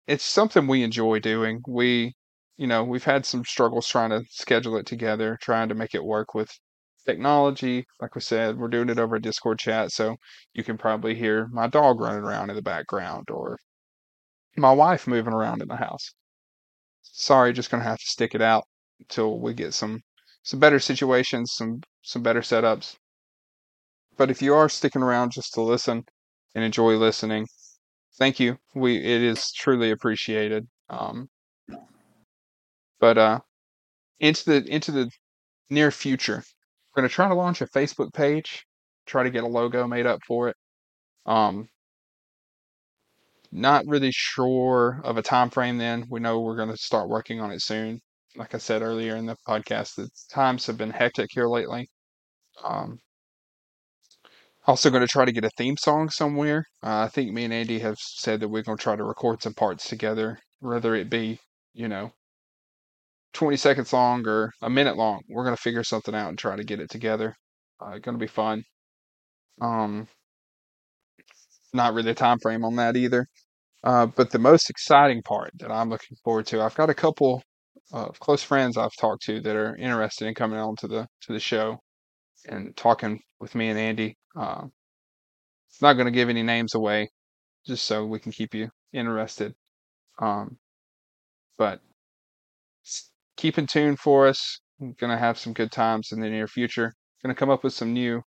it's 0.07 0.23
something 0.25 0.67
we 0.67 0.83
enjoy 0.83 1.19
doing. 1.19 1.61
We, 1.67 2.15
you 2.57 2.67
know, 2.67 2.83
we've 2.83 3.03
had 3.05 3.25
some 3.25 3.45
struggles 3.45 3.87
trying 3.87 4.11
to 4.11 4.23
schedule 4.29 4.77
it 4.77 4.85
together, 4.87 5.37
trying 5.41 5.69
to 5.69 5.75
make 5.75 5.95
it 5.95 6.03
work 6.05 6.33
with 6.35 6.51
technology. 7.05 7.85
Like 7.99 8.15
we 8.15 8.21
said, 8.21 8.57
we're 8.57 8.67
doing 8.67 8.89
it 8.89 8.99
over 8.99 9.15
a 9.15 9.21
Discord 9.21 9.59
chat, 9.59 9.91
so 9.91 10.17
you 10.53 10.63
can 10.63 10.77
probably 10.77 11.15
hear 11.15 11.47
my 11.51 11.67
dog 11.67 11.99
running 11.99 12.23
around 12.23 12.49
in 12.49 12.55
the 12.55 12.61
background 12.61 13.29
or 13.29 13.57
my 14.57 14.71
wife 14.71 15.07
moving 15.07 15.33
around 15.33 15.61
in 15.61 15.67
the 15.67 15.77
house. 15.77 16.13
Sorry, 17.03 17.53
just 17.53 17.69
gonna 17.69 17.83
have 17.83 17.99
to 17.99 18.05
stick 18.05 18.35
it 18.35 18.41
out 18.41 18.65
until 18.99 19.39
we 19.39 19.53
get 19.53 19.73
some 19.73 20.01
some 20.43 20.59
better 20.59 20.79
situations, 20.79 21.53
some 21.53 21.81
some 22.01 22.23
better 22.23 22.41
setups. 22.41 22.95
But 24.17 24.31
if 24.31 24.41
you 24.41 24.53
are 24.53 24.69
sticking 24.69 25.01
around 25.01 25.31
just 25.31 25.53
to 25.55 25.61
listen 25.61 26.05
and 26.55 26.63
enjoy 26.63 26.95
listening, 26.95 27.47
thank 28.17 28.39
you. 28.39 28.57
We 28.75 28.97
it 28.97 29.21
is 29.21 29.51
truly 29.51 29.91
appreciated. 29.91 30.67
Um, 30.89 31.29
but 32.99 33.17
uh, 33.17 33.39
into 34.19 34.45
the 34.45 34.73
into 34.73 34.91
the 34.91 35.09
near 35.69 35.91
future, 35.91 36.43
we're 36.95 37.01
gonna 37.01 37.09
try 37.09 37.27
to 37.27 37.35
launch 37.35 37.61
a 37.61 37.67
Facebook 37.67 38.13
page. 38.13 38.65
Try 39.05 39.23
to 39.23 39.31
get 39.31 39.43
a 39.43 39.47
logo 39.47 39.87
made 39.87 40.05
up 40.05 40.19
for 40.27 40.49
it. 40.49 40.55
Um, 41.25 41.67
not 43.51 43.85
really 43.87 44.11
sure 44.11 45.01
of 45.03 45.17
a 45.17 45.21
time 45.21 45.49
frame. 45.49 45.77
Then 45.77 46.05
we 46.09 46.19
know 46.19 46.39
we're 46.41 46.57
gonna 46.57 46.77
start 46.77 47.09
working 47.09 47.41
on 47.41 47.51
it 47.51 47.61
soon. 47.61 47.99
Like 48.35 48.55
I 48.55 48.59
said 48.59 48.81
earlier 48.81 49.15
in 49.17 49.25
the 49.25 49.35
podcast, 49.47 49.95
the 49.95 50.09
times 50.29 50.65
have 50.67 50.77
been 50.77 50.91
hectic 50.91 51.29
here 51.33 51.47
lately. 51.47 51.89
Um, 52.63 52.99
also 54.67 54.89
going 54.89 55.01
to 55.01 55.07
try 55.07 55.25
to 55.25 55.31
get 55.31 55.43
a 55.43 55.49
theme 55.57 55.77
song 55.77 56.09
somewhere. 56.09 56.65
Uh, 56.83 57.01
I 57.01 57.07
think 57.07 57.31
me 57.31 57.45
and 57.45 57.53
Andy 57.53 57.79
have 57.79 57.97
said 57.97 58.39
that 58.39 58.49
we're 58.49 58.63
going 58.63 58.77
to 58.77 58.83
try 58.83 58.95
to 58.95 59.03
record 59.03 59.41
some 59.41 59.53
parts 59.53 59.87
together, 59.89 60.37
whether 60.59 60.95
it 60.95 61.09
be, 61.09 61.39
you 61.73 61.87
know, 61.87 62.11
20 63.33 63.57
seconds 63.57 63.93
long 63.93 64.27
or 64.27 64.51
a 64.61 64.69
minute 64.69 64.97
long. 64.97 65.21
We're 65.29 65.43
going 65.43 65.55
to 65.55 65.61
figure 65.61 65.83
something 65.83 66.15
out 66.15 66.29
and 66.29 66.37
try 66.37 66.55
to 66.55 66.63
get 66.63 66.79
it 66.79 66.89
together. 66.89 67.35
Uh, 67.79 67.91
going 67.99 68.17
to 68.17 68.17
be 68.17 68.27
fun. 68.27 68.63
Um, 69.61 70.07
not 71.73 71.93
really 71.93 72.11
a 72.11 72.15
time 72.15 72.39
frame 72.41 72.65
on 72.65 72.75
that 72.77 72.97
either. 72.97 73.27
Uh, 73.83 74.05
but 74.05 74.31
the 74.31 74.39
most 74.39 74.69
exciting 74.69 75.21
part 75.23 75.51
that 75.59 75.71
I'm 75.71 75.89
looking 75.89 76.17
forward 76.23 76.45
to, 76.47 76.61
I've 76.61 76.75
got 76.75 76.89
a 76.89 76.93
couple 76.93 77.41
of 77.93 78.19
close 78.19 78.43
friends 78.43 78.77
I've 78.77 78.95
talked 78.99 79.23
to 79.23 79.41
that 79.41 79.55
are 79.55 79.75
interested 79.75 80.27
in 80.27 80.35
coming 80.35 80.59
on 80.59 80.75
to 80.77 80.87
the 80.87 81.07
to 81.23 81.33
the 81.33 81.39
show 81.39 81.77
and 82.47 82.75
talking 82.77 83.19
with 83.39 83.55
me 83.55 83.69
and 83.69 83.79
Andy. 83.79 84.17
Uh, 84.39 84.67
not 85.81 85.93
going 85.93 86.05
to 86.05 86.11
give 86.11 86.29
any 86.29 86.43
names 86.43 86.75
away, 86.75 87.09
just 87.65 87.85
so 87.85 88.05
we 88.05 88.19
can 88.19 88.31
keep 88.31 88.53
you 88.53 88.69
interested. 88.93 89.53
Um, 90.21 90.57
but 91.57 91.81
keep 93.41 93.57
in 93.57 93.65
tune 93.65 93.95
for 93.95 94.27
us. 94.27 94.59
We're 94.79 94.93
to 94.99 95.17
have 95.17 95.39
some 95.39 95.53
good 95.53 95.71
times 95.71 96.11
in 96.11 96.19
the 96.19 96.29
near 96.29 96.47
future. 96.47 96.93
To 97.25 97.33
come 97.33 97.49
up 97.49 97.63
with 97.63 97.73
some 97.73 97.93
new 97.93 98.21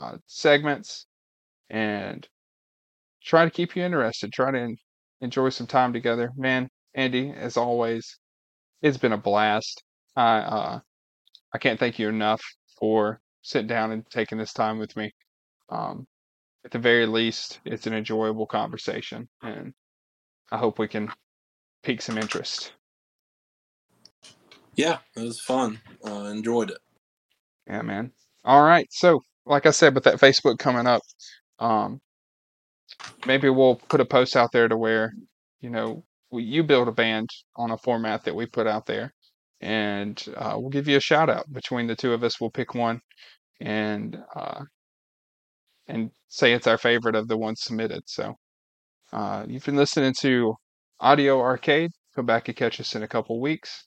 uh, 0.00 0.16
segments 0.26 1.06
and 1.70 2.26
try 3.24 3.44
to 3.44 3.50
keep 3.50 3.76
you 3.76 3.84
interested. 3.84 4.32
Try 4.32 4.50
to 4.52 4.58
en- 4.58 4.76
enjoy 5.20 5.50
some 5.50 5.66
time 5.66 5.92
together, 5.92 6.30
man. 6.36 6.68
Andy, 6.94 7.32
as 7.36 7.56
always, 7.56 8.18
it's 8.82 8.98
been 8.98 9.12
a 9.12 9.18
blast. 9.18 9.82
I 10.16 10.38
uh, 10.38 10.80
I 11.54 11.58
can't 11.58 11.78
thank 11.78 11.98
you 11.98 12.08
enough 12.08 12.42
for 12.78 13.20
sitting 13.42 13.68
down 13.68 13.92
and 13.92 14.04
taking 14.10 14.38
this 14.38 14.52
time 14.52 14.78
with 14.78 14.96
me. 14.96 15.12
Um, 15.70 16.06
at 16.64 16.72
the 16.72 16.78
very 16.78 17.06
least, 17.06 17.60
it's 17.64 17.86
an 17.86 17.94
enjoyable 17.94 18.46
conversation, 18.46 19.28
and 19.42 19.72
I 20.50 20.58
hope 20.58 20.78
we 20.78 20.88
can 20.88 21.12
pique 21.84 22.02
some 22.02 22.18
interest. 22.18 22.72
Yeah, 24.74 24.98
it 25.16 25.22
was 25.22 25.40
fun. 25.40 25.80
Uh, 26.06 26.24
enjoyed 26.24 26.70
it. 26.70 26.78
Yeah, 27.66 27.82
man. 27.82 28.12
All 28.44 28.62
right. 28.62 28.86
So, 28.90 29.20
like 29.46 29.66
I 29.66 29.70
said, 29.70 29.94
with 29.94 30.04
that 30.04 30.20
Facebook 30.20 30.58
coming 30.58 30.86
up, 30.86 31.02
um, 31.58 32.00
maybe 33.26 33.48
we'll 33.48 33.76
put 33.76 34.00
a 34.00 34.04
post 34.04 34.36
out 34.36 34.50
there 34.52 34.68
to 34.68 34.76
where, 34.76 35.12
you 35.60 35.70
know, 35.70 36.04
you 36.32 36.62
build 36.62 36.88
a 36.88 36.92
band 36.92 37.28
on 37.56 37.70
a 37.70 37.78
format 37.78 38.24
that 38.24 38.34
we 38.34 38.46
put 38.46 38.66
out 38.66 38.86
there, 38.86 39.12
and 39.60 40.24
uh, 40.36 40.54
we'll 40.56 40.70
give 40.70 40.88
you 40.88 40.96
a 40.96 41.00
shout 41.00 41.28
out. 41.28 41.52
Between 41.52 41.86
the 41.86 41.96
two 41.96 42.12
of 42.14 42.24
us, 42.24 42.40
we'll 42.40 42.50
pick 42.50 42.74
one 42.74 43.00
and 43.60 44.18
uh, 44.34 44.64
and 45.86 46.10
say 46.28 46.52
it's 46.52 46.66
our 46.66 46.78
favorite 46.78 47.14
of 47.14 47.28
the 47.28 47.36
ones 47.36 47.60
submitted. 47.62 48.02
So, 48.06 48.34
uh, 49.12 49.44
you've 49.46 49.64
been 49.64 49.76
listening 49.76 50.14
to 50.20 50.54
Audio 51.00 51.40
Arcade. 51.40 51.90
Come 52.14 52.26
back 52.26 52.48
and 52.48 52.56
catch 52.56 52.80
us 52.80 52.94
in 52.94 53.02
a 53.02 53.08
couple 53.08 53.40
weeks. 53.40 53.86